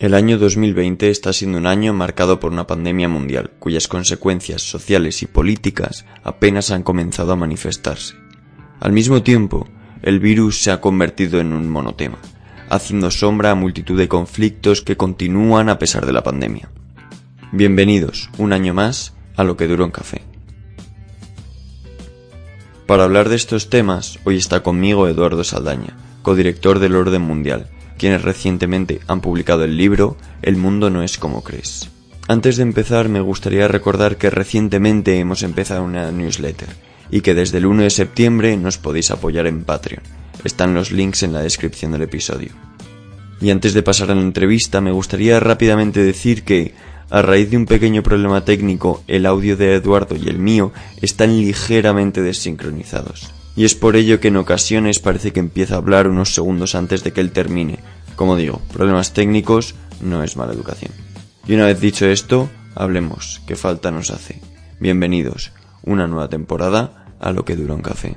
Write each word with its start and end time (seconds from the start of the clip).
El 0.00 0.14
año 0.14 0.38
2020 0.38 1.10
está 1.10 1.30
siendo 1.34 1.58
un 1.58 1.66
año 1.66 1.92
marcado 1.92 2.40
por 2.40 2.52
una 2.52 2.66
pandemia 2.66 3.06
mundial, 3.06 3.50
cuyas 3.58 3.86
consecuencias 3.86 4.62
sociales 4.62 5.22
y 5.22 5.26
políticas 5.26 6.06
apenas 6.24 6.70
han 6.70 6.82
comenzado 6.82 7.32
a 7.32 7.36
manifestarse. 7.36 8.14
Al 8.80 8.92
mismo 8.92 9.22
tiempo, 9.22 9.68
el 10.00 10.18
virus 10.18 10.62
se 10.62 10.70
ha 10.70 10.80
convertido 10.80 11.38
en 11.38 11.52
un 11.52 11.68
monotema, 11.68 12.16
haciendo 12.70 13.10
sombra 13.10 13.50
a 13.50 13.54
multitud 13.54 13.98
de 13.98 14.08
conflictos 14.08 14.80
que 14.80 14.96
continúan 14.96 15.68
a 15.68 15.78
pesar 15.78 16.06
de 16.06 16.14
la 16.14 16.22
pandemia. 16.22 16.70
Bienvenidos, 17.52 18.30
un 18.38 18.54
año 18.54 18.72
más, 18.72 19.12
a 19.36 19.44
lo 19.44 19.58
que 19.58 19.66
duró 19.66 19.84
en 19.84 19.90
café. 19.90 20.22
Para 22.86 23.04
hablar 23.04 23.28
de 23.28 23.36
estos 23.36 23.68
temas, 23.68 24.18
hoy 24.24 24.38
está 24.38 24.62
conmigo 24.62 25.08
Eduardo 25.08 25.44
Saldaña, 25.44 25.94
codirector 26.22 26.78
del 26.78 26.96
Orden 26.96 27.20
Mundial, 27.20 27.68
quienes 28.00 28.22
recientemente 28.22 29.02
han 29.08 29.20
publicado 29.20 29.62
el 29.62 29.76
libro 29.76 30.16
El 30.40 30.56
mundo 30.56 30.88
no 30.88 31.02
es 31.02 31.18
como 31.18 31.44
crees. 31.44 31.90
Antes 32.28 32.56
de 32.56 32.62
empezar 32.62 33.10
me 33.10 33.20
gustaría 33.20 33.68
recordar 33.68 34.16
que 34.16 34.30
recientemente 34.30 35.18
hemos 35.18 35.42
empezado 35.42 35.84
una 35.84 36.10
newsletter 36.10 36.70
y 37.10 37.20
que 37.20 37.34
desde 37.34 37.58
el 37.58 37.66
1 37.66 37.82
de 37.82 37.90
septiembre 37.90 38.56
nos 38.56 38.78
podéis 38.78 39.10
apoyar 39.10 39.46
en 39.46 39.64
Patreon. 39.64 40.02
Están 40.44 40.72
los 40.72 40.92
links 40.92 41.24
en 41.24 41.34
la 41.34 41.42
descripción 41.42 41.92
del 41.92 42.00
episodio. 42.00 42.52
Y 43.38 43.50
antes 43.50 43.74
de 43.74 43.82
pasar 43.82 44.10
a 44.10 44.14
la 44.14 44.22
entrevista 44.22 44.80
me 44.80 44.92
gustaría 44.92 45.38
rápidamente 45.38 46.02
decir 46.02 46.42
que 46.42 46.72
a 47.10 47.20
raíz 47.20 47.50
de 47.50 47.58
un 47.58 47.66
pequeño 47.66 48.02
problema 48.02 48.46
técnico, 48.46 49.04
el 49.08 49.26
audio 49.26 49.58
de 49.58 49.74
Eduardo 49.74 50.16
y 50.16 50.26
el 50.26 50.38
mío 50.38 50.72
están 51.02 51.36
ligeramente 51.36 52.22
desincronizados 52.22 53.34
y 53.60 53.66
es 53.66 53.74
por 53.74 53.94
ello 53.94 54.20
que 54.20 54.28
en 54.28 54.38
ocasiones 54.38 55.00
parece 55.00 55.34
que 55.34 55.40
empieza 55.40 55.74
a 55.74 55.76
hablar 55.76 56.08
unos 56.08 56.32
segundos 56.32 56.74
antes 56.74 57.04
de 57.04 57.12
que 57.12 57.20
él 57.20 57.30
termine. 57.30 57.78
Como 58.16 58.34
digo, 58.34 58.62
problemas 58.72 59.12
técnicos 59.12 59.74
no 60.00 60.22
es 60.22 60.38
mala 60.38 60.54
educación. 60.54 60.92
Y 61.46 61.56
una 61.56 61.66
vez 61.66 61.78
dicho 61.78 62.06
esto, 62.06 62.48
hablemos, 62.74 63.42
que 63.46 63.56
falta 63.56 63.90
nos 63.90 64.08
hace. 64.12 64.40
Bienvenidos, 64.78 65.52
una 65.82 66.06
nueva 66.06 66.30
temporada 66.30 67.04
a 67.20 67.32
lo 67.32 67.44
que 67.44 67.54
dura 67.54 67.74
un 67.74 67.82
café. 67.82 68.16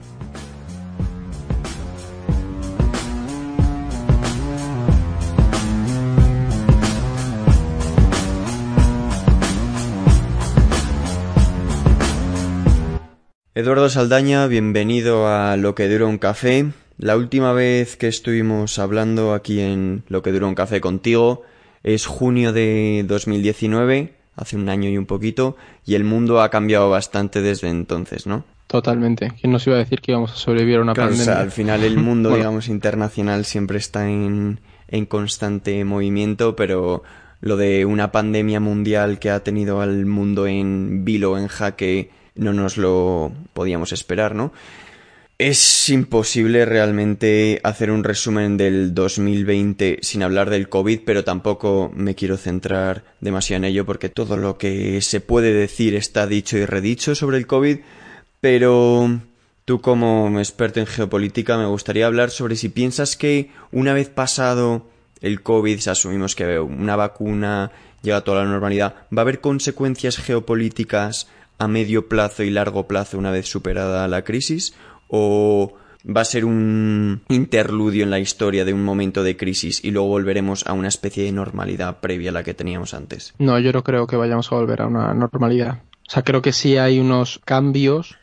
Eduardo 13.56 13.90
Saldaña, 13.90 14.48
bienvenido 14.48 15.28
a 15.28 15.58
Lo 15.58 15.76
que 15.76 15.88
dura 15.88 16.06
un 16.06 16.18
café. 16.18 16.72
La 16.98 17.16
última 17.18 17.54
vez 17.54 17.98
que 17.98 18.08
estuvimos 18.08 18.80
hablando 18.80 19.34
aquí 19.34 19.59
en 19.59 20.04
Lo 20.08 20.23
que 20.23 20.32
dura 20.32 20.48
un 20.48 20.56
café 20.56 20.82
contigo 20.82 21.44
es 21.84 22.06
junio 22.06 22.54
de 22.54 23.04
2019, 23.08 24.14
hace 24.36 24.56
un 24.56 24.70
año 24.70 24.90
y 24.90 24.98
un 24.98 25.06
poquito, 25.06 25.56
y 25.86 25.96
el 25.96 26.04
mundo 26.04 26.42
ha 26.42 26.50
cambiado 26.50 26.90
bastante 26.90 27.42
desde 27.42 27.70
entonces, 27.70 28.26
¿no? 28.26 28.46
Totalmente. 28.68 29.31
¿Quién 29.40 29.52
nos 29.52 29.68
iba 29.68 29.76
a 29.76 29.80
decir 29.80 30.02
que 30.02 30.14
íbamos 30.14 30.31
a 30.31 30.36
sobrevivir 30.36 30.78
a 30.78 30.81
una 30.81 30.94
Claro, 30.94 31.09
o 31.09 31.12
pandemia? 31.12 31.34
sea, 31.34 31.42
al 31.44 31.52
final 31.52 31.84
el 31.84 31.98
mundo, 31.98 32.30
digamos, 32.36 32.70
internacional 32.70 33.46
siempre 33.46 33.78
está 33.78 34.09
en, 34.09 34.62
en 34.88 35.06
constante 35.06 35.84
movimiento, 35.86 36.56
pero 36.56 37.04
lo 37.42 37.58
de 37.58 37.86
una 37.86 38.12
pandemia 38.12 38.59
mundial 38.62 39.20
que 39.20 39.30
ha 39.30 39.44
tenido 39.44 39.81
al 39.81 40.06
mundo 40.06 40.48
en 40.48 41.04
vilo, 41.06 41.38
en 41.38 41.50
jaque, 41.50 42.09
no 42.36 42.53
nos 42.53 42.78
lo 42.78 43.31
podíamos 43.53 43.92
esperar, 43.92 44.36
¿no? 44.36 44.53
Es 45.39 45.89
imposible 45.89 46.64
realmente 46.66 47.59
hacer 47.64 47.92
un 47.92 48.03
resumen 48.03 48.56
del 48.56 48.94
2020 48.94 50.00
sin 50.02 50.23
hablar 50.23 50.50
del 50.50 50.70
COVID, 50.70 51.02
pero 51.06 51.23
tampoco 51.23 51.92
me 51.94 52.16
quiero 52.16 52.38
centrar 52.38 53.03
demasiado 53.20 53.58
en 53.58 53.72
ello 53.72 53.86
porque 53.86 54.09
todo 54.09 54.38
lo 54.38 54.58
que 54.58 55.02
se 55.02 55.22
puede 55.22 55.52
decir 55.52 55.95
está 55.95 56.28
dicho 56.28 56.58
y 56.58 56.66
redicho 56.66 57.16
sobre 57.16 57.38
el 57.38 57.48
COVID, 57.48 57.80
pero 58.42 59.19
tú 59.66 59.81
como 59.81 60.40
experto 60.40 60.79
en 60.79 60.85
geopolítica 60.85 61.58
me 61.58 61.66
gustaría 61.66 62.06
hablar 62.06 62.29
sobre 62.29 62.56
si 62.56 62.69
piensas 62.69 63.18
que 63.18 63.50
una 63.72 63.94
vez 63.94 64.09
pasado 64.09 64.88
el 65.22 65.41
COVID, 65.41 65.79
si 65.79 65.90
asumimos 65.90 66.35
que 66.35 66.59
una 66.59 66.96
vacuna 66.96 67.72
llega 68.03 68.18
a 68.18 68.24
toda 68.24 68.44
la 68.44 68.50
normalidad, 68.50 68.94
va 69.06 69.22
a 69.22 69.24
haber 69.24 69.41
consecuencias 69.41 70.18
geopolíticas 70.18 71.28
a 71.63 71.68
medio 71.68 72.07
plazo 72.07 72.44
y 72.44 72.50
largo 72.50 72.88
plazo 72.88 73.18
una 73.18 73.31
vez 73.31 73.47
superada 73.47 74.07
la 74.07 74.24
crisis 74.24 74.75
o 75.07 75.74
va 76.06 76.22
a 76.22 76.25
ser 76.25 76.46
un 76.46 77.22
interludio 77.29 78.03
en 78.03 78.09
la 78.09 78.19
historia 78.19 78.66
de 78.66 78.74
un 78.74 78.84
momento 78.84 79.24
de 79.24 79.38
crisis 79.38 79.84
y 79.84 79.91
luego 79.91 80.09
volveremos 80.09 80.68
a 80.68 80.73
una 80.73 80.90
especie 80.90 81.23
de 81.23 81.31
normalidad 81.31 82.00
previa 82.02 82.31
a 82.31 82.34
la 82.34 82.44
que 82.44 82.53
teníamos 82.53 82.94
antes. 82.94 83.34
No, 83.40 83.57
yo 83.59 83.72
no 83.72 83.84
creo 83.84 84.07
que 84.07 84.18
vayamos 84.18 84.52
a 84.52 84.56
volver 84.56 84.81
a 84.81 84.88
una 84.88 85.13
normalidad. 85.13 85.81
O 86.07 86.09
sea, 86.09 86.23
creo 86.23 86.41
que 86.41 86.52
sí 86.52 86.78
hay 86.78 87.00
unos 87.00 87.40
cambios 87.46 88.18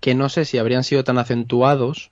que 0.00 0.14
no 0.14 0.28
sé 0.28 0.44
si 0.44 0.58
habrían 0.58 0.84
sido 0.84 1.04
tan 1.04 1.18
acentuados 1.18 2.10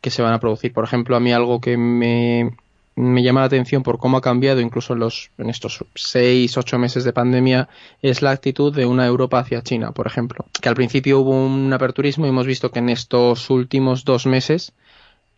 que 0.00 0.10
se 0.10 0.22
van 0.22 0.34
a 0.34 0.40
producir. 0.40 0.72
Por 0.72 0.84
ejemplo, 0.84 1.16
a 1.16 1.20
mí 1.20 1.32
algo 1.32 1.60
que 1.60 1.76
me, 1.76 2.56
me 2.96 3.22
llama 3.22 3.40
la 3.40 3.46
atención 3.46 3.82
por 3.82 3.98
cómo 3.98 4.16
ha 4.16 4.20
cambiado 4.20 4.60
incluso 4.60 4.92
en, 4.92 5.00
los, 5.00 5.30
en 5.38 5.50
estos 5.50 5.84
seis, 5.94 6.56
ocho 6.56 6.78
meses 6.78 7.04
de 7.04 7.12
pandemia 7.12 7.68
es 8.02 8.22
la 8.22 8.30
actitud 8.30 8.74
de 8.74 8.86
una 8.86 9.06
Europa 9.06 9.40
hacia 9.40 9.62
China, 9.62 9.92
por 9.92 10.06
ejemplo. 10.06 10.46
Que 10.60 10.68
al 10.68 10.76
principio 10.76 11.20
hubo 11.20 11.30
un 11.30 11.72
aperturismo 11.72 12.26
y 12.26 12.28
hemos 12.28 12.46
visto 12.46 12.70
que 12.70 12.78
en 12.78 12.88
estos 12.88 13.50
últimos 13.50 14.04
dos 14.04 14.26
meses 14.26 14.72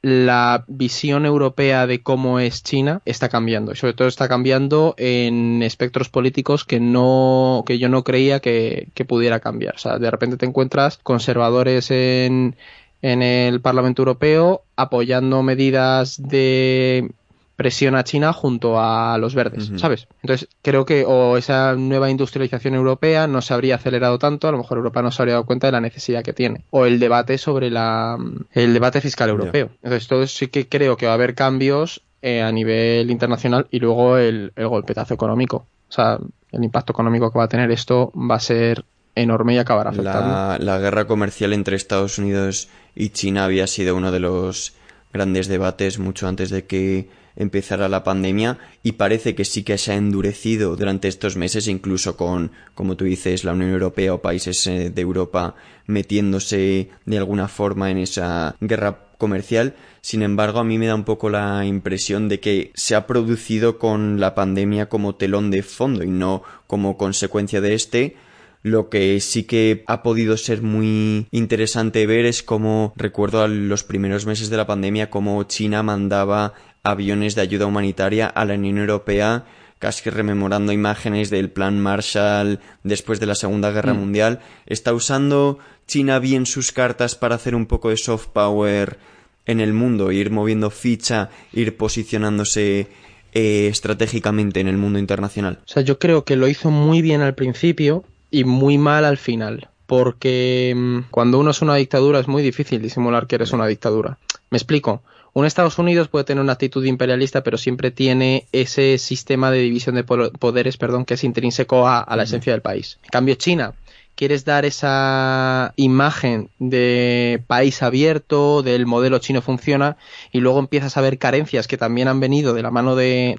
la 0.02 0.64
visión 0.68 1.24
europea 1.24 1.86
de 1.86 2.02
cómo 2.02 2.38
es 2.38 2.62
China 2.62 3.00
está 3.06 3.28
cambiando 3.28 3.72
y 3.72 3.76
sobre 3.76 3.94
todo 3.94 4.06
está 4.06 4.28
cambiando 4.28 4.94
en 4.98 5.62
espectros 5.62 6.10
políticos 6.10 6.64
que 6.64 6.78
no 6.78 7.64
que 7.66 7.78
yo 7.78 7.88
no 7.88 8.04
creía 8.04 8.40
que, 8.40 8.88
que 8.94 9.04
pudiera 9.04 9.40
cambiar 9.40 9.74
o 9.74 9.78
sea 9.78 9.98
de 9.98 10.10
repente 10.10 10.36
te 10.36 10.46
encuentras 10.46 10.98
conservadores 11.02 11.90
en 11.90 12.56
en 13.02 13.22
el 13.22 13.60
Parlamento 13.60 14.02
Europeo 14.02 14.62
apoyando 14.76 15.42
medidas 15.42 16.22
de 16.22 17.10
presión 17.56 17.94
a 17.96 18.04
China 18.04 18.32
junto 18.32 18.78
a 18.78 19.16
los 19.18 19.34
verdes. 19.34 19.72
¿sabes? 19.76 20.06
Entonces 20.22 20.48
creo 20.62 20.84
que 20.84 21.04
o 21.06 21.36
esa 21.38 21.74
nueva 21.74 22.10
industrialización 22.10 22.74
europea 22.74 23.26
no 23.26 23.40
se 23.40 23.54
habría 23.54 23.76
acelerado 23.76 24.18
tanto, 24.18 24.46
a 24.46 24.52
lo 24.52 24.58
mejor 24.58 24.78
Europa 24.78 25.02
no 25.02 25.10
se 25.10 25.22
habría 25.22 25.34
dado 25.34 25.46
cuenta 25.46 25.66
de 25.66 25.72
la 25.72 25.80
necesidad 25.80 26.22
que 26.22 26.34
tiene, 26.34 26.64
o 26.70 26.84
el 26.84 27.00
debate 27.00 27.38
sobre 27.38 27.70
la 27.70 28.18
el 28.52 28.74
debate 28.74 29.00
fiscal 29.00 29.30
europeo. 29.30 29.70
Entonces 29.82 30.06
todo 30.06 30.26
sí 30.26 30.48
que 30.48 30.68
creo 30.68 30.96
que 30.96 31.06
va 31.06 31.12
a 31.12 31.14
haber 31.14 31.34
cambios 31.34 32.02
eh, 32.20 32.42
a 32.42 32.52
nivel 32.52 33.10
internacional 33.10 33.66
y 33.70 33.80
luego 33.80 34.18
el, 34.18 34.52
el 34.54 34.68
golpetazo 34.68 35.14
económico, 35.14 35.66
o 35.88 35.92
sea, 35.92 36.18
el 36.52 36.62
impacto 36.62 36.92
económico 36.92 37.32
que 37.32 37.38
va 37.38 37.46
a 37.46 37.48
tener 37.48 37.70
esto 37.70 38.12
va 38.14 38.36
a 38.36 38.40
ser 38.40 38.84
enorme 39.14 39.54
y 39.54 39.58
acabará 39.58 39.90
afectando. 39.90 40.28
La, 40.28 40.58
la 40.60 40.78
guerra 40.78 41.06
comercial 41.06 41.54
entre 41.54 41.76
Estados 41.76 42.18
Unidos 42.18 42.68
y 42.94 43.10
China 43.10 43.46
había 43.46 43.66
sido 43.66 43.96
uno 43.96 44.12
de 44.12 44.20
los 44.20 44.74
grandes 45.10 45.48
debates 45.48 45.98
mucho 45.98 46.28
antes 46.28 46.50
de 46.50 46.66
que 46.66 47.08
empezara 47.36 47.88
la 47.88 48.02
pandemia 48.02 48.58
y 48.82 48.92
parece 48.92 49.34
que 49.34 49.44
sí 49.44 49.62
que 49.62 49.78
se 49.78 49.92
ha 49.92 49.96
endurecido 49.96 50.76
durante 50.76 51.08
estos 51.08 51.36
meses, 51.36 51.68
incluso 51.68 52.16
con, 52.16 52.52
como 52.74 52.96
tú 52.96 53.04
dices, 53.04 53.44
la 53.44 53.52
Unión 53.52 53.70
Europea 53.70 54.14
o 54.14 54.22
países 54.22 54.66
eh, 54.66 54.90
de 54.90 55.02
Europa 55.02 55.54
metiéndose 55.86 56.90
de 57.04 57.18
alguna 57.18 57.48
forma 57.48 57.90
en 57.90 57.98
esa 57.98 58.56
guerra 58.60 59.06
comercial. 59.18 59.74
Sin 60.00 60.22
embargo, 60.22 60.58
a 60.58 60.64
mí 60.64 60.78
me 60.78 60.86
da 60.86 60.94
un 60.94 61.04
poco 61.04 61.30
la 61.30 61.64
impresión 61.64 62.28
de 62.28 62.40
que 62.40 62.72
se 62.74 62.94
ha 62.94 63.06
producido 63.06 63.78
con 63.78 64.20
la 64.20 64.34
pandemia 64.34 64.88
como 64.88 65.14
telón 65.14 65.50
de 65.50 65.62
fondo 65.62 66.04
y 66.04 66.08
no 66.08 66.42
como 66.66 66.96
consecuencia 66.96 67.60
de 67.60 67.74
este. 67.74 68.16
Lo 68.62 68.88
que 68.88 69.20
sí 69.20 69.44
que 69.44 69.84
ha 69.86 70.02
podido 70.02 70.36
ser 70.36 70.60
muy 70.60 71.28
interesante 71.30 72.04
ver 72.06 72.26
es 72.26 72.42
cómo 72.42 72.92
recuerdo 72.96 73.42
a 73.42 73.48
los 73.48 73.84
primeros 73.84 74.26
meses 74.26 74.50
de 74.50 74.56
la 74.56 74.66
pandemia 74.66 75.08
cómo 75.08 75.42
China 75.44 75.84
mandaba 75.84 76.52
aviones 76.90 77.34
de 77.34 77.42
ayuda 77.42 77.66
humanitaria 77.66 78.26
a 78.26 78.44
la 78.44 78.54
Unión 78.54 78.78
Europea 78.78 79.44
casi 79.78 80.08
rememorando 80.08 80.72
imágenes 80.72 81.28
del 81.28 81.50
plan 81.50 81.78
Marshall 81.80 82.60
después 82.82 83.20
de 83.20 83.26
la 83.26 83.34
Segunda 83.34 83.70
Guerra 83.72 83.92
Mm. 83.92 83.98
Mundial. 83.98 84.40
¿Está 84.66 84.94
usando 84.94 85.58
China 85.86 86.18
bien 86.18 86.46
sus 86.46 86.72
cartas 86.72 87.14
para 87.14 87.34
hacer 87.34 87.54
un 87.54 87.66
poco 87.66 87.90
de 87.90 87.96
soft 87.98 88.28
power 88.28 88.98
en 89.44 89.60
el 89.60 89.74
mundo, 89.74 90.10
ir 90.12 90.30
moviendo 90.30 90.70
ficha, 90.70 91.28
ir 91.52 91.76
posicionándose 91.76 92.88
eh, 93.34 93.68
estratégicamente 93.70 94.60
en 94.60 94.68
el 94.68 94.78
mundo 94.78 94.98
internacional? 94.98 95.58
O 95.64 95.68
sea, 95.68 95.82
yo 95.82 95.98
creo 95.98 96.24
que 96.24 96.36
lo 96.36 96.48
hizo 96.48 96.70
muy 96.70 97.02
bien 97.02 97.20
al 97.20 97.34
principio 97.34 98.02
y 98.30 98.44
muy 98.44 98.78
mal 98.78 99.04
al 99.04 99.18
final. 99.18 99.68
Porque 99.86 100.72
mm, 100.74 101.10
cuando 101.10 101.38
uno 101.38 101.50
es 101.50 101.60
una 101.62 101.74
dictadura 101.76 102.18
es 102.18 102.28
muy 102.28 102.42
difícil 102.42 102.80
disimular 102.80 103.26
que 103.26 103.34
eres 103.36 103.52
una 103.52 103.66
dictadura. 103.66 104.18
Me 104.50 104.56
explico. 104.56 105.02
Un 105.36 105.44
Estados 105.44 105.78
Unidos 105.78 106.08
puede 106.08 106.24
tener 106.24 106.42
una 106.42 106.54
actitud 106.54 106.82
imperialista, 106.86 107.42
pero 107.42 107.58
siempre 107.58 107.90
tiene 107.90 108.46
ese 108.52 108.96
sistema 108.96 109.50
de 109.50 109.58
división 109.58 109.94
de 109.94 110.02
po- 110.02 110.30
poderes, 110.30 110.78
perdón, 110.78 111.04
que 111.04 111.12
es 111.12 111.24
intrínseco 111.24 111.86
a, 111.86 112.00
a 112.00 112.16
la 112.16 112.22
esencia 112.22 112.54
del 112.54 112.62
país. 112.62 112.98
En 113.02 113.10
cambio, 113.10 113.34
China, 113.34 113.74
quieres 114.14 114.46
dar 114.46 114.64
esa 114.64 115.74
imagen 115.76 116.48
de 116.58 117.42
país 117.46 117.82
abierto, 117.82 118.62
del 118.62 118.86
modelo 118.86 119.18
chino 119.18 119.42
funciona, 119.42 119.98
y 120.32 120.40
luego 120.40 120.58
empiezas 120.58 120.96
a 120.96 121.02
ver 121.02 121.18
carencias 121.18 121.66
que 121.68 121.76
también 121.76 122.08
han 122.08 122.18
venido 122.18 122.54
de 122.54 122.62
la 122.62 122.70
mano 122.70 122.96
de, 122.96 123.36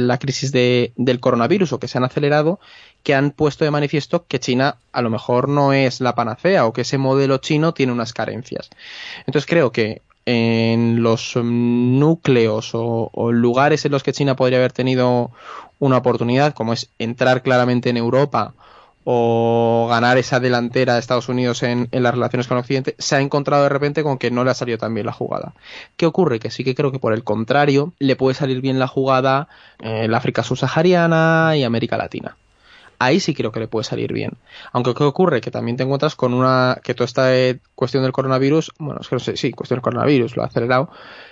la 0.00 0.18
crisis 0.18 0.50
del 0.50 1.20
coronavirus 1.20 1.72
o 1.72 1.78
que 1.78 1.86
se 1.86 1.96
han 1.96 2.02
acelerado, 2.02 2.58
que 3.04 3.14
han 3.14 3.30
puesto 3.30 3.64
de 3.64 3.70
manifiesto 3.70 4.26
que 4.26 4.40
China 4.40 4.78
a 4.90 5.00
lo 5.00 5.10
mejor 5.10 5.48
no 5.48 5.72
es 5.72 6.00
la 6.00 6.16
panacea 6.16 6.66
o 6.66 6.72
que 6.72 6.80
ese 6.80 6.98
modelo 6.98 7.38
chino 7.38 7.72
tiene 7.72 7.92
unas 7.92 8.12
carencias. 8.12 8.68
Entonces 9.28 9.46
creo 9.48 9.70
que 9.70 10.02
en 10.26 11.02
los 11.02 11.36
núcleos 11.36 12.70
o, 12.74 13.32
lugares 13.32 13.84
en 13.84 13.92
los 13.92 14.02
que 14.02 14.12
China 14.12 14.36
podría 14.36 14.58
haber 14.58 14.72
tenido 14.72 15.30
una 15.78 15.98
oportunidad, 15.98 16.52
como 16.52 16.72
es 16.72 16.90
entrar 16.98 17.42
claramente 17.42 17.90
en 17.90 17.96
Europa 17.96 18.54
o 19.04 19.86
ganar 19.88 20.18
esa 20.18 20.40
delantera 20.40 20.94
de 20.94 21.00
Estados 21.00 21.28
Unidos 21.28 21.62
en, 21.62 21.88
las 21.92 22.12
relaciones 22.12 22.48
con 22.48 22.58
Occidente, 22.58 22.96
se 22.98 23.14
ha 23.14 23.20
encontrado 23.20 23.62
de 23.62 23.68
repente 23.68 24.02
con 24.02 24.18
que 24.18 24.32
no 24.32 24.42
le 24.42 24.50
ha 24.50 24.54
salido 24.54 24.78
tan 24.78 24.94
bien 24.94 25.06
la 25.06 25.12
jugada. 25.12 25.54
¿Qué 25.96 26.06
ocurre? 26.06 26.40
Que 26.40 26.50
sí 26.50 26.64
que 26.64 26.74
creo 26.74 26.90
que 26.90 26.98
por 26.98 27.12
el 27.12 27.22
contrario 27.22 27.92
le 28.00 28.16
puede 28.16 28.34
salir 28.34 28.60
bien 28.60 28.80
la 28.80 28.88
jugada 28.88 29.48
en 29.78 30.10
la 30.10 30.18
África 30.18 30.42
subsahariana 30.42 31.52
y 31.56 31.62
América 31.62 31.96
Latina. 31.96 32.36
Ahí 32.98 33.20
sí 33.20 33.34
creo 33.34 33.52
que 33.52 33.60
le 33.60 33.68
puede 33.68 33.84
salir 33.84 34.12
bien. 34.12 34.32
Aunque 34.72 34.94
¿qué 34.94 35.04
ocurre? 35.04 35.40
Que 35.40 35.50
también 35.50 35.76
te 35.76 35.82
encuentras 35.82 36.14
con 36.14 36.34
una... 36.34 36.80
que 36.82 36.94
toda 36.94 37.06
esta 37.06 37.30
cuestión 37.74 38.02
del 38.02 38.12
coronavirus, 38.12 38.72
bueno, 38.78 39.00
es 39.00 39.08
que 39.08 39.16
no 39.16 39.20
sé, 39.20 39.36
sí, 39.36 39.52
cuestión 39.52 39.76
del 39.76 39.82
coronavirus, 39.82 40.36
lo 40.36 40.42
ha 40.42 40.46
acelerado, 40.46 40.90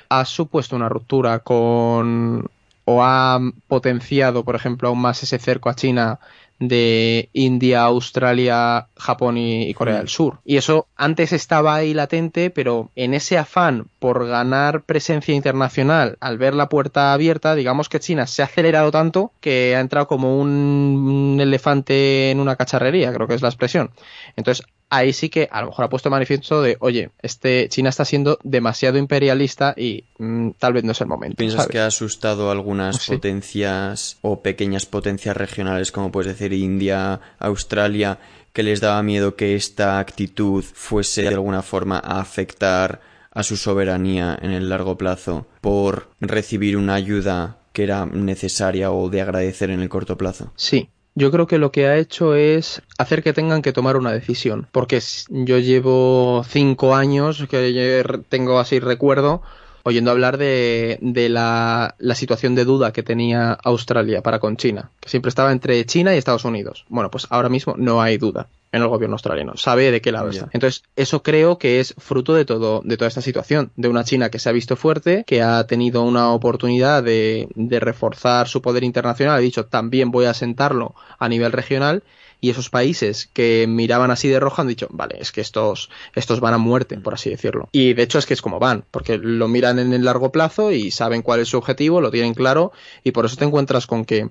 ha 0.08 0.24
supuesto 0.24 0.76
una 0.76 0.88
ruptura 0.88 1.38
con... 1.40 2.48
o 2.84 3.02
ha 3.02 3.40
potenciado, 3.68 4.44
por 4.44 4.56
ejemplo, 4.56 4.88
aún 4.88 5.00
más 5.00 5.22
ese 5.22 5.38
cerco 5.38 5.68
a 5.68 5.74
China 5.74 6.18
de 6.58 7.28
India, 7.32 7.82
Australia, 7.82 8.88
Japón 8.96 9.38
y, 9.38 9.72
Corea 9.74 9.98
del 9.98 10.08
Sur. 10.08 10.38
Y 10.44 10.56
eso 10.56 10.86
antes 10.96 11.32
estaba 11.32 11.74
ahí 11.74 11.94
latente, 11.94 12.50
pero 12.50 12.90
en 12.94 13.14
ese 13.14 13.38
afán 13.38 13.86
por 13.98 14.26
ganar 14.26 14.82
presencia 14.82 15.34
internacional, 15.34 16.16
al 16.20 16.38
ver 16.38 16.54
la 16.54 16.68
puerta 16.68 17.12
abierta, 17.12 17.54
digamos 17.54 17.88
que 17.88 18.00
China 18.00 18.26
se 18.26 18.42
ha 18.42 18.46
acelerado 18.46 18.90
tanto 18.90 19.32
que 19.40 19.74
ha 19.76 19.80
entrado 19.80 20.06
como 20.06 20.38
un 20.38 21.38
elefante 21.40 22.30
en 22.30 22.40
una 22.40 22.56
cacharrería, 22.56 23.12
creo 23.12 23.26
que 23.26 23.34
es 23.34 23.42
la 23.42 23.48
expresión. 23.48 23.90
Entonces, 24.36 24.66
ahí 24.90 25.12
sí 25.12 25.28
que 25.28 25.48
a 25.50 25.60
lo 25.60 25.68
mejor 25.68 25.86
ha 25.86 25.88
puesto 25.88 26.10
manifiesto 26.10 26.62
de, 26.62 26.76
oye, 26.80 27.10
este 27.22 27.68
China 27.68 27.88
está 27.88 28.04
siendo 28.04 28.38
demasiado 28.42 28.98
imperialista 28.98 29.74
y 29.76 30.04
mm, 30.18 30.50
tal 30.58 30.72
vez 30.72 30.84
no 30.84 30.92
es 30.92 31.00
el 31.00 31.06
momento. 31.06 31.36
¿Piensas 31.36 31.66
que 31.66 31.78
ha 31.78 31.86
asustado 31.86 32.50
algunas 32.50 33.06
potencias 33.06 34.18
o 34.22 34.40
pequeñas 34.40 34.86
potencias 34.86 35.36
regionales, 35.36 35.92
como 35.92 36.12
puedes 36.12 36.38
decir 36.38 36.52
India, 36.52 37.20
Australia, 37.38 38.18
que 38.52 38.62
les 38.62 38.80
daba 38.80 39.02
miedo 39.02 39.34
que 39.34 39.56
esta 39.56 39.98
actitud 39.98 40.62
fuese 40.62 41.22
de 41.22 41.28
alguna 41.28 41.62
forma 41.62 41.98
a 41.98 42.20
afectar 42.20 43.00
a 43.32 43.42
su 43.42 43.56
soberanía 43.56 44.38
en 44.40 44.52
el 44.52 44.68
largo 44.68 44.96
plazo 44.96 45.46
por 45.60 46.08
recibir 46.20 46.76
una 46.76 46.94
ayuda 46.94 47.58
que 47.72 47.82
era 47.82 48.06
necesaria 48.06 48.92
o 48.92 49.10
de 49.10 49.20
agradecer 49.20 49.70
en 49.70 49.80
el 49.80 49.88
corto 49.88 50.16
plazo? 50.16 50.52
Sí, 50.54 50.88
yo 51.14 51.30
creo 51.30 51.46
que 51.46 51.58
lo 51.58 51.70
que 51.72 51.86
ha 51.86 51.96
hecho 51.96 52.34
es 52.34 52.82
hacer 52.98 53.22
que 53.22 53.32
tengan 53.32 53.62
que 53.62 53.72
tomar 53.72 53.96
una 53.96 54.12
decisión. 54.12 54.66
Porque 54.72 55.00
yo 55.28 55.58
llevo 55.58 56.44
cinco 56.48 56.94
años, 56.94 57.44
que 57.48 58.04
tengo 58.28 58.58
así 58.58 58.80
recuerdo, 58.80 59.42
oyendo 59.84 60.10
hablar 60.10 60.38
de, 60.38 60.98
de 61.00 61.28
la, 61.28 61.94
la, 61.98 62.14
situación 62.14 62.54
de 62.54 62.64
duda 62.64 62.92
que 62.92 63.02
tenía 63.02 63.52
Australia 63.52 64.22
para 64.22 64.40
con 64.40 64.56
China, 64.56 64.90
que 65.00 65.08
siempre 65.08 65.28
estaba 65.28 65.52
entre 65.52 65.84
China 65.86 66.14
y 66.14 66.18
Estados 66.18 66.44
Unidos. 66.44 66.84
Bueno, 66.88 67.10
pues 67.10 67.26
ahora 67.30 67.48
mismo 67.48 67.74
no 67.76 68.02
hay 68.02 68.18
duda 68.18 68.48
en 68.74 68.82
el 68.82 68.88
gobierno 68.88 69.14
australiano, 69.14 69.56
sabe 69.56 69.92
de 69.92 70.00
qué 70.00 70.10
lado 70.10 70.30
está. 70.30 70.48
Entonces, 70.52 70.82
eso 70.96 71.22
creo 71.22 71.58
que 71.58 71.78
es 71.78 71.94
fruto 71.96 72.34
de 72.34 72.44
todo, 72.44 72.82
de 72.84 72.96
toda 72.96 73.08
esta 73.08 73.22
situación, 73.22 73.70
de 73.76 73.88
una 73.88 74.02
China 74.02 74.30
que 74.30 74.40
se 74.40 74.48
ha 74.48 74.52
visto 74.52 74.74
fuerte, 74.74 75.22
que 75.26 75.42
ha 75.42 75.64
tenido 75.68 76.02
una 76.02 76.32
oportunidad 76.32 77.02
de, 77.04 77.48
de 77.54 77.78
reforzar 77.78 78.48
su 78.48 78.62
poder 78.62 78.82
internacional, 78.82 79.36
ha 79.36 79.38
dicho 79.38 79.66
también 79.66 80.10
voy 80.10 80.24
a 80.24 80.34
sentarlo 80.34 80.96
a 81.18 81.28
nivel 81.28 81.52
regional 81.52 82.02
y 82.44 82.50
esos 82.50 82.68
países 82.68 83.30
que 83.32 83.64
miraban 83.66 84.10
así 84.10 84.28
de 84.28 84.38
rojo 84.38 84.60
han 84.60 84.68
dicho, 84.68 84.86
vale, 84.90 85.16
es 85.18 85.32
que 85.32 85.40
estos, 85.40 85.88
estos 86.14 86.40
van 86.40 86.52
a 86.52 86.58
muerte, 86.58 86.98
por 86.98 87.14
así 87.14 87.30
decirlo. 87.30 87.70
Y 87.72 87.94
de 87.94 88.02
hecho 88.02 88.18
es 88.18 88.26
que 88.26 88.34
es 88.34 88.42
como 88.42 88.58
van, 88.58 88.84
porque 88.90 89.16
lo 89.16 89.48
miran 89.48 89.78
en 89.78 89.94
el 89.94 90.04
largo 90.04 90.30
plazo 90.30 90.70
y 90.70 90.90
saben 90.90 91.22
cuál 91.22 91.40
es 91.40 91.48
su 91.48 91.56
objetivo, 91.56 92.02
lo 92.02 92.10
tienen 92.10 92.34
claro, 92.34 92.72
y 93.02 93.12
por 93.12 93.24
eso 93.24 93.36
te 93.36 93.46
encuentras 93.46 93.86
con 93.86 94.04
que 94.04 94.28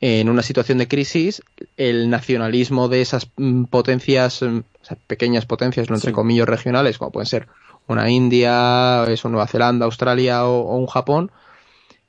en 0.00 0.28
una 0.28 0.42
situación 0.42 0.78
de 0.78 0.88
crisis, 0.88 1.42
el 1.76 2.08
nacionalismo 2.08 2.88
de 2.88 3.00
esas 3.00 3.30
mm, 3.36 3.64
potencias, 3.64 4.42
mm, 4.42 4.60
pequeñas 5.06 5.46
potencias, 5.46 5.90
no 5.90 5.96
entre 5.96 6.12
comillas 6.12 6.48
regionales, 6.48 6.98
como 6.98 7.10
pueden 7.10 7.26
ser 7.26 7.48
una 7.88 8.10
India, 8.10 9.04
eso, 9.08 9.28
Nueva 9.28 9.46
Zelanda, 9.46 9.86
Australia 9.86 10.44
o 10.44 10.76
un 10.76 10.86
Japón, 10.86 11.32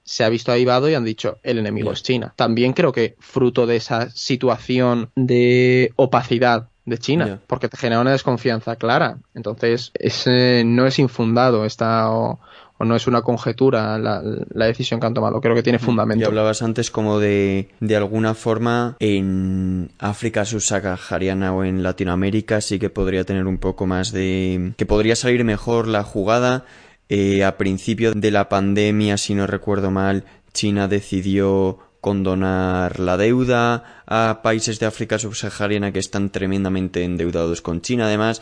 se 0.04 0.24
ha 0.24 0.30
visto 0.30 0.52
avivado 0.52 0.90
y 0.90 0.96
han 0.96 1.06
dicho 1.06 1.38
el 1.44 1.60
enemigo 1.60 1.92
es 1.92 2.04
China. 2.04 2.34
También 2.36 2.74
creo 2.74 2.92
que 2.92 3.16
fruto 3.20 3.66
de 3.66 3.76
esa 3.76 4.10
situación 4.10 5.12
de 5.16 5.94
opacidad 5.96 6.70
de 6.86 6.98
China, 6.98 7.40
porque 7.46 7.70
te 7.70 7.78
genera 7.78 8.02
una 8.02 8.12
desconfianza 8.12 8.76
clara. 8.76 9.20
Entonces, 9.36 9.92
ese 9.94 10.64
no 10.66 10.88
es 10.88 10.98
infundado 10.98 11.64
esta 11.64 12.12
o, 12.12 12.40
no 12.86 12.96
es 12.96 13.08
una 13.08 13.22
conjetura 13.22 13.98
la, 13.98 14.22
decisión 14.68 15.00
que 15.00 15.08
han 15.08 15.14
tomado. 15.14 15.42
Creo 15.42 15.56
que 15.56 15.64
tiene 15.64 15.80
fundamento. 15.80 16.24
Y 16.24 16.28
hablabas 16.28 16.62
antes 16.62 16.92
como 16.92 17.20
de, 17.20 17.70
de 17.80 17.96
alguna 17.96 18.34
forma, 18.34 18.96
en 19.00 19.92
África 20.00 20.46
subsahariana 20.46 21.54
o 21.54 21.64
en 21.64 21.84
Latinoamérica 21.84 22.62
sí 22.62 22.80
que 22.80 22.90
podría 22.90 23.24
tener 23.24 23.48
un 23.48 23.58
poco 23.58 23.86
más 23.86 24.12
de... 24.12 24.74
que 24.78 24.86
podría 24.86 25.16
salir 25.16 25.44
mejor 25.44 25.88
la 25.88 26.04
jugada 26.04 26.66
eh, 27.10 27.44
a 27.44 27.58
principio 27.58 28.14
de 28.14 28.32
la 28.32 28.50
pandemia, 28.50 29.18
si 29.18 29.34
no 29.34 29.48
recuerdo 29.48 29.90
mal, 29.90 30.26
China 30.54 30.88
decidió 30.88 31.80
condonar 32.02 33.00
la 33.00 33.18
deuda 33.18 34.04
a 34.06 34.42
países 34.42 34.80
de 34.80 34.86
África 34.86 35.20
subsahariana 35.20 35.92
que 35.92 36.00
están 36.00 36.30
tremendamente 36.30 37.04
endeudados 37.04 37.62
con 37.62 37.82
China. 37.82 38.06
Además, 38.06 38.42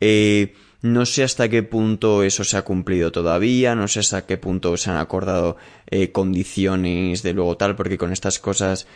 eh, 0.00 0.54
no 0.92 1.06
sé 1.06 1.24
hasta 1.24 1.48
qué 1.48 1.62
punto 1.62 2.22
eso 2.22 2.44
se 2.44 2.56
ha 2.56 2.62
cumplido 2.62 3.12
todavía, 3.12 3.74
no 3.74 3.88
sé 3.88 4.00
hasta 4.00 4.26
qué 4.26 4.38
punto 4.38 4.76
se 4.76 4.90
han 4.90 4.96
acordado 4.96 5.56
eh, 5.88 6.12
condiciones 6.12 7.22
de 7.22 7.32
luego 7.32 7.56
tal, 7.56 7.76
porque 7.76 7.98
con 7.98 8.12
estas 8.12 8.38
cosas 8.38 8.86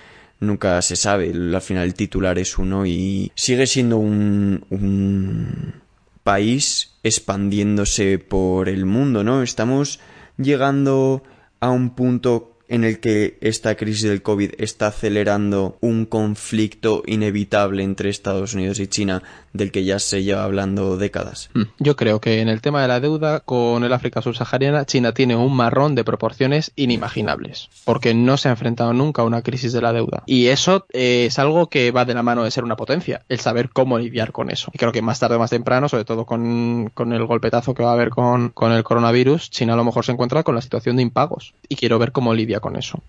nunca 0.41 0.81
se 0.83 0.97
sabe. 0.97 1.31
Al 1.31 1.63
final 1.63 1.85
el 1.85 1.95
titular 1.95 2.39
es 2.39 2.59
uno 2.59 2.87
y 2.87 3.31
sigue 3.35 3.67
siendo 3.67 3.99
un, 3.99 4.65
un 4.71 5.75
país 6.23 6.95
expandiéndose 7.03 8.19
por 8.19 8.69
el 8.69 8.87
mundo, 8.87 9.25
¿no? 9.25 9.43
Estamos 9.43 10.01
llegando 10.37 11.23
a 11.61 11.71
un 11.71 11.95
punto 11.95 12.51
en 12.71 12.85
el 12.85 13.01
que 13.01 13.37
esta 13.41 13.75
crisis 13.75 14.05
del 14.05 14.23
COVID 14.23 14.53
está 14.59 14.87
acelerando 14.87 15.77
un 15.81 16.07
conflicto 16.07 17.03
inevitable 17.05 17.83
entre 17.83 18.11
Estados 18.11 18.55
Unidos 18.55 18.79
y 18.79 18.87
China 18.87 19.25
del 19.53 19.73
que 19.73 19.85
ya 19.85 19.99
se 19.99 20.23
lleva 20.23 20.45
hablando 20.45 20.97
décadas. 20.97 21.51
Hmm. 21.55 21.65
Yo 21.79 21.97
creo 21.97 22.21
que 22.21 22.41
en 22.41 22.49
el 22.49 22.61
tema 22.61 22.83
de 22.83 22.89
la 22.89 23.01
deuda 23.01 23.41
con 23.41 23.85
el 23.85 23.93
África 23.93 24.23
subsahariana, 24.23 24.85
China 24.85 25.13
tiene 25.13 25.37
un 25.37 25.55
marrón 25.55 25.95
de 25.95 26.05
proporciones 26.05 26.73
inimaginables, 26.77 27.69
porque 27.85 28.15
no 28.15 28.37
se 28.37 28.49
ha 28.49 28.53
enfrentado 28.53 28.93
nunca 28.93 29.23
a 29.23 29.25
una 29.25 29.43
crisis 29.43 29.73
de 29.73 29.83
la 29.83 29.93
deuda. 29.93 30.23
Y 30.27 30.47
eso 30.47 30.87
eh, 30.93 31.27
es 31.27 31.39
algo 31.39 31.69
que 31.69 31.91
va 31.91 32.05
de 32.05 32.15
la 32.15 32.23
mano 32.23 32.45
de 32.45 32.51
ser 32.51 32.65
una 32.65 32.77
potencia, 32.77 33.23
el 33.29 33.41
saber 33.41 33.71
cómo 33.71 33.99
lidiar 33.99 34.33
con 34.33 34.51
eso. 34.51 34.71
Y 34.73 34.79
creo 34.79 34.93
que 34.93 35.03
más 35.03 35.19
tarde 35.19 35.37
o 35.37 35.39
más 35.39 35.51
temprano, 35.51 35.89
sobre 35.89 36.05
todo 36.05 36.25
con, 36.27 36.93
el 36.97 37.27
golpetazo 37.27 37.75
que 37.75 37.83
va 37.83 37.91
a 37.91 37.95
haber 37.95 38.11
con, 38.11 38.51
con 38.51 38.73
el 38.73 38.85
coronavirus, 38.85 39.51
China 39.51 39.75
a 39.75 39.77
lo 39.77 39.85
mejor 39.85 40.05
se 40.05 40.13
encuentra 40.13 40.43
con 40.43 40.55
la 40.55 40.63
situación 40.63 40.97
de 40.97 41.03
impagos. 41.03 41.55
Y 41.69 41.77
quiero 41.77 41.99
ver 41.99 42.13
cómo 42.13 42.35
lidia 42.35 42.61
con 42.61 42.77
eso. 42.77 43.03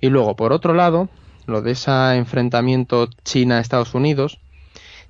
Y 0.00 0.08
luego, 0.08 0.36
por 0.36 0.52
otro 0.52 0.74
lado, 0.74 1.08
lo 1.46 1.62
de 1.62 1.72
ese 1.72 2.14
enfrentamiento 2.14 3.08
China-Estados 3.24 3.94
Unidos, 3.94 4.40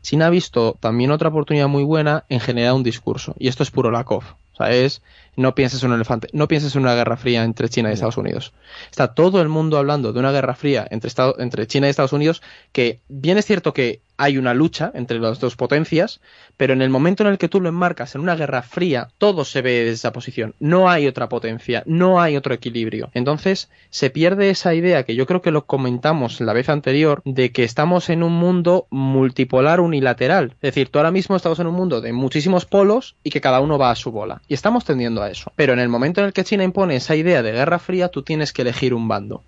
China 0.04 0.26
ha 0.26 0.30
visto 0.30 0.76
también 0.80 1.10
otra 1.10 1.30
oportunidad 1.30 1.66
muy 1.66 1.82
buena 1.82 2.26
en 2.28 2.38
generar 2.38 2.74
un 2.74 2.82
discurso. 2.82 3.34
Y 3.38 3.48
esto 3.48 3.62
es 3.62 3.70
puro 3.70 3.90
Lakov. 3.90 4.22
O 4.52 4.56
sea, 4.56 4.70
es 4.70 5.02
no 5.36 5.54
pienses 5.54 5.82
en 5.82 5.90
un 5.90 5.96
elefante, 5.96 6.28
no 6.32 6.48
pienses 6.48 6.74
en 6.76 6.82
una 6.82 6.94
guerra 6.94 7.16
fría 7.16 7.44
entre 7.44 7.68
China 7.68 7.90
y 7.90 7.94
Estados 7.94 8.16
Unidos. 8.16 8.52
Está 8.90 9.14
todo 9.14 9.40
el 9.40 9.48
mundo 9.48 9.78
hablando 9.78 10.12
de 10.12 10.20
una 10.20 10.32
guerra 10.32 10.54
fría 10.54 10.86
entre, 10.90 11.10
entre 11.38 11.66
China 11.66 11.86
y 11.86 11.90
Estados 11.90 12.12
Unidos, 12.12 12.42
que 12.72 13.00
bien 13.08 13.38
es 13.38 13.46
cierto 13.46 13.72
que 13.72 14.00
hay 14.16 14.38
una 14.38 14.54
lucha 14.54 14.92
entre 14.94 15.18
las 15.18 15.40
dos 15.40 15.56
potencias, 15.56 16.20
pero 16.56 16.72
en 16.72 16.82
el 16.82 16.90
momento 16.90 17.24
en 17.24 17.30
el 17.30 17.38
que 17.38 17.48
tú 17.48 17.60
lo 17.60 17.68
enmarcas 17.68 18.14
en 18.14 18.20
una 18.20 18.36
guerra 18.36 18.62
fría, 18.62 19.08
todo 19.18 19.44
se 19.44 19.60
ve 19.62 19.80
desde 19.80 19.92
esa 19.92 20.12
posición. 20.12 20.54
No 20.60 20.88
hay 20.88 21.06
otra 21.06 21.28
potencia, 21.28 21.82
no 21.86 22.20
hay 22.20 22.36
otro 22.36 22.54
equilibrio. 22.54 23.10
Entonces, 23.14 23.70
se 23.90 24.10
pierde 24.10 24.50
esa 24.50 24.74
idea 24.74 25.02
que 25.02 25.16
yo 25.16 25.26
creo 25.26 25.42
que 25.42 25.50
lo 25.50 25.66
comentamos 25.66 26.40
la 26.40 26.52
vez 26.52 26.68
anterior, 26.68 27.22
de 27.24 27.50
que 27.50 27.64
estamos 27.64 28.08
en 28.08 28.22
un 28.22 28.32
mundo 28.32 28.86
multipolar 28.90 29.80
unilateral. 29.80 30.52
Es 30.54 30.74
decir, 30.74 30.90
tú 30.90 30.98
ahora 30.98 31.10
mismo 31.10 31.34
estamos 31.34 31.58
en 31.58 31.66
un 31.66 31.74
mundo 31.74 32.00
de 32.00 32.12
muchísimos 32.12 32.66
polos 32.66 33.16
y 33.24 33.30
que 33.30 33.40
cada 33.40 33.60
uno 33.60 33.78
va 33.78 33.90
a 33.90 33.96
su 33.96 34.12
bola. 34.12 34.42
Y 34.46 34.54
estamos 34.54 34.84
tendiendo 34.84 35.22
eso. 35.30 35.52
Pero 35.56 35.72
en 35.72 35.78
el 35.78 35.88
momento 35.88 36.20
en 36.20 36.26
el 36.26 36.32
que 36.32 36.44
China 36.44 36.64
impone 36.64 36.96
esa 36.96 37.16
idea 37.16 37.42
de 37.42 37.52
guerra 37.52 37.78
fría, 37.78 38.08
tú 38.08 38.22
tienes 38.22 38.52
que 38.52 38.62
elegir 38.62 38.94
un 38.94 39.08
bando. 39.08 39.42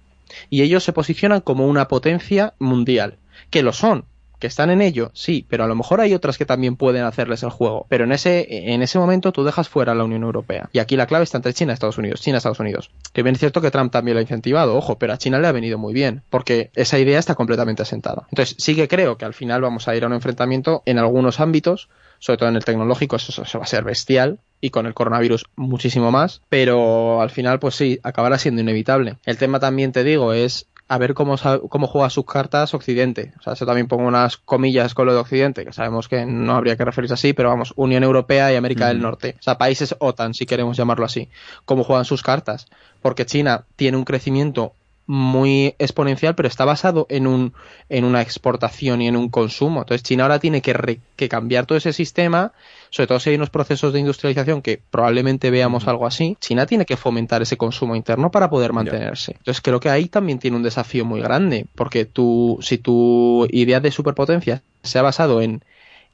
Y 0.50 0.62
ellos 0.62 0.84
se 0.84 0.92
posicionan 0.92 1.40
como 1.40 1.66
una 1.66 1.88
potencia 1.88 2.54
mundial. 2.58 3.18
Que 3.50 3.62
lo 3.62 3.72
son, 3.72 4.06
que 4.38 4.46
están 4.46 4.70
en 4.70 4.82
ello, 4.82 5.10
sí, 5.14 5.46
pero 5.48 5.64
a 5.64 5.66
lo 5.66 5.74
mejor 5.74 6.00
hay 6.00 6.12
otras 6.14 6.36
que 6.36 6.44
también 6.44 6.76
pueden 6.76 7.04
hacerles 7.04 7.42
el 7.42 7.50
juego. 7.50 7.86
Pero 7.88 8.04
en 8.04 8.12
ese, 8.12 8.72
en 8.72 8.82
ese 8.82 8.98
momento 8.98 9.32
tú 9.32 9.44
dejas 9.44 9.68
fuera 9.68 9.92
a 9.92 9.94
la 9.94 10.04
Unión 10.04 10.22
Europea. 10.22 10.68
Y 10.72 10.78
aquí 10.78 10.96
la 10.96 11.06
clave 11.06 11.24
está 11.24 11.38
entre 11.38 11.54
China 11.54 11.72
y 11.72 11.74
Estados 11.74 11.98
Unidos. 11.98 12.20
China 12.20 12.38
Estados 12.38 12.60
Unidos. 12.60 12.90
Que 13.12 13.22
bien 13.22 13.34
es 13.34 13.40
cierto 13.40 13.60
que 13.60 13.70
Trump 13.70 13.92
también 13.92 14.14
lo 14.14 14.18
ha 14.18 14.22
incentivado, 14.22 14.76
ojo, 14.76 14.98
pero 14.98 15.12
a 15.12 15.18
China 15.18 15.38
le 15.38 15.46
ha 15.46 15.52
venido 15.52 15.78
muy 15.78 15.94
bien, 15.94 16.22
porque 16.30 16.70
esa 16.74 16.98
idea 16.98 17.18
está 17.18 17.34
completamente 17.34 17.82
asentada. 17.82 18.26
Entonces, 18.30 18.56
sí 18.58 18.74
que 18.74 18.88
creo 18.88 19.16
que 19.16 19.24
al 19.24 19.34
final 19.34 19.62
vamos 19.62 19.88
a 19.88 19.96
ir 19.96 20.04
a 20.04 20.06
un 20.06 20.12
enfrentamiento 20.12 20.82
en 20.84 20.98
algunos 20.98 21.40
ámbitos, 21.40 21.88
sobre 22.18 22.38
todo 22.38 22.48
en 22.48 22.56
el 22.56 22.64
tecnológico, 22.64 23.16
eso, 23.16 23.42
eso 23.42 23.58
va 23.58 23.64
a 23.64 23.68
ser 23.68 23.84
bestial, 23.84 24.38
y 24.60 24.70
con 24.70 24.86
el 24.86 24.94
coronavirus 24.94 25.46
muchísimo 25.56 26.10
más, 26.10 26.40
pero 26.48 27.20
al 27.20 27.30
final 27.30 27.58
pues 27.58 27.74
sí, 27.74 28.00
acabará 28.02 28.38
siendo 28.38 28.62
inevitable. 28.62 29.16
El 29.24 29.38
tema 29.38 29.60
también 29.60 29.92
te 29.92 30.04
digo 30.04 30.32
es 30.32 30.66
a 30.88 30.98
ver 30.98 31.14
cómo, 31.14 31.36
cómo 31.68 31.86
juega 31.86 32.10
sus 32.10 32.24
cartas 32.24 32.74
Occidente. 32.74 33.32
O 33.38 33.42
sea, 33.42 33.54
eso 33.54 33.66
también 33.66 33.88
pongo 33.88 34.06
unas 34.06 34.36
comillas 34.36 34.94
con 34.94 35.06
lo 35.06 35.14
de 35.14 35.18
Occidente, 35.18 35.64
que 35.64 35.72
sabemos 35.72 36.08
que 36.08 36.26
no 36.26 36.54
habría 36.54 36.76
que 36.76 36.84
referirse 36.84 37.14
así, 37.14 37.32
pero 37.32 37.48
vamos, 37.48 37.72
Unión 37.76 38.04
Europea 38.04 38.52
y 38.52 38.56
América 38.56 38.88
del 38.88 39.00
Norte. 39.00 39.36
O 39.38 39.42
sea, 39.42 39.58
países 39.58 39.96
OTAN, 39.98 40.34
si 40.34 40.46
queremos 40.46 40.76
llamarlo 40.76 41.04
así. 41.04 41.28
Cómo 41.64 41.82
juegan 41.82 42.04
sus 42.04 42.22
cartas. 42.22 42.66
Porque 43.02 43.26
China 43.26 43.64
tiene 43.76 43.96
un 43.96 44.04
crecimiento 44.04 44.72
muy 45.06 45.74
exponencial, 45.78 46.34
pero 46.34 46.48
está 46.48 46.64
basado 46.64 47.06
en, 47.08 47.26
un, 47.26 47.52
en 47.88 48.04
una 48.04 48.22
exportación 48.22 49.02
y 49.02 49.08
en 49.08 49.16
un 49.16 49.28
consumo. 49.28 49.80
Entonces 49.80 50.02
China 50.02 50.24
ahora 50.24 50.38
tiene 50.38 50.62
que, 50.62 51.00
que 51.16 51.28
cambiar 51.28 51.66
todo 51.66 51.78
ese 51.78 51.92
sistema, 51.92 52.52
sobre 52.90 53.06
todo 53.06 53.20
si 53.20 53.30
hay 53.30 53.36
unos 53.36 53.50
procesos 53.50 53.92
de 53.92 54.00
industrialización 54.00 54.62
que 54.62 54.80
probablemente 54.90 55.50
veamos 55.50 55.86
algo 55.86 56.06
así. 56.06 56.36
China 56.40 56.66
tiene 56.66 56.86
que 56.86 56.96
fomentar 56.96 57.42
ese 57.42 57.56
consumo 57.56 57.94
interno 57.94 58.30
para 58.30 58.50
poder 58.50 58.72
mantenerse. 58.72 59.32
Entonces 59.38 59.60
creo 59.60 59.80
que 59.80 59.90
ahí 59.90 60.08
también 60.08 60.38
tiene 60.38 60.56
un 60.56 60.62
desafío 60.62 61.04
muy 61.04 61.20
grande, 61.20 61.66
porque 61.74 62.04
tú, 62.04 62.58
si 62.60 62.78
tu 62.78 63.46
idea 63.50 63.80
de 63.80 63.90
superpotencia 63.90 64.62
se 64.82 64.98
ha 64.98 65.02
basado 65.02 65.40
en, 65.40 65.62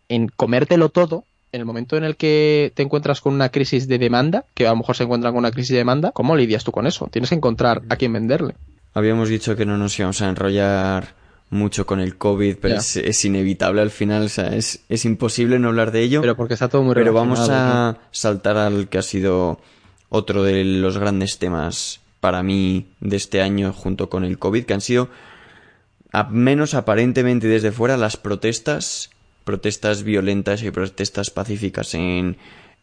en 0.09 0.29
comértelo 0.29 0.91
todo, 0.91 1.25
en 1.53 1.61
el 1.61 1.67
momento 1.67 1.97
en 1.97 2.05
el 2.05 2.17
que 2.17 2.73
te 2.75 2.83
encuentras 2.83 3.21
con 3.21 3.35
una 3.35 3.51
crisis 3.51 3.87
de 3.87 3.99
demanda, 3.99 4.47
que 4.55 4.67
a 4.67 4.71
lo 4.71 4.77
mejor 4.77 4.97
se 4.97 5.05
encuentran 5.05 5.35
con 5.35 5.41
una 5.41 5.51
crisis 5.51 5.73
de 5.73 5.79
demanda, 5.79 6.11
¿cómo 6.13 6.35
lidias 6.35 6.65
tú 6.65 6.73
con 6.73 6.87
eso? 6.87 7.09
Tienes 7.11 7.29
que 7.29 7.37
encontrar 7.37 7.83
a 7.91 7.97
quién 7.97 8.13
venderle. 8.13 8.55
Habíamos 8.95 9.29
dicho 9.29 9.57
que 9.57 9.65
no 9.65 9.79
nos 9.79 9.99
íbamos 9.99 10.21
a 10.23 10.29
enrollar 10.29 11.15
mucho 11.53 11.87
con 11.87 12.01
el 12.01 12.17
COVID, 12.17 12.57
pero 12.61 12.77
es, 12.77 13.25
inevitable 13.25 13.83
al 13.83 13.91
final, 13.91 14.25
o 14.25 14.29
sea, 14.29 14.55
es, 14.57 14.85
es, 14.89 15.05
imposible 15.05 15.59
no 15.59 15.69
hablar 15.69 15.93
de 15.93 16.01
ello. 16.01 16.23
Pero 16.23 16.35
porque 16.35 16.55
está 16.55 16.69
todo 16.69 16.83
muy 16.83 16.95
Pero 16.95 17.13
vamos 17.13 17.49
a 17.51 17.99
saltar 18.11 18.57
al 18.57 18.89
que 18.89 18.99
ha 18.99 19.03
sido 19.03 19.61
otro 20.09 20.45
de 20.45 20.65
los 20.65 20.97
grandes 20.97 21.39
temas 21.39 22.01
para 22.21 22.43
mí 22.43 22.87
de 23.01 23.17
este 23.17 23.43
año 23.43 23.73
junto 23.73 24.09
con 24.09 24.25
el 24.25 24.39
COVID, 24.39 24.65
que 24.65 24.75
han 24.75 24.81
sido, 24.81 25.11
a 26.13 26.25
menos 26.25 26.75
aparentemente 26.75 27.49
desde 27.49 27.73
fuera, 27.73 27.97
las 27.97 28.17
protestas, 28.17 29.11
protestas 29.45 30.05
violentas 30.05 30.63
y 30.63 30.71
protestas 30.71 31.31
pacíficas 31.31 31.95
en, 31.95 32.37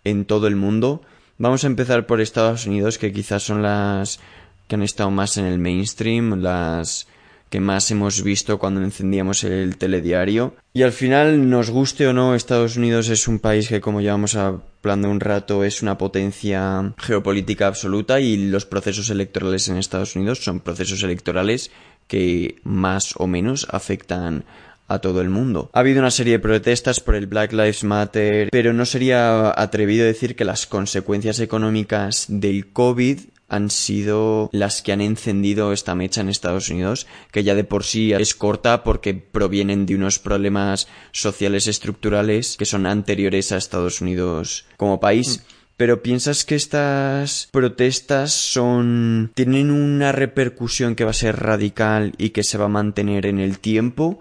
en 0.03 0.25
todo 0.25 0.47
el 0.47 0.55
mundo. 0.55 1.01
Vamos 1.37 1.63
a 1.63 1.67
empezar 1.67 2.05
por 2.05 2.21
Estados 2.21 2.65
Unidos, 2.67 2.97
que 2.97 3.13
quizás 3.13 3.41
son 3.43 3.63
las 3.63 4.19
que 4.69 4.75
han 4.75 4.83
estado 4.83 5.09
más 5.09 5.35
en 5.37 5.45
el 5.45 5.57
mainstream, 5.57 6.41
las 6.41 7.07
que 7.49 7.59
más 7.59 7.89
hemos 7.89 8.21
visto 8.21 8.59
cuando 8.59 8.81
encendíamos 8.81 9.43
el 9.43 9.77
telediario. 9.77 10.53
Y 10.73 10.83
al 10.83 10.91
final, 10.91 11.49
nos 11.49 11.71
guste 11.71 12.07
o 12.07 12.13
no, 12.13 12.35
Estados 12.35 12.77
Unidos 12.77 13.09
es 13.09 13.27
un 13.27 13.39
país 13.39 13.67
que, 13.67 13.81
como 13.81 13.99
llevamos 13.99 14.35
hablando 14.35 15.09
un 15.09 15.19
rato, 15.19 15.63
es 15.63 15.81
una 15.81 15.97
potencia 15.97 16.93
geopolítica 16.99 17.65
absoluta 17.65 18.19
y 18.19 18.49
los 18.49 18.67
procesos 18.67 19.09
electorales 19.09 19.67
en 19.67 19.77
Estados 19.77 20.15
Unidos 20.15 20.43
son 20.43 20.59
procesos 20.59 21.01
electorales 21.01 21.71
que 22.07 22.59
más 22.63 23.15
o 23.17 23.25
menos 23.25 23.67
afectan 23.71 24.45
a 24.87 24.99
todo 24.99 25.21
el 25.21 25.29
mundo. 25.29 25.71
Ha 25.73 25.79
habido 25.79 25.99
una 25.99 26.11
serie 26.11 26.33
de 26.33 26.39
protestas 26.39 26.99
por 26.99 27.15
el 27.15 27.25
Black 27.25 27.53
Lives 27.53 27.83
Matter, 27.83 28.49
pero 28.51 28.73
no 28.73 28.85
sería 28.85 29.51
atrevido 29.59 30.05
decir 30.05 30.35
que 30.35 30.45
las 30.45 30.67
consecuencias 30.67 31.39
económicas 31.39 32.25
del 32.27 32.71
COVID 32.71 33.19
han 33.49 33.69
sido 33.69 34.49
las 34.53 34.81
que 34.81 34.91
han 34.91 35.01
encendido 35.01 35.73
esta 35.73 35.95
mecha 35.95 36.21
en 36.21 36.29
Estados 36.29 36.69
Unidos, 36.69 37.07
que 37.31 37.43
ya 37.43 37.55
de 37.55 37.63
por 37.63 37.83
sí 37.83 38.13
es 38.13 38.35
corta 38.35 38.83
porque 38.83 39.13
provienen 39.13 39.85
de 39.85 39.95
unos 39.95 40.19
problemas 40.19 40.87
sociales 41.11 41.67
estructurales 41.67 42.55
que 42.57 42.65
son 42.65 42.85
anteriores 42.85 43.51
a 43.51 43.57
Estados 43.57 44.01
Unidos 44.01 44.65
como 44.77 44.99
país. 44.99 45.39
Mm. 45.39 45.59
Pero 45.77 46.03
piensas 46.03 46.43
que 46.43 46.55
estas 46.55 47.47
protestas 47.53 48.33
son 48.33 49.31
tienen 49.33 49.71
una 49.71 50.11
repercusión 50.11 50.93
que 50.93 51.05
va 51.05 51.11
a 51.11 51.13
ser 51.13 51.37
radical 51.39 52.13
y 52.17 52.31
que 52.31 52.43
se 52.43 52.57
va 52.57 52.65
a 52.65 52.69
mantener 52.69 53.25
en 53.25 53.39
el 53.39 53.59
tiempo 53.59 54.19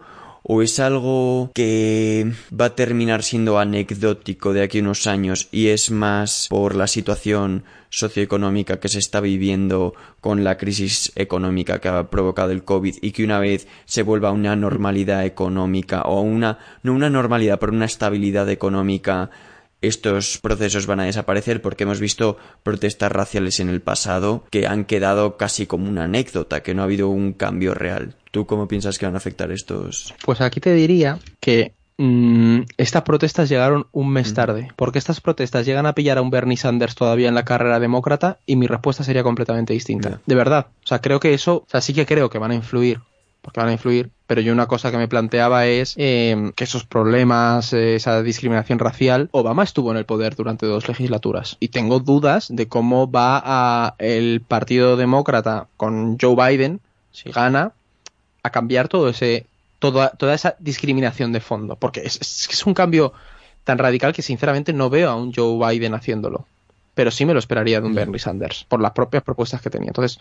o 0.50 0.62
es 0.62 0.80
algo 0.80 1.52
que 1.54 2.32
va 2.58 2.64
a 2.64 2.74
terminar 2.74 3.22
siendo 3.22 3.58
anecdótico 3.58 4.54
de 4.54 4.62
aquí 4.62 4.78
a 4.78 4.82
unos 4.82 5.06
años 5.06 5.46
y 5.52 5.68
es 5.68 5.90
más 5.90 6.46
por 6.48 6.74
la 6.74 6.86
situación 6.86 7.64
socioeconómica 7.90 8.80
que 8.80 8.88
se 8.88 8.98
está 8.98 9.20
viviendo 9.20 9.92
con 10.22 10.44
la 10.44 10.56
crisis 10.56 11.12
económica 11.16 11.80
que 11.80 11.88
ha 11.88 12.08
provocado 12.08 12.52
el 12.52 12.64
COVID 12.64 12.96
y 13.02 13.12
que 13.12 13.24
una 13.24 13.38
vez 13.40 13.68
se 13.84 14.02
vuelva 14.02 14.32
una 14.32 14.56
normalidad 14.56 15.26
económica 15.26 16.02
o 16.02 16.22
una 16.22 16.58
no 16.82 16.94
una 16.94 17.10
normalidad 17.10 17.58
pero 17.58 17.72
una 17.72 17.84
estabilidad 17.84 18.48
económica 18.48 19.30
estos 19.80 20.38
procesos 20.38 20.86
van 20.86 21.00
a 21.00 21.04
desaparecer 21.04 21.62
porque 21.62 21.84
hemos 21.84 22.00
visto 22.00 22.36
protestas 22.62 23.12
raciales 23.12 23.60
en 23.60 23.68
el 23.68 23.80
pasado 23.80 24.44
que 24.50 24.66
han 24.66 24.84
quedado 24.84 25.36
casi 25.36 25.66
como 25.66 25.88
una 25.88 26.04
anécdota, 26.04 26.62
que 26.64 26.74
no 26.74 26.82
ha 26.82 26.86
habido 26.86 27.08
un 27.08 27.32
cambio 27.32 27.74
real. 27.74 28.16
¿Tú 28.30 28.46
cómo 28.46 28.68
piensas 28.68 28.98
que 28.98 29.06
van 29.06 29.14
a 29.14 29.18
afectar 29.18 29.50
estos? 29.50 30.14
Pues 30.24 30.40
aquí 30.40 30.60
te 30.60 30.72
diría 30.74 31.18
que 31.40 31.72
mm, 31.96 32.60
estas 32.76 33.02
protestas 33.02 33.48
llegaron 33.48 33.86
un 33.92 34.10
mes 34.10 34.34
tarde, 34.34 34.68
porque 34.76 34.98
estas 34.98 35.20
protestas 35.20 35.66
llegan 35.66 35.86
a 35.86 35.94
pillar 35.94 36.18
a 36.18 36.22
un 36.22 36.30
Bernie 36.30 36.56
Sanders 36.56 36.94
todavía 36.94 37.28
en 37.28 37.34
la 37.34 37.44
carrera 37.44 37.80
demócrata 37.80 38.38
y 38.46 38.56
mi 38.56 38.66
respuesta 38.66 39.04
sería 39.04 39.22
completamente 39.22 39.72
distinta. 39.72 40.20
De 40.26 40.34
verdad. 40.34 40.66
O 40.84 40.86
sea, 40.86 41.00
creo 41.00 41.20
que 41.20 41.34
eso, 41.34 41.56
o 41.56 41.66
sea, 41.68 41.80
sí 41.80 41.94
que 41.94 42.06
creo 42.06 42.30
que 42.30 42.38
van 42.38 42.50
a 42.50 42.54
influir 42.54 43.00
porque 43.42 43.60
van 43.60 43.68
a 43.70 43.72
influir, 43.72 44.10
pero 44.26 44.40
yo 44.40 44.52
una 44.52 44.66
cosa 44.66 44.90
que 44.90 44.98
me 44.98 45.08
planteaba 45.08 45.66
es 45.66 45.94
eh, 45.96 46.52
que 46.54 46.64
esos 46.64 46.84
problemas, 46.84 47.72
eh, 47.72 47.94
esa 47.94 48.22
discriminación 48.22 48.78
racial, 48.78 49.28
Obama 49.32 49.62
estuvo 49.62 49.90
en 49.90 49.96
el 49.96 50.04
poder 50.04 50.34
durante 50.34 50.66
dos 50.66 50.88
legislaturas 50.88 51.56
y 51.60 51.68
tengo 51.68 52.00
dudas 52.00 52.48
de 52.50 52.68
cómo 52.68 53.10
va 53.10 53.40
a 53.44 53.94
el 53.98 54.42
Partido 54.46 54.96
Demócrata 54.96 55.68
con 55.76 56.18
Joe 56.20 56.34
Biden, 56.34 56.80
si 57.10 57.30
gana, 57.30 57.72
a 58.48 58.50
cambiar 58.50 58.88
todo 58.88 59.08
ese 59.08 59.46
toda, 59.78 60.10
toda 60.10 60.34
esa 60.34 60.56
discriminación 60.58 61.32
de 61.32 61.40
fondo, 61.40 61.76
porque 61.76 62.00
es, 62.00 62.20
es, 62.20 62.48
es 62.50 62.66
un 62.66 62.74
cambio 62.74 63.12
tan 63.64 63.78
radical 63.78 64.12
que 64.12 64.22
sinceramente 64.22 64.72
no 64.72 64.90
veo 64.90 65.10
a 65.10 65.14
un 65.14 65.32
Joe 65.32 65.58
Biden 65.58 65.94
haciéndolo, 65.94 66.46
pero 66.94 67.10
sí 67.10 67.24
me 67.24 67.32
lo 67.32 67.38
esperaría 67.38 67.80
de 67.80 67.86
un 67.86 67.94
Bernie 67.94 68.18
Sanders 68.18 68.64
por 68.64 68.80
las 68.80 68.92
propias 68.92 69.22
propuestas 69.22 69.60
que 69.60 69.70
tenía. 69.70 69.88
Entonces, 69.88 70.18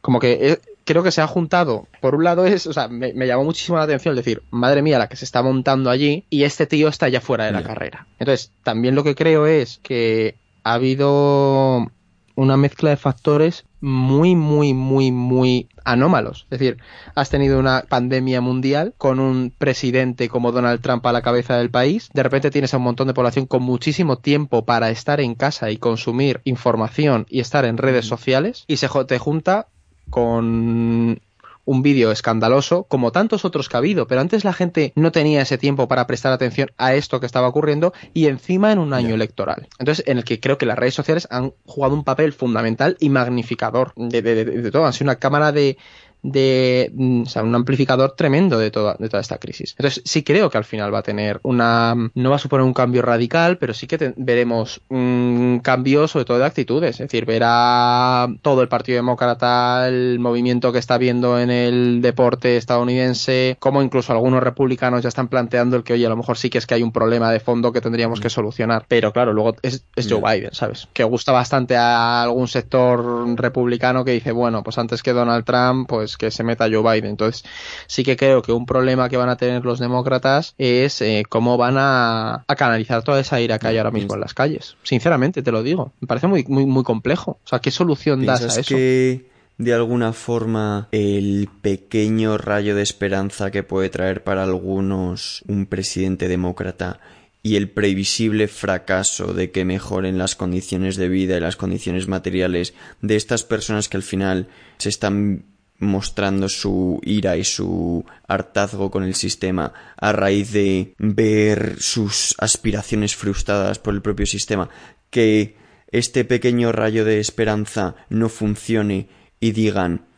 como 0.00 0.20
que 0.20 0.52
eh, 0.52 0.60
creo 0.84 1.02
que 1.02 1.10
se 1.10 1.20
ha 1.20 1.26
juntado, 1.26 1.86
por 2.00 2.14
un 2.14 2.24
lado 2.24 2.46
es, 2.46 2.66
o 2.66 2.72
sea, 2.72 2.88
me, 2.88 3.12
llamó 3.26 3.44
muchísimo 3.44 3.78
la 3.78 3.84
atención 3.84 4.12
el 4.12 4.16
decir, 4.16 4.42
madre 4.50 4.82
mía, 4.82 4.98
la 4.98 5.08
que 5.08 5.16
se 5.16 5.24
está 5.24 5.42
montando 5.42 5.90
allí 5.90 6.24
y 6.30 6.44
este 6.44 6.66
tío 6.66 6.88
está 6.88 7.08
ya 7.08 7.20
fuera 7.20 7.46
de 7.46 7.52
la 7.52 7.62
carrera. 7.62 8.06
Entonces, 8.18 8.52
también 8.62 8.94
lo 8.94 9.04
que 9.04 9.14
creo 9.14 9.46
es 9.46 9.80
que 9.82 10.36
ha 10.62 10.74
habido 10.74 11.90
una 12.34 12.56
mezcla 12.56 12.90
de 12.90 12.96
factores 12.96 13.64
muy, 13.80 14.34
muy, 14.34 14.74
muy, 14.74 15.12
muy 15.12 15.68
anómalos. 15.84 16.46
Es 16.50 16.58
decir, 16.58 16.78
has 17.14 17.30
tenido 17.30 17.58
una 17.58 17.84
pandemia 17.88 18.40
mundial 18.40 18.94
con 18.98 19.20
un 19.20 19.52
presidente 19.56 20.28
como 20.28 20.52
Donald 20.52 20.80
Trump 20.80 21.06
a 21.06 21.12
la 21.12 21.22
cabeza 21.22 21.56
del 21.56 21.70
país. 21.70 22.10
De 22.12 22.22
repente 22.22 22.50
tienes 22.50 22.74
a 22.74 22.78
un 22.78 22.84
montón 22.84 23.06
de 23.06 23.14
población 23.14 23.46
con 23.46 23.62
muchísimo 23.62 24.18
tiempo 24.18 24.64
para 24.64 24.90
estar 24.90 25.20
en 25.20 25.34
casa 25.34 25.70
y 25.70 25.76
consumir 25.76 26.40
información 26.44 27.26
y 27.28 27.40
estar 27.40 27.64
en 27.64 27.78
redes 27.78 28.06
sociales. 28.06 28.64
Y 28.66 28.78
se 28.78 28.88
te 29.06 29.18
junta 29.18 29.68
con 30.10 31.20
un 31.68 31.82
vídeo 31.82 32.10
escandaloso, 32.10 32.84
como 32.84 33.12
tantos 33.12 33.44
otros 33.44 33.68
que 33.68 33.76
ha 33.76 33.78
habido, 33.78 34.06
pero 34.06 34.22
antes 34.22 34.42
la 34.42 34.54
gente 34.54 34.94
no 34.96 35.12
tenía 35.12 35.42
ese 35.42 35.58
tiempo 35.58 35.86
para 35.86 36.06
prestar 36.06 36.32
atención 36.32 36.70
a 36.78 36.94
esto 36.94 37.20
que 37.20 37.26
estaba 37.26 37.46
ocurriendo 37.46 37.92
y 38.14 38.26
encima 38.26 38.72
en 38.72 38.78
un 38.78 38.94
año 38.94 39.14
electoral. 39.14 39.68
Entonces, 39.78 40.02
en 40.08 40.16
el 40.16 40.24
que 40.24 40.40
creo 40.40 40.56
que 40.56 40.64
las 40.64 40.78
redes 40.78 40.94
sociales 40.94 41.28
han 41.30 41.52
jugado 41.66 41.94
un 41.94 42.04
papel 42.04 42.32
fundamental 42.32 42.96
y 43.00 43.10
magnificador 43.10 43.92
de, 43.96 44.22
de 44.22 44.70
todo. 44.70 44.86
Han 44.86 44.94
sido 44.94 45.04
una 45.04 45.16
cámara 45.16 45.52
de, 45.52 45.76
de 46.22 46.90
mm, 46.94 47.22
o 47.22 47.26
sea, 47.26 47.42
un 47.42 47.54
amplificador 47.54 48.12
tremendo 48.16 48.58
de 48.58 48.70
toda, 48.70 48.96
de 48.98 49.08
toda 49.08 49.20
esta 49.20 49.38
crisis. 49.38 49.74
Entonces 49.78 50.02
sí 50.04 50.22
creo 50.22 50.50
que 50.50 50.58
al 50.58 50.64
final 50.64 50.92
va 50.92 50.98
a 51.00 51.02
tener 51.02 51.40
una, 51.42 51.94
no 52.14 52.30
va 52.30 52.36
a 52.36 52.38
suponer 52.38 52.64
un 52.64 52.74
cambio 52.74 53.02
radical, 53.02 53.58
pero 53.58 53.74
sí 53.74 53.86
que 53.86 54.14
veremos 54.16 54.80
un 54.88 55.60
cambio 55.62 56.08
sobre 56.08 56.24
todo 56.24 56.38
de 56.38 56.44
actitudes, 56.44 57.00
es 57.00 57.08
decir, 57.08 57.24
verá 57.24 58.28
todo 58.42 58.62
el 58.62 58.68
Partido 58.68 58.96
Demócrata, 58.96 59.88
el 59.88 60.18
movimiento 60.18 60.72
que 60.72 60.78
está 60.78 60.98
viendo 60.98 61.38
en 61.38 61.50
el 61.50 62.00
deporte 62.02 62.56
estadounidense, 62.56 63.56
como 63.60 63.82
incluso 63.82 64.12
algunos 64.12 64.42
republicanos 64.42 65.02
ya 65.02 65.08
están 65.08 65.28
planteando 65.28 65.76
el 65.76 65.84
que, 65.84 65.94
oye, 65.94 66.06
a 66.06 66.10
lo 66.10 66.16
mejor 66.16 66.38
sí 66.38 66.50
que 66.50 66.58
es 66.58 66.66
que 66.66 66.74
hay 66.74 66.82
un 66.82 66.92
problema 66.92 67.30
de 67.30 67.40
fondo 67.40 67.72
que 67.72 67.80
tendríamos 67.80 68.20
que 68.20 68.30
solucionar, 68.30 68.84
pero 68.88 69.12
claro, 69.12 69.32
luego 69.32 69.56
es, 69.62 69.84
es 69.96 70.10
Joe 70.10 70.20
Biden, 70.20 70.52
¿sabes? 70.52 70.88
Que 70.92 71.04
gusta 71.04 71.32
bastante 71.32 71.76
a 71.76 72.22
algún 72.22 72.48
sector 72.48 73.38
republicano 73.38 74.04
que 74.04 74.12
dice, 74.12 74.32
bueno, 74.32 74.62
pues 74.62 74.78
antes 74.78 75.02
que 75.02 75.12
Donald 75.12 75.44
Trump, 75.44 75.88
pues 75.88 76.07
pues 76.08 76.16
que 76.16 76.30
se 76.30 76.44
meta 76.44 76.68
Joe 76.70 76.82
Biden. 76.82 77.10
Entonces, 77.10 77.44
sí 77.86 78.02
que 78.02 78.16
creo 78.16 78.42
que 78.42 78.52
un 78.52 78.66
problema 78.66 79.08
que 79.08 79.16
van 79.16 79.28
a 79.28 79.36
tener 79.36 79.64
los 79.64 79.78
demócratas 79.78 80.54
es 80.58 81.00
eh, 81.02 81.24
cómo 81.28 81.56
van 81.56 81.76
a, 81.78 82.44
canalizar 82.56 83.02
toda 83.02 83.20
esa 83.20 83.40
ira 83.40 83.58
que 83.58 83.68
hay 83.68 83.78
ahora 83.78 83.90
mismo 83.90 84.14
en 84.14 84.20
las 84.20 84.34
calles. 84.34 84.76
Sinceramente, 84.82 85.42
te 85.42 85.52
lo 85.52 85.62
digo. 85.62 85.92
Me 86.00 86.06
parece 86.08 86.26
muy, 86.26 86.44
muy, 86.48 86.66
muy 86.66 86.82
complejo. 86.82 87.38
O 87.44 87.48
sea, 87.48 87.58
¿qué 87.58 87.70
solución 87.70 88.24
das 88.24 88.42
a 88.42 88.60
eso? 88.60 88.74
que 88.74 89.26
de 89.58 89.74
alguna 89.74 90.12
forma 90.12 90.88
el 90.92 91.48
pequeño 91.62 92.38
rayo 92.38 92.74
de 92.74 92.82
esperanza 92.82 93.50
que 93.50 93.62
puede 93.62 93.90
traer 93.90 94.22
para 94.22 94.44
algunos 94.44 95.42
un 95.48 95.66
presidente 95.66 96.28
demócrata 96.28 97.00
y 97.42 97.56
el 97.56 97.70
previsible 97.70 98.48
fracaso 98.48 99.32
de 99.32 99.50
que 99.50 99.64
mejoren 99.64 100.18
las 100.18 100.36
condiciones 100.36 100.96
de 100.96 101.08
vida 101.08 101.36
y 101.36 101.40
las 101.40 101.56
condiciones 101.56 102.08
materiales 102.08 102.74
de 103.00 103.16
estas 103.16 103.44
personas 103.44 103.88
que 103.88 103.96
al 103.96 104.02
final 104.02 104.48
se 104.78 104.88
están 104.88 105.44
mostrando 105.78 106.48
su 106.48 107.00
ira 107.04 107.36
y 107.36 107.44
su 107.44 108.04
hartazgo 108.26 108.90
con 108.90 109.04
el 109.04 109.14
sistema 109.14 109.72
a 109.96 110.12
raíz 110.12 110.52
de 110.52 110.94
ver 110.98 111.76
sus 111.80 112.34
aspiraciones 112.38 113.16
frustradas 113.16 113.78
por 113.78 113.94
el 113.94 114.02
propio 114.02 114.26
sistema, 114.26 114.68
que 115.10 115.56
este 115.90 116.24
pequeño 116.24 116.72
rayo 116.72 117.04
de 117.04 117.20
esperanza 117.20 117.94
no 118.08 118.28
funcione 118.28 119.08
y 119.40 119.52
digan 119.52 120.08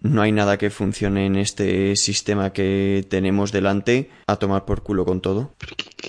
no 0.00 0.22
hay 0.22 0.32
nada 0.32 0.56
que 0.56 0.70
funcione 0.70 1.26
en 1.26 1.36
este 1.36 1.96
sistema 1.96 2.52
que 2.52 3.04
tenemos 3.08 3.52
delante, 3.52 4.10
a 4.26 4.36
tomar 4.36 4.64
por 4.64 4.82
culo 4.82 5.04
con 5.04 5.20
todo. 5.20 5.52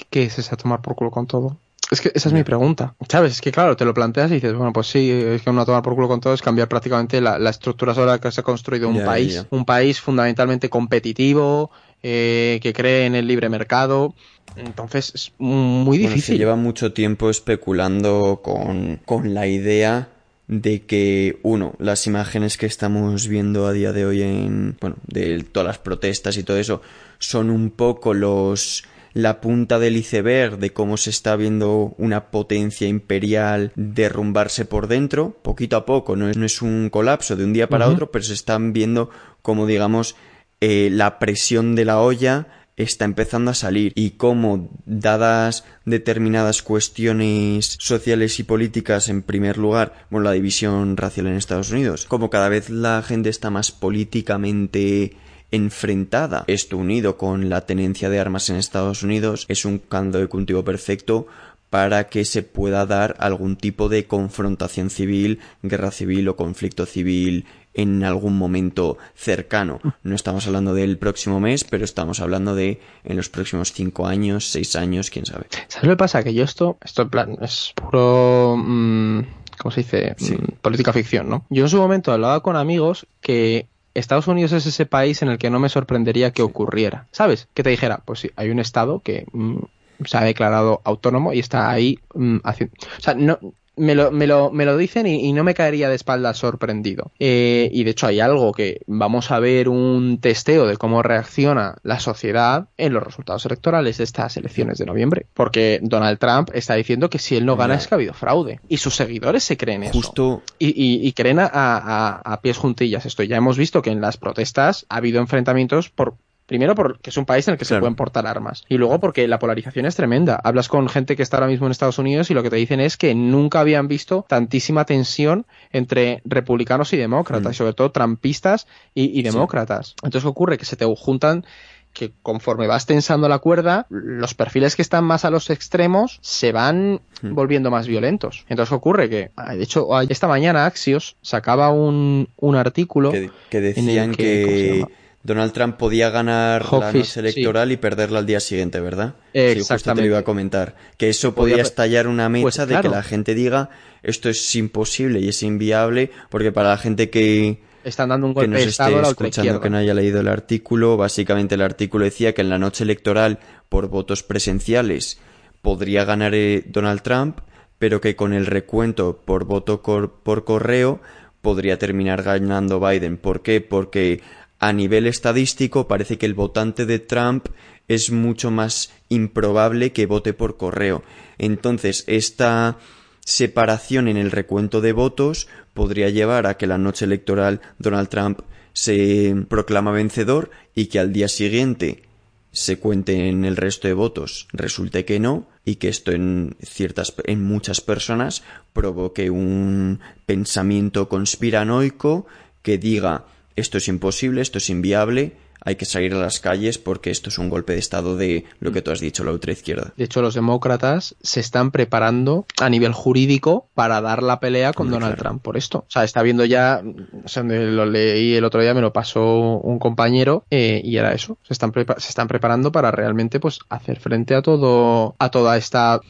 ¿Qué, 0.09 0.23
es 0.23 0.39
ese 0.39 0.53
a 0.53 0.57
tomar 0.57 0.81
por 0.81 0.95
culo 0.95 1.11
con 1.11 1.27
todo? 1.27 1.57
Es 1.91 1.99
que 1.99 2.11
esa 2.15 2.29
es 2.29 2.33
mi 2.33 2.43
pregunta. 2.43 2.95
¿Sabes? 3.09 3.33
Es 3.33 3.41
que 3.41 3.51
claro, 3.51 3.75
te 3.75 3.83
lo 3.83 3.93
planteas 3.93 4.31
y 4.31 4.35
dices, 4.35 4.53
bueno, 4.53 4.71
pues 4.71 4.87
sí, 4.87 5.11
es 5.11 5.41
que 5.41 5.49
una 5.49 5.65
tomar 5.65 5.83
por 5.83 5.93
culo 5.93 6.07
con 6.07 6.21
todo 6.21 6.33
es 6.33 6.41
cambiar 6.41 6.69
prácticamente 6.69 7.19
la, 7.19 7.49
estructura 7.49 7.93
sobre 7.93 8.11
la 8.11 8.19
que 8.19 8.31
se 8.31 8.39
ha 8.39 8.43
construido 8.43 8.87
un 8.87 9.03
país. 9.03 9.45
Un 9.49 9.65
país 9.65 9.99
fundamentalmente 9.99 10.69
competitivo, 10.69 11.69
eh, 12.01 12.59
que 12.63 12.71
cree 12.71 13.05
en 13.05 13.15
el 13.15 13.27
libre 13.27 13.49
mercado. 13.49 14.15
Entonces 14.55 15.11
es 15.13 15.33
muy 15.37 15.97
difícil. 15.97 16.35
se 16.35 16.37
lleva 16.37 16.55
mucho 16.55 16.93
tiempo 16.93 17.29
especulando 17.29 18.39
con, 18.41 19.01
con 19.05 19.33
la 19.33 19.47
idea 19.47 20.07
de 20.47 20.81
que, 20.83 21.39
uno, 21.43 21.75
las 21.77 22.07
imágenes 22.07 22.57
que 22.57 22.65
estamos 22.65 23.27
viendo 23.27 23.67
a 23.67 23.73
día 23.73 23.93
de 23.93 24.05
hoy 24.05 24.21
en, 24.21 24.77
bueno, 24.79 24.97
de 25.07 25.43
todas 25.43 25.67
las 25.67 25.77
protestas 25.77 26.37
y 26.37 26.43
todo 26.43 26.57
eso, 26.57 26.81
son 27.19 27.49
un 27.49 27.69
poco 27.69 28.13
los, 28.13 28.83
la 29.13 29.41
punta 29.41 29.79
del 29.79 29.97
iceberg 29.97 30.57
de 30.57 30.71
cómo 30.73 30.97
se 30.97 31.09
está 31.09 31.35
viendo 31.35 31.95
una 31.97 32.31
potencia 32.31 32.87
imperial 32.87 33.71
derrumbarse 33.75 34.65
por 34.65 34.87
dentro, 34.87 35.37
poquito 35.41 35.75
a 35.75 35.85
poco, 35.85 36.15
no 36.15 36.29
es, 36.29 36.37
no 36.37 36.45
es 36.45 36.61
un 36.61 36.89
colapso 36.89 37.35
de 37.35 37.43
un 37.43 37.53
día 37.53 37.67
para 37.67 37.89
otro, 37.89 38.11
pero 38.11 38.23
se 38.23 38.33
están 38.33 38.73
viendo 38.73 39.09
como, 39.41 39.65
digamos, 39.65 40.15
eh, 40.59 40.89
la 40.91 41.19
presión 41.19 41.75
de 41.75 41.85
la 41.85 41.99
olla 41.99 42.47
está 42.77 43.05
empezando 43.05 43.51
a 43.51 43.55
salir 43.55 43.91
y 43.95 44.11
cómo, 44.11 44.69
dadas 44.85 45.65
determinadas 45.85 46.61
cuestiones 46.61 47.77
sociales 47.79 48.39
y 48.39 48.43
políticas, 48.43 49.09
en 49.09 49.21
primer 49.21 49.57
lugar, 49.57 50.05
bueno, 50.09 50.25
la 50.25 50.31
división 50.31 50.97
racial 50.97 51.27
en 51.27 51.35
Estados 51.35 51.71
Unidos, 51.71 52.05
como 52.05 52.29
cada 52.29 52.49
vez 52.49 52.69
la 52.69 53.01
gente 53.03 53.29
está 53.29 53.49
más 53.49 53.71
políticamente 53.71 55.15
enfrentada, 55.51 56.45
esto 56.47 56.77
unido 56.77 57.17
con 57.17 57.49
la 57.49 57.61
tenencia 57.65 58.09
de 58.09 58.19
armas 58.19 58.49
en 58.49 58.55
Estados 58.55 59.03
Unidos, 59.03 59.45
es 59.49 59.65
un 59.65 59.79
caldo 59.79 60.19
de 60.19 60.27
cultivo 60.27 60.63
perfecto 60.63 61.27
para 61.69 62.09
que 62.09 62.25
se 62.25 62.43
pueda 62.43 62.85
dar 62.85 63.15
algún 63.19 63.55
tipo 63.55 63.87
de 63.87 64.05
confrontación 64.05 64.89
civil, 64.89 65.39
guerra 65.63 65.91
civil 65.91 66.27
o 66.27 66.35
conflicto 66.35 66.85
civil 66.85 67.45
en 67.73 68.03
algún 68.03 68.37
momento 68.37 68.97
cercano. 69.15 69.79
No 70.03 70.15
estamos 70.15 70.45
hablando 70.47 70.73
del 70.73 70.97
próximo 70.97 71.39
mes, 71.39 71.63
pero 71.63 71.85
estamos 71.85 72.19
hablando 72.19 72.55
de 72.55 72.81
en 73.05 73.15
los 73.15 73.29
próximos 73.29 73.71
cinco 73.71 74.05
años, 74.05 74.49
seis 74.49 74.75
años, 74.75 75.09
quién 75.09 75.25
sabe. 75.25 75.45
¿Sabes 75.69 75.87
lo 75.87 75.93
que 75.93 75.97
pasa? 75.97 76.23
Que 76.23 76.33
yo 76.33 76.43
esto, 76.43 76.77
esto 76.83 77.03
en 77.03 77.09
plan, 77.09 77.37
es 77.39 77.71
puro, 77.75 78.55
mm, 78.57 79.19
¿cómo 79.57 79.71
se 79.71 79.81
dice? 79.81 80.15
Mm, 80.19 80.55
política 80.61 80.91
ficción, 80.91 81.29
¿no? 81.29 81.45
Yo 81.49 81.63
en 81.63 81.69
su 81.69 81.77
momento 81.77 82.11
hablaba 82.11 82.43
con 82.43 82.57
amigos 82.57 83.07
que 83.21 83.67
Estados 83.93 84.27
Unidos 84.27 84.51
es 84.51 84.65
ese 84.65 84.85
país 84.85 85.21
en 85.21 85.29
el 85.29 85.37
que 85.37 85.49
no 85.49 85.59
me 85.59 85.69
sorprendería 85.69 86.31
que 86.31 86.41
ocurriera. 86.41 87.07
¿Sabes? 87.11 87.47
Que 87.53 87.63
te 87.63 87.69
dijera, 87.69 88.01
pues 88.05 88.19
sí, 88.19 88.31
hay 88.35 88.49
un 88.49 88.59
estado 88.59 88.99
que 88.99 89.25
mm, 89.31 89.57
se 90.05 90.17
ha 90.17 90.23
declarado 90.23 90.81
autónomo 90.83 91.33
y 91.33 91.39
está 91.39 91.69
ahí 91.69 91.99
haciendo... 92.43 92.75
O 92.97 93.01
sea, 93.01 93.13
no, 93.13 93.39
me 93.75 93.95
lo, 93.95 94.11
me 94.11 94.27
lo, 94.27 94.51
me 94.51 94.65
lo 94.65 94.77
dicen 94.77 95.07
y, 95.07 95.31
no 95.33 95.43
me 95.43 95.53
caería 95.53 95.89
de 95.89 95.95
espaldas 95.95 96.37
sorprendido. 96.37 97.11
Eh, 97.19 97.69
y 97.71 97.83
de 97.83 97.91
hecho 97.91 98.07
hay 98.07 98.19
algo 98.19 98.51
que 98.51 98.81
vamos 98.85 99.31
a 99.31 99.39
ver 99.39 99.69
un 99.69 100.19
testeo 100.19 100.67
de 100.67 100.77
cómo 100.77 101.01
reacciona 101.01 101.77
la 101.83 101.99
sociedad 101.99 102.67
en 102.77 102.93
los 102.93 103.03
resultados 103.03 103.45
electorales 103.45 103.97
de 103.97 104.03
estas 104.03 104.35
elecciones 104.37 104.77
de 104.77 104.85
noviembre. 104.85 105.25
Porque 105.33 105.79
Donald 105.81 106.19
Trump 106.19 106.49
está 106.53 106.75
diciendo 106.75 107.09
que 107.09 107.19
si 107.19 107.37
él 107.37 107.45
no 107.45 107.55
gana 107.55 107.75
es 107.75 107.87
que 107.87 107.95
ha 107.95 107.97
habido 107.97 108.13
fraude. 108.13 108.59
Y 108.67 108.77
sus 108.77 108.95
seguidores 108.95 109.43
se 109.43 109.57
creen 109.57 109.89
Justo... 109.91 110.43
eso. 110.43 110.55
Y, 110.59 111.07
y, 111.07 111.13
creen 111.13 111.39
a, 111.39 111.49
a, 111.51 112.21
a 112.23 112.41
pies 112.41 112.57
juntillas 112.57 113.05
esto. 113.05 113.23
Ya 113.23 113.37
hemos 113.37 113.57
visto 113.57 113.81
que 113.81 113.91
en 113.91 114.01
las 114.01 114.17
protestas 114.17 114.85
ha 114.89 114.97
habido 114.97 115.19
enfrentamientos 115.19 115.89
por 115.89 116.15
Primero 116.51 116.75
porque 116.75 117.11
es 117.11 117.15
un 117.15 117.23
país 117.23 117.47
en 117.47 117.53
el 117.53 117.57
que 117.57 117.63
se 117.63 117.79
pueden 117.79 117.95
portar 117.95 118.27
armas. 118.27 118.65
Y 118.67 118.77
luego 118.77 118.99
porque 118.99 119.25
la 119.25 119.39
polarización 119.39 119.85
es 119.85 119.95
tremenda. 119.95 120.37
Hablas 120.43 120.67
con 120.67 120.89
gente 120.89 121.15
que 121.15 121.23
está 121.23 121.37
ahora 121.37 121.47
mismo 121.47 121.65
en 121.65 121.71
Estados 121.71 121.97
Unidos 121.97 122.29
y 122.29 122.33
lo 122.33 122.43
que 122.43 122.49
te 122.49 122.57
dicen 122.57 122.81
es 122.81 122.97
que 122.97 123.15
nunca 123.15 123.61
habían 123.61 123.87
visto 123.87 124.25
tantísima 124.27 124.83
tensión 124.83 125.45
entre 125.71 126.21
republicanos 126.25 126.91
y 126.91 126.97
demócratas, 126.97 127.51
mm. 127.51 127.53
sobre 127.53 127.73
todo 127.73 127.93
trampistas 127.93 128.67
y, 128.93 129.21
demócratas. 129.21 129.95
Entonces, 130.03 130.23
¿qué 130.23 130.27
ocurre? 130.27 130.57
Que 130.57 130.65
se 130.65 130.75
te 130.75 130.83
juntan 130.83 131.45
que 131.93 132.11
conforme 132.21 132.67
vas 132.67 132.85
tensando 132.85 133.29
la 133.29 133.39
cuerda, 133.39 133.85
los 133.89 134.33
perfiles 134.33 134.75
que 134.75 134.81
están 134.81 135.05
más 135.05 135.23
a 135.23 135.29
los 135.29 135.49
extremos 135.49 136.19
se 136.21 136.51
van 136.51 136.99
mm. 137.21 137.33
volviendo 137.33 137.71
más 137.71 137.87
violentos. 137.87 138.43
Entonces 138.49 138.71
¿qué 138.71 138.75
ocurre 138.75 139.09
que, 139.09 139.31
ah, 139.37 139.55
de 139.55 139.63
hecho, 139.63 139.87
esta 140.01 140.27
mañana 140.27 140.65
Axios 140.65 141.15
sacaba 141.21 141.69
un, 141.69 142.27
un 142.35 142.55
artículo 142.57 143.13
que, 143.49 143.61
decían 143.61 144.13
que 144.13 144.85
Donald 145.23 145.51
Trump 145.53 145.77
podía 145.77 146.09
ganar 146.09 146.65
la 146.71 146.91
noche 146.91 147.19
electoral 147.19 147.71
y 147.71 147.77
perderla 147.77 148.19
al 148.19 148.25
día 148.25 148.39
siguiente, 148.39 148.79
¿verdad? 148.79 149.15
Exactamente. 149.33 149.63
Sí, 149.63 149.73
justo 149.73 149.93
te 149.93 150.01
lo 150.01 150.07
iba 150.07 150.17
a 150.17 150.23
comentar. 150.23 150.75
Que 150.97 151.09
eso 151.09 151.35
podía 151.35 151.61
estallar 151.61 152.07
una 152.07 152.27
mecha 152.29 152.43
pues 152.43 152.67
de 152.67 152.81
que 152.81 152.89
la 152.89 153.03
gente 153.03 153.35
diga 153.35 153.69
esto 154.03 154.29
es 154.29 154.55
imposible 154.55 155.19
y 155.19 155.29
es 155.29 155.43
inviable, 155.43 156.11
porque 156.29 156.51
para 156.51 156.69
la 156.69 156.77
gente 156.77 157.09
que, 157.11 157.61
están 157.83 158.09
dando 158.09 158.27
un 158.27 158.33
golpe 158.33 158.49
que 158.49 158.65
nos 158.65 158.67
esté 158.67 158.99
escuchando 158.99 159.61
que 159.61 159.69
no 159.69 159.77
haya 159.77 159.93
leído 159.93 160.19
el 160.21 160.27
artículo, 160.27 160.97
básicamente 160.97 161.55
el 161.55 161.61
artículo 161.61 162.05
decía 162.05 162.33
que 162.33 162.41
en 162.41 162.49
la 162.49 162.57
noche 162.57 162.83
electoral 162.83 163.39
por 163.69 163.89
votos 163.89 164.23
presenciales 164.23 165.19
podría 165.61 166.03
ganar 166.03 166.33
eh, 166.33 166.63
Donald 166.67 167.01
Trump, 167.01 167.39
pero 167.77 168.01
que 168.01 168.15
con 168.15 168.33
el 168.33 168.47
recuento 168.47 169.21
por 169.23 169.45
voto 169.45 169.81
por 169.81 170.43
correo 170.45 170.99
podría 171.41 171.77
terminar 171.77 172.23
ganando 172.23 172.79
Biden. 172.79 173.17
¿Por 173.17 173.41
qué? 173.41 173.61
Porque 173.61 174.21
a 174.61 174.73
nivel 174.73 175.07
estadístico 175.07 175.87
parece 175.87 176.19
que 176.19 176.27
el 176.27 176.35
votante 176.35 176.85
de 176.85 176.99
Trump 176.99 177.47
es 177.87 178.11
mucho 178.11 178.51
más 178.51 178.93
improbable 179.09 179.91
que 179.91 180.05
vote 180.05 180.33
por 180.33 180.55
correo. 180.55 181.03
Entonces, 181.39 182.03
esta 182.05 182.77
separación 183.25 184.07
en 184.07 184.17
el 184.17 184.29
recuento 184.29 184.79
de 184.79 184.93
votos 184.93 185.47
podría 185.73 186.09
llevar 186.09 186.45
a 186.45 186.57
que 186.57 186.67
la 186.67 186.77
noche 186.77 187.05
electoral 187.05 187.59
Donald 187.79 188.09
Trump 188.09 188.41
se 188.73 189.35
proclama 189.49 189.91
vencedor 189.91 190.51
y 190.75 190.85
que 190.85 190.99
al 190.99 191.11
día 191.11 191.27
siguiente 191.27 192.03
se 192.51 192.77
cuente 192.77 193.29
en 193.29 193.45
el 193.45 193.57
resto 193.57 193.87
de 193.87 193.93
votos 193.93 194.47
resulte 194.51 195.05
que 195.05 195.19
no 195.19 195.47
y 195.65 195.75
que 195.75 195.87
esto 195.87 196.11
en 196.11 196.55
ciertas 196.61 197.13
en 197.23 197.43
muchas 197.43 197.81
personas 197.81 198.43
provoque 198.73 199.29
un 199.29 200.01
pensamiento 200.25 201.07
conspiranoico 201.07 202.27
que 202.61 202.77
diga 202.77 203.25
esto 203.55 203.77
es 203.77 203.87
imposible, 203.87 204.41
esto 204.41 204.57
es 204.57 204.69
inviable, 204.69 205.33
hay 205.63 205.75
que 205.75 205.85
salir 205.85 206.13
a 206.13 206.17
las 206.17 206.39
calles 206.39 206.77
porque 206.77 207.11
esto 207.11 207.29
es 207.29 207.37
un 207.37 207.49
golpe 207.49 207.73
de 207.73 207.79
Estado 207.79 208.17
de 208.17 208.45
lo 208.59 208.71
que 208.71 208.81
tú 208.81 208.91
has 208.91 208.99
dicho, 208.99 209.23
la 209.23 209.31
ultraizquierda. 209.31 209.93
De 209.95 210.03
hecho, 210.03 210.21
los 210.21 210.33
demócratas 210.33 211.15
se 211.21 211.39
están 211.39 211.71
preparando 211.71 212.45
a 212.59 212.69
nivel 212.69 212.93
jurídico 212.93 213.67
para 213.73 214.01
dar 214.01 214.23
la 214.23 214.39
pelea 214.39 214.73
con 214.73 214.89
Donald 214.89 215.17
Trump 215.17 215.41
por 215.41 215.57
esto. 215.57 215.79
O 215.79 215.91
sea, 215.91 216.03
está 216.03 216.21
viendo 216.21 216.45
ya, 216.45 216.81
o 217.23 217.27
sea, 217.27 217.43
lo 217.43 217.85
leí 217.85 218.35
el 218.35 218.43
otro 218.43 218.61
día, 218.61 218.73
me 218.73 218.81
lo 218.81 218.93
pasó 218.93 219.59
un 219.59 219.79
compañero 219.79 220.45
eh, 220.49 220.81
y 220.83 220.97
era 220.97 221.13
eso. 221.13 221.37
Se 221.43 221.53
están, 221.53 221.71
se 221.73 222.09
están 222.09 222.27
preparando 222.27 222.71
para 222.71 222.91
realmente 222.91 223.39
pues 223.39 223.59
hacer 223.69 223.99
frente 223.99 224.35
a 224.35 224.41
todo, 224.41 225.15
a 225.19 225.29
toda 225.29 225.57
esta 225.57 226.01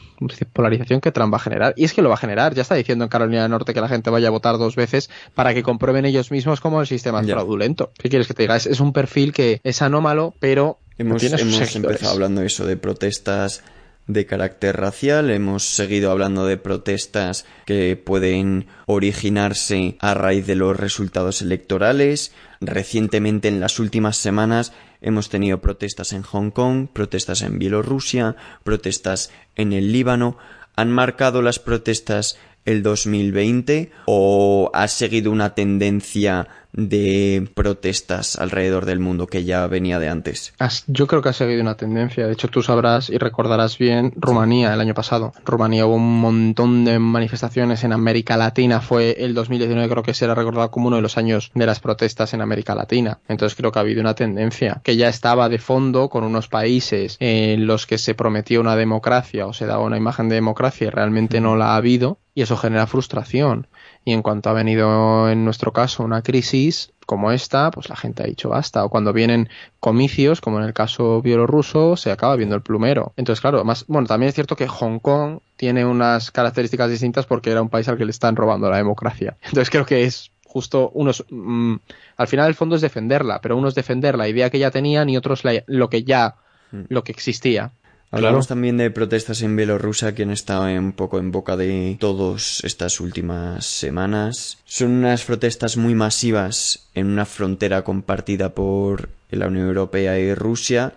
polarización 0.54 1.02
que 1.02 1.12
Trump 1.12 1.34
va 1.34 1.38
a 1.38 1.42
generar. 1.42 1.74
Y 1.76 1.86
es 1.86 1.94
que 1.94 2.02
lo 2.02 2.10
va 2.10 2.16
a 2.16 2.18
generar. 2.18 2.54
Ya 2.54 2.62
está 2.62 2.76
diciendo 2.76 3.06
en 3.06 3.10
Carolina 3.10 3.44
del 3.44 3.52
Norte 3.52 3.74
que 3.74 3.82
la 3.82 3.88
gente 3.88 4.10
vaya 4.10 4.28
a 4.28 4.32
votar 4.32 4.58
dos 4.58 4.76
veces 4.76 5.10
para 5.34 5.54
que 5.54 5.64
comprueben 5.64 6.06
ellos 6.06 6.32
mismos 6.32 6.62
cómo 6.62 6.82
el 6.82 6.88
sistema 6.88 7.22
es 7.22 7.28
fraudulento. 7.28 7.92
¿Qué 7.98 8.10
quieres 8.10 8.28
que 8.28 8.34
te 8.34 8.44
diga? 8.44 8.56
Es, 8.56 8.80
un 8.80 8.94
perfil 8.94 9.32
que 9.34 9.41
es 9.64 9.82
anómalo, 9.82 10.34
pero 10.40 10.78
hemos, 10.98 11.24
hemos 11.24 11.76
empezado 11.76 12.14
hablando 12.14 12.42
eso 12.42 12.66
de 12.66 12.78
protestas 12.78 13.64
de 14.08 14.26
carácter 14.26 14.78
racial, 14.78 15.30
hemos 15.30 15.64
seguido 15.64 16.12
hablando 16.12 16.46
de 16.46 16.58
protestas 16.58 17.46
que 17.66 17.96
pueden 17.96 18.68
originarse 18.86 19.96
a 20.00 20.14
raíz 20.14 20.48
de 20.48 20.56
los 20.56 20.76
resultados 20.76 21.42
electorales. 21.42 22.32
Recientemente, 22.60 23.48
en 23.48 23.60
las 23.60 23.80
últimas 23.80 24.18
semanas, 24.18 24.74
hemos 25.02 25.30
tenido 25.30 25.62
protestas 25.62 26.14
en 26.14 26.24
Hong 26.24 26.52
Kong, 26.52 26.88
protestas 26.92 27.42
en 27.42 27.60
Bielorrusia, 27.60 28.36
protestas 28.64 29.32
en 29.56 29.74
el 29.74 29.92
Líbano. 29.92 30.38
¿Han 30.76 30.92
marcado 30.92 31.42
las 31.42 31.60
protestas 31.60 32.38
el 32.66 32.84
2020 32.84 33.92
o 34.06 34.70
ha 34.74 34.88
seguido 34.88 35.32
una 35.32 35.56
tendencia 35.56 36.48
de 36.74 37.50
protestas 37.54 38.38
alrededor 38.38 38.86
del 38.86 39.00
mundo 39.00 39.28
que 39.28 39.44
ya 39.44 39.68
venía 39.68 40.00
de 40.00 40.10
antes. 40.10 40.54
Yo 40.88 41.08
creo 41.08 41.22
que 41.22 41.30
ha 41.30 41.34
seguido 41.34 41.62
una 41.62 41.76
tendencia. 41.76 42.28
De 42.28 42.34
hecho, 42.34 42.48
tú 42.48 42.62
sabrás 42.62 43.10
y 43.10 43.18
recordarás 43.18 43.78
bien 43.78 44.14
Rumanía 44.16 44.74
el 44.74 44.82
año 44.82 44.94
pasado. 44.94 45.34
Rumanía 45.46 45.86
hubo 45.86 45.96
un 45.96 46.22
montón 46.22 46.86
de 46.86 47.00
manifestaciones 47.00 47.84
en 47.84 47.94
América 47.94 48.38
Latina. 48.38 48.82
Fue 48.82 49.16
el 49.20 49.34
2019, 49.34 49.90
creo 49.90 50.04
que 50.04 50.14
será 50.14 50.36
recordado 50.36 50.72
como 50.72 50.88
uno 50.88 50.98
de 50.98 51.02
los 51.02 51.18
años 51.18 51.52
de 51.54 51.66
las 51.66 51.80
protestas 51.80 52.34
en 52.34 52.42
América 52.42 52.76
Latina. 52.76 53.20
Entonces 53.28 53.56
creo 53.56 53.72
que 53.72 53.80
ha 53.80 53.82
habido 53.82 54.02
una 54.02 54.16
tendencia 54.16 54.82
que 54.84 54.96
ya 54.96 55.10
estaba 55.10 55.50
de 55.50 55.60
fondo 55.60 56.10
con 56.10 56.24
unos 56.24 56.48
países 56.48 57.18
en 57.20 57.68
los 57.68 57.86
que 57.86 57.98
se 57.98 58.16
prometió 58.16 58.62
una 58.62 58.76
democracia 58.76 59.46
o 59.46 59.54
se 59.54 59.66
daba 59.66 59.84
una 59.84 59.98
imagen 59.98 60.30
de 60.30 60.36
democracia 60.36 60.88
y 60.88 60.90
realmente 60.90 61.42
no 61.42 61.56
la 61.56 61.74
ha 61.74 61.76
habido. 61.76 62.20
Y 62.34 62.44
eso 62.44 62.56
genera 62.56 62.88
frustración. 62.88 63.68
Y 64.04 64.14
en 64.14 64.22
cuanto 64.22 64.50
ha 64.50 64.54
venido 64.54 65.30
en 65.30 65.46
nuestro 65.46 65.74
caso 65.74 66.04
una 66.04 66.22
crisis 66.22 66.92
como 67.06 67.32
esta, 67.32 67.72
pues 67.72 67.90
la 67.90 67.96
gente 67.96 68.24
ha 68.24 68.26
dicho 68.26 68.50
basta. 68.50 68.84
O 68.84 68.90
cuando 68.90 69.14
vienen 69.14 69.50
comicios, 69.80 70.42
como 70.42 70.60
en 70.60 70.66
el 70.66 70.74
caso 70.74 71.22
bielorruso, 71.22 71.98
se 71.98 72.12
acaba 72.12 72.36
viendo 72.36 72.56
el 72.56 72.62
plumero. 72.62 73.14
Entonces, 73.18 73.42
claro, 73.42 73.64
más, 73.64 73.86
bueno, 73.88 74.08
también 74.08 74.30
es 74.30 74.36
cierto 74.36 74.56
que 74.56 74.68
Hong 74.68 75.00
Kong 75.00 75.40
tiene 75.56 75.86
unas 75.86 76.32
características 76.32 76.90
distintas 76.90 77.26
porque 77.26 77.52
era 77.52 77.62
un 77.62 77.70
país 77.70 77.88
al 77.90 77.98
que 77.98 78.06
le 78.06 78.12
están 78.12 78.36
robando 78.36 78.70
la 78.70 78.78
democracia. 78.78 79.38
Entonces 79.44 79.70
creo 79.70 79.86
que 79.86 80.04
es 80.04 80.32
justo 80.46 80.92
unos 80.94 81.24
mm, 81.30 81.76
al 82.18 82.28
final 82.28 82.50
el 82.50 82.56
fondo 82.56 82.76
es 82.76 82.82
defenderla 82.82 83.40
pero 83.40 83.56
unos 83.56 83.74
defender 83.74 84.18
la 84.18 84.28
idea 84.28 84.50
que 84.50 84.60
ya 84.60 84.70
tenían 84.70 85.10
y 85.10 85.16
otros 85.16 85.44
lo 85.66 85.90
que 85.90 86.04
ya 86.04 86.36
mm. 86.72 86.82
lo 86.90 87.06
que 87.06 87.14
existía 87.14 87.72
Hablamos 88.14 88.48
también 88.48 88.76
de 88.76 88.92
protestas 88.92 89.42
en 89.42 89.56
Bielorrusia 89.56 90.14
que 90.14 90.24
han 90.24 90.32
estado 90.32 90.66
un 90.66 90.92
poco 90.92 91.18
en 91.18 91.32
boca 91.32 91.56
de 91.56 91.96
todos 91.98 92.62
estas 92.66 93.00
últimas 93.00 93.66
semanas. 93.66 94.58
Son 94.66 94.92
unas 94.92 95.24
protestas 95.24 95.78
muy 95.78 95.96
masivas 95.96 96.90
en 96.94 97.08
una 97.08 97.26
frontera 97.26 97.86
compartida 97.86 98.54
por 98.54 99.08
la 99.30 99.48
Unión 99.48 99.68
Europea 99.68 100.20
y 100.20 100.34
Rusia 100.34 100.94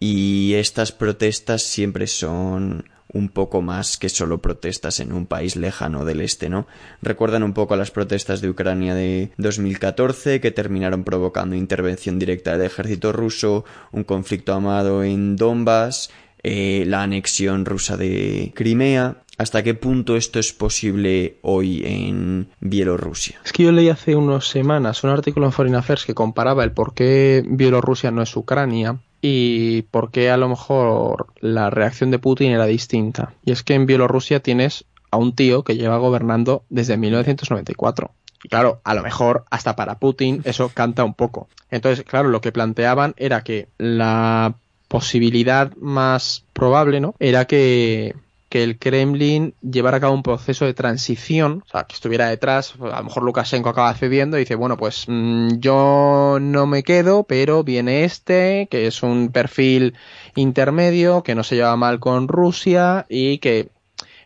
y 0.00 0.54
estas 0.54 0.90
protestas 0.90 1.62
siempre 1.62 2.08
son 2.08 2.86
un 3.10 3.28
poco 3.28 3.62
más 3.62 3.96
que 3.96 4.08
solo 4.08 4.38
protestas 4.38 4.98
en 4.98 5.12
un 5.12 5.26
país 5.26 5.54
lejano 5.54 6.04
del 6.04 6.20
este, 6.20 6.48
¿no? 6.48 6.66
Recuerdan 7.00 7.44
un 7.44 7.54
poco 7.54 7.74
a 7.74 7.76
las 7.76 7.92
protestas 7.92 8.40
de 8.40 8.50
Ucrania 8.50 8.94
de 8.94 9.30
2014 9.38 10.40
que 10.40 10.50
terminaron 10.50 11.04
provocando 11.04 11.54
intervención 11.54 12.18
directa 12.18 12.52
del 12.52 12.66
ejército 12.66 13.12
ruso, 13.12 13.64
un 13.92 14.02
conflicto 14.02 14.52
amado 14.52 15.04
en 15.04 15.36
Donbass 15.36 16.10
eh, 16.50 16.84
la 16.86 17.02
anexión 17.02 17.66
rusa 17.66 17.98
de 17.98 18.52
Crimea. 18.54 19.16
¿Hasta 19.36 19.62
qué 19.62 19.74
punto 19.74 20.16
esto 20.16 20.38
es 20.38 20.54
posible 20.54 21.36
hoy 21.42 21.82
en 21.84 22.48
Bielorrusia? 22.60 23.38
Es 23.44 23.52
que 23.52 23.64
yo 23.64 23.72
leí 23.72 23.90
hace 23.90 24.16
unas 24.16 24.46
semanas 24.46 25.04
un 25.04 25.10
artículo 25.10 25.44
en 25.44 25.52
Foreign 25.52 25.76
Affairs 25.76 26.06
que 26.06 26.14
comparaba 26.14 26.64
el 26.64 26.72
por 26.72 26.94
qué 26.94 27.44
Bielorrusia 27.46 28.10
no 28.10 28.22
es 28.22 28.34
Ucrania 28.34 28.96
y 29.20 29.82
por 29.82 30.10
qué 30.10 30.30
a 30.30 30.38
lo 30.38 30.48
mejor 30.48 31.26
la 31.38 31.68
reacción 31.68 32.10
de 32.10 32.18
Putin 32.18 32.50
era 32.52 32.64
distinta. 32.64 33.34
Y 33.44 33.52
es 33.52 33.62
que 33.62 33.74
en 33.74 33.84
Bielorrusia 33.84 34.40
tienes 34.40 34.86
a 35.10 35.18
un 35.18 35.34
tío 35.34 35.64
que 35.64 35.76
lleva 35.76 35.98
gobernando 35.98 36.64
desde 36.70 36.96
1994. 36.96 38.10
Y 38.42 38.48
claro, 38.48 38.80
a 38.84 38.94
lo 38.94 39.02
mejor 39.02 39.44
hasta 39.50 39.76
para 39.76 39.98
Putin 39.98 40.40
eso 40.44 40.70
canta 40.72 41.04
un 41.04 41.12
poco. 41.12 41.48
Entonces, 41.70 42.06
claro, 42.06 42.30
lo 42.30 42.40
que 42.40 42.52
planteaban 42.52 43.12
era 43.18 43.42
que 43.42 43.68
la 43.76 44.54
posibilidad 44.88 45.74
más 45.76 46.44
probable, 46.52 47.00
¿no? 47.00 47.14
Era 47.18 47.44
que, 47.46 48.14
que 48.48 48.64
el 48.64 48.78
Kremlin 48.78 49.54
llevara 49.60 49.98
a 49.98 50.00
cabo 50.00 50.14
un 50.14 50.22
proceso 50.22 50.64
de 50.64 50.74
transición, 50.74 51.62
o 51.66 51.70
sea, 51.70 51.84
que 51.84 51.94
estuviera 51.94 52.28
detrás, 52.28 52.74
a 52.80 52.98
lo 52.98 53.04
mejor 53.04 53.22
Lukashenko 53.22 53.68
acaba 53.68 53.94
cediendo 53.94 54.36
y 54.36 54.40
dice, 54.40 54.54
bueno, 54.54 54.76
pues 54.76 55.04
mm, 55.06 55.58
yo 55.58 56.38
no 56.40 56.66
me 56.66 56.82
quedo, 56.82 57.24
pero 57.24 57.62
viene 57.62 58.04
este, 58.04 58.66
que 58.70 58.86
es 58.86 59.02
un 59.02 59.30
perfil 59.30 59.94
intermedio, 60.34 61.22
que 61.22 61.34
no 61.34 61.44
se 61.44 61.56
lleva 61.56 61.76
mal 61.76 62.00
con 62.00 62.28
Rusia 62.28 63.06
y 63.08 63.38
que... 63.38 63.68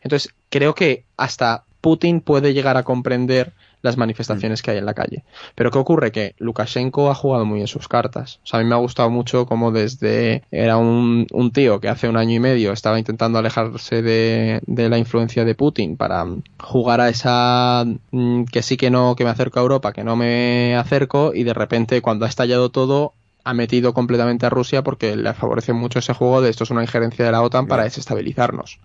Entonces, 0.03 0.33
creo 0.51 0.75
que 0.75 1.05
hasta 1.17 1.65
Putin 1.81 2.21
puede 2.21 2.55
llegar 2.55 2.77
a 2.77 2.83
comprender 2.85 3.53
las 3.83 3.97
manifestaciones 3.97 4.63
que 4.63 4.71
hay 4.71 4.79
en 4.79 4.87
la 4.87 4.95
calle. 4.95 5.25
Pero 5.55 5.71
¿qué 5.71 5.79
ocurre? 5.79 6.13
Que 6.13 6.35
Lukashenko 6.39 7.11
ha 7.11 7.15
jugado 7.15 7.45
muy 7.45 7.61
en 7.61 7.67
sus 7.67 7.89
cartas. 7.89 8.41
O 8.45 8.47
sea, 8.47 8.61
a 8.61 8.63
mí 8.63 8.69
me 8.69 8.75
ha 8.75 8.79
gustado 8.79 9.11
mucho 9.11 9.47
como 9.47 9.73
desde 9.73 10.43
era 10.51 10.77
un, 10.77 11.27
un 11.33 11.53
tío 11.53 11.81
que 11.81 11.89
hace 11.89 12.09
un 12.09 12.17
año 12.17 12.35
y 12.35 12.41
medio 12.41 12.73
estaba 12.73 12.99
intentando 12.99 13.39
alejarse 13.39 14.03
de, 14.03 14.61
de 14.67 14.89
la 14.89 14.99
influencia 14.99 15.45
de 15.45 15.55
Putin 15.55 15.97
para 15.97 16.25
jugar 16.61 17.01
a 17.01 17.09
esa 17.09 17.85
mm, 18.11 18.45
que 18.45 18.63
sí 18.63 18.77
que 18.77 18.91
no, 18.91 19.17
que 19.17 19.25
me 19.25 19.31
acerco 19.31 19.59
a 19.59 19.63
Europa, 19.63 19.93
que 19.93 20.05
no 20.05 20.17
me 20.17 20.77
acerco 20.77 21.33
y 21.35 21.45
de 21.45 21.55
repente 21.55 22.01
cuando 22.03 22.25
ha 22.25 22.29
estallado 22.29 22.71
todo 22.71 23.15
ha 23.45 23.55
metido 23.55 23.93
completamente 23.93 24.47
a 24.47 24.51
Rusia 24.51 24.83
porque 24.83 25.17
le 25.17 25.35
favorece 25.35 25.73
mucho 25.73 25.99
ese 25.99 26.13
juego 26.13 26.41
de 26.41 26.51
esto 26.51 26.65
es 26.65 26.71
una 26.71 26.83
injerencia 26.83 27.25
de 27.25 27.33
la 27.33 27.43
OTAN 27.43 27.67
para 27.67 27.85
desestabilizarnos 27.85 28.79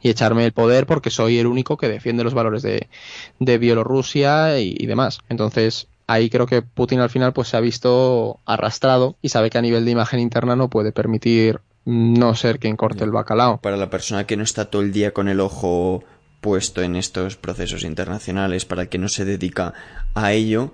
y 0.00 0.10
echarme 0.10 0.44
el 0.44 0.52
poder 0.52 0.86
porque 0.86 1.10
soy 1.10 1.38
el 1.38 1.46
único 1.46 1.76
que 1.76 1.88
defiende 1.88 2.24
los 2.24 2.34
valores 2.34 2.62
de, 2.62 2.88
de 3.40 3.58
Bielorrusia 3.58 4.58
y, 4.60 4.86
demás. 4.86 5.20
Entonces, 5.28 5.88
ahí 6.06 6.30
creo 6.30 6.46
que 6.46 6.62
Putin 6.62 7.00
al 7.00 7.10
final 7.10 7.32
pues 7.32 7.48
se 7.48 7.56
ha 7.56 7.60
visto 7.60 8.38
arrastrado 8.44 9.16
y 9.22 9.30
sabe 9.30 9.50
que 9.50 9.58
a 9.58 9.62
nivel 9.62 9.84
de 9.84 9.90
imagen 9.90 10.20
interna 10.20 10.56
no 10.56 10.68
puede 10.68 10.92
permitir 10.92 11.60
no 11.84 12.34
ser 12.34 12.58
quien 12.58 12.76
corte 12.76 13.04
el 13.04 13.10
bacalao. 13.10 13.58
Para 13.58 13.76
la 13.76 13.90
persona 13.90 14.26
que 14.26 14.36
no 14.36 14.42
está 14.42 14.66
todo 14.66 14.82
el 14.82 14.92
día 14.92 15.12
con 15.12 15.28
el 15.28 15.40
ojo 15.40 16.04
puesto 16.40 16.82
en 16.82 16.94
estos 16.96 17.36
procesos 17.36 17.84
internacionales, 17.84 18.64
para 18.64 18.82
el 18.82 18.88
que 18.88 18.98
no 18.98 19.08
se 19.08 19.24
dedica 19.24 19.72
a 20.14 20.32
ello, 20.32 20.72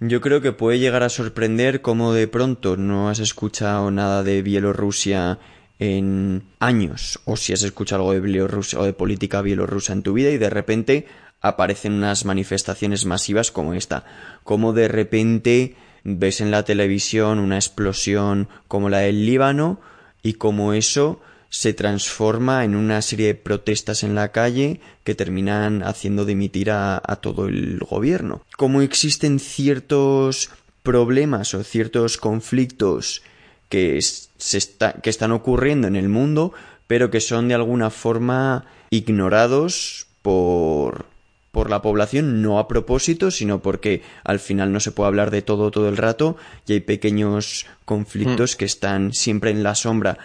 yo 0.00 0.22
creo 0.22 0.40
que 0.40 0.52
puede 0.52 0.78
llegar 0.78 1.02
a 1.02 1.10
sorprender 1.10 1.82
cómo 1.82 2.14
de 2.14 2.26
pronto 2.26 2.76
no 2.78 3.10
has 3.10 3.18
escuchado 3.18 3.90
nada 3.90 4.22
de 4.22 4.40
Bielorrusia 4.40 5.38
en 5.78 6.42
años, 6.58 7.20
o 7.26 7.36
si 7.36 7.52
has 7.52 7.62
escuchado 7.62 8.02
algo 8.02 8.12
de 8.14 8.20
Bielorrusia 8.20 8.78
o 8.78 8.84
de 8.84 8.92
política 8.92 9.42
bielorrusa 9.42 9.92
en 9.92 10.02
tu 10.02 10.14
vida 10.14 10.30
y 10.30 10.38
de 10.38 10.50
repente 10.50 11.06
aparecen 11.42 11.92
unas 11.92 12.24
manifestaciones 12.24 13.06
masivas 13.06 13.50
como 13.50 13.74
esta, 13.74 14.04
como 14.42 14.72
de 14.72 14.88
repente 14.88 15.76
ves 16.02 16.40
en 16.40 16.50
la 16.50 16.64
televisión 16.64 17.38
una 17.38 17.56
explosión 17.56 18.48
como 18.68 18.88
la 18.88 18.98
del 18.98 19.26
Líbano 19.26 19.80
y 20.22 20.34
como 20.34 20.72
eso 20.72 21.20
se 21.50 21.74
transforma 21.74 22.64
en 22.64 22.76
una 22.76 23.02
serie 23.02 23.26
de 23.26 23.34
protestas 23.34 24.04
en 24.04 24.14
la 24.14 24.30
calle 24.30 24.80
que 25.02 25.16
terminan 25.16 25.82
haciendo 25.82 26.24
dimitir 26.24 26.70
a, 26.70 27.00
todo 27.20 27.48
el 27.48 27.80
gobierno. 27.80 28.42
Como 28.56 28.82
existen 28.82 29.40
ciertos 29.40 30.50
problemas 30.84 31.52
o 31.54 31.64
ciertos 31.64 32.16
conflictos 32.16 33.22
que, 33.68 34.00
se 34.00 34.60
que 35.02 35.10
están 35.10 35.32
ocurriendo 35.32 35.88
en 35.88 35.96
el 35.96 36.08
mundo, 36.08 36.52
pero 36.86 37.10
que 37.10 37.20
son 37.20 37.48
de 37.48 37.54
alguna 37.54 37.90
forma 37.90 38.64
ignorados 38.90 40.06
por, 40.22 41.06
por 41.50 41.68
la 41.68 41.82
población, 41.82 42.42
no 42.42 42.60
a 42.60 42.68
propósito, 42.68 43.32
sino 43.32 43.60
porque 43.60 44.02
al 44.22 44.38
final 44.38 44.72
no 44.72 44.78
se 44.78 44.92
puede 44.92 45.08
hablar 45.08 45.32
de 45.32 45.42
todo 45.42 45.72
todo 45.72 45.88
el 45.88 45.96
rato 45.96 46.36
y 46.66 46.74
hay 46.74 46.80
pequeños 46.80 47.66
conflictos 47.84 48.54
mm. 48.54 48.58
que 48.58 48.64
están 48.64 49.12
siempre 49.12 49.50
en 49.50 49.64
la 49.64 49.74
sombra 49.74 50.18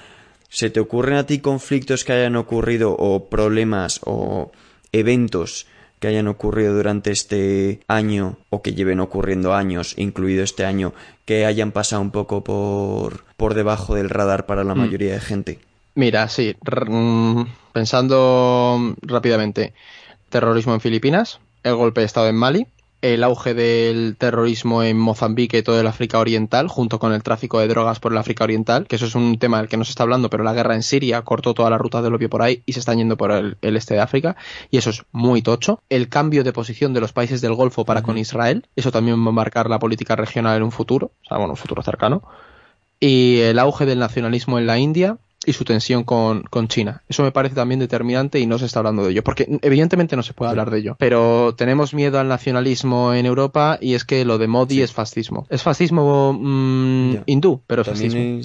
¿Se 0.56 0.70
te 0.70 0.80
ocurren 0.80 1.18
a 1.18 1.26
ti 1.26 1.40
conflictos 1.40 2.06
que 2.06 2.14
hayan 2.14 2.38
ocurrido 2.38 2.96
o 2.98 3.28
problemas 3.28 4.00
o 4.06 4.54
eventos 4.94 5.68
que 6.00 6.08
hayan 6.08 6.30
ocurrido 6.30 6.74
durante 6.74 7.12
este 7.12 7.82
año 7.90 8.38
o 8.50 8.62
que 8.62 8.74
lleven 8.74 9.02
ocurriendo 9.02 9.54
años, 9.54 9.96
incluido 9.98 10.46
este 10.46 10.64
año, 10.64 10.94
que 11.26 11.46
hayan 11.46 11.74
pasado 11.74 12.02
un 12.02 12.12
poco 12.12 12.42
por, 12.42 13.26
por 13.36 13.54
debajo 13.54 13.96
del 13.96 14.10
radar 14.10 14.46
para 14.46 14.64
la 14.64 14.76
mm. 14.76 14.80
mayoría 14.80 15.16
de 15.16 15.20
gente? 15.20 15.60
Mira, 15.94 16.30
sí, 16.30 16.56
mm, 16.88 17.42
pensando 17.74 18.96
rápidamente, 19.02 19.74
terrorismo 20.30 20.74
en 20.74 20.80
Filipinas, 20.80 21.42
el 21.64 21.76
golpe 21.76 22.00
de 22.00 22.06
Estado 22.06 22.30
en 22.30 22.38
Mali, 22.38 22.66
el 23.14 23.24
auge 23.24 23.54
del 23.54 24.16
terrorismo 24.18 24.82
en 24.82 24.98
Mozambique 24.98 25.60
y 25.60 25.62
todo 25.62 25.80
el 25.80 25.86
África 25.86 26.18
Oriental, 26.18 26.68
junto 26.68 26.98
con 26.98 27.14
el 27.14 27.22
tráfico 27.22 27.60
de 27.60 27.68
drogas 27.68 28.00
por 28.00 28.12
el 28.12 28.18
África 28.18 28.46
Oriental, 28.46 28.88
que 28.88 28.96
eso 28.96 29.06
es 29.06 29.14
un 29.14 29.38
tema 29.38 29.60
del 29.60 29.68
que 29.68 29.78
no 29.78 29.86
se 29.86 29.92
está 29.92 30.02
hablando, 30.02 30.32
pero 30.32 30.44
la 30.44 30.54
guerra 30.54 30.74
en 30.74 30.82
Siria 30.82 31.22
cortó 31.22 31.54
toda 31.54 31.70
la 31.70 31.78
ruta 31.78 32.02
del 32.02 32.16
opio 32.16 32.32
por 32.32 32.42
ahí 32.42 32.64
y 32.66 32.74
se 32.74 32.80
están 32.80 32.98
yendo 32.98 33.16
por 33.16 33.32
el, 33.32 33.58
este 33.62 33.94
de 33.94 34.00
África, 34.00 34.36
y 34.72 34.78
eso 34.78 34.90
es 34.90 35.04
muy 35.12 35.44
tocho. 35.44 35.82
El 35.88 36.10
cambio 36.10 36.44
de 36.44 36.52
posición 36.52 36.96
de 36.96 37.02
los 37.02 37.14
países 37.14 37.42
del 37.42 37.54
Golfo 37.54 37.86
para 37.86 38.02
con 38.02 38.18
Israel, 38.18 38.66
eso 38.76 38.92
también 38.92 39.24
va 39.24 39.30
a 39.30 39.34
marcar 39.34 39.70
la 39.70 39.78
política 39.78 40.16
regional 40.16 40.58
en 40.58 40.64
un 40.64 40.72
futuro, 40.72 41.12
o 41.26 41.28
sea, 41.28 41.38
bueno, 41.38 41.54
un 41.54 41.58
futuro 41.58 41.84
cercano. 41.84 42.24
Y 43.00 43.42
el 43.42 43.60
auge 43.60 43.86
del 43.86 44.00
nacionalismo 44.00 44.58
en 44.58 44.66
la 44.66 44.80
India, 44.80 45.20
y 45.46 45.54
su 45.54 45.64
tensión 45.64 46.04
con, 46.04 46.44
con, 46.44 46.68
China. 46.68 47.04
Eso 47.08 47.24
me 47.24 47.32
parece 47.32 47.56
también 47.56 47.80
determinante 47.80 48.40
y 48.40 48.46
no 48.46 48.58
se 48.58 48.66
está 48.66 48.80
hablando 48.80 49.04
de 49.04 49.12
ello, 49.12 49.24
porque 49.24 49.48
evidentemente 49.62 50.16
no 50.16 50.24
se 50.24 50.34
puede 50.34 50.52
hablar 50.52 50.72
de 50.72 50.80
ello, 50.80 50.96
pero 51.00 51.54
tenemos 51.56 51.94
miedo 51.94 52.20
al 52.20 52.28
nacionalismo 52.28 53.14
en 53.14 53.26
Europa 53.26 53.78
y 53.80 53.94
es 53.94 54.06
que 54.06 54.26
lo 54.26 54.38
de 54.38 54.48
Modi 54.48 54.82
es 54.82 54.92
fascismo. 54.92 55.46
Es 55.50 55.64
fascismo 55.64 56.34
mm, 56.34 57.24
hindú, 57.26 57.62
pero 57.68 57.84
es 57.84 57.88
fascismo. 57.88 58.42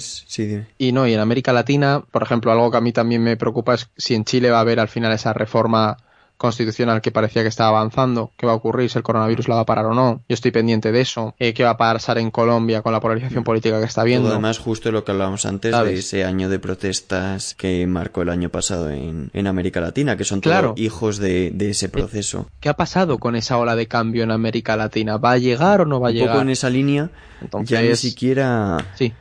y 0.77 0.91
no, 0.91 1.07
y 1.07 1.13
en 1.13 1.19
América 1.19 1.53
Latina, 1.53 2.03
por 2.11 2.23
ejemplo, 2.23 2.51
algo 2.51 2.71
que 2.71 2.77
a 2.77 2.81
mí 2.81 2.91
también 2.91 3.23
me 3.23 3.37
preocupa 3.37 3.73
es 3.73 3.89
si 3.97 4.15
en 4.15 4.25
Chile 4.25 4.49
va 4.49 4.57
a 4.57 4.61
haber 4.61 4.79
al 4.79 4.87
final 4.87 5.11
esa 5.11 5.33
reforma 5.33 5.97
constitucional 6.41 7.01
que 7.01 7.11
parecía 7.11 7.43
que 7.43 7.49
estaba 7.49 7.77
avanzando, 7.77 8.31
qué 8.35 8.47
va 8.47 8.53
a 8.53 8.55
ocurrir, 8.55 8.89
si 8.89 8.97
el 8.97 9.03
coronavirus 9.03 9.47
la 9.47 9.55
va 9.55 9.61
a 9.61 9.65
parar 9.65 9.85
o 9.85 9.93
no. 9.93 10.23
Yo 10.27 10.33
estoy 10.33 10.49
pendiente 10.49 10.91
de 10.91 11.01
eso. 11.01 11.35
Eh, 11.37 11.53
qué 11.53 11.63
va 11.63 11.71
a 11.71 11.77
pasar 11.77 12.17
en 12.17 12.31
Colombia 12.31 12.81
con 12.81 12.91
la 12.93 12.99
polarización 12.99 13.43
política 13.43 13.79
que 13.79 13.85
está 13.85 14.03
viendo. 14.03 14.29
además, 14.29 14.57
justo 14.57 14.91
lo 14.91 15.03
que 15.03 15.11
hablábamos 15.11 15.45
antes 15.45 15.71
de 15.71 15.93
ese 15.93 16.25
año 16.25 16.49
de 16.49 16.57
protestas 16.57 17.53
que 17.53 17.85
marcó 17.85 18.23
el 18.23 18.29
año 18.29 18.49
pasado 18.49 18.89
en, 18.89 19.29
América 19.45 19.81
Latina, 19.81 20.17
que 20.17 20.23
son 20.23 20.41
todos 20.41 20.73
hijos 20.77 21.19
de, 21.19 21.53
ese 21.59 21.89
proceso. 21.89 22.47
¿Qué 22.59 22.69
ha 22.69 22.73
pasado 22.75 23.19
con 23.19 23.35
esa 23.35 23.59
ola 23.59 23.75
de 23.75 23.87
cambio 23.87 24.23
en 24.23 24.31
América 24.31 24.75
Latina? 24.75 25.17
¿Va 25.17 25.33
a 25.33 25.37
llegar 25.37 25.81
o 25.81 25.85
no 25.85 25.99
va 25.99 26.09
a 26.09 26.11
llegar? 26.11 26.29
Un 26.29 26.33
poco 26.33 26.41
en 26.41 26.49
esa 26.49 26.71
línea, 26.71 27.11
ya 27.65 27.81
ni 27.83 27.95
siquiera... 27.95 28.77
Sí 28.95 29.13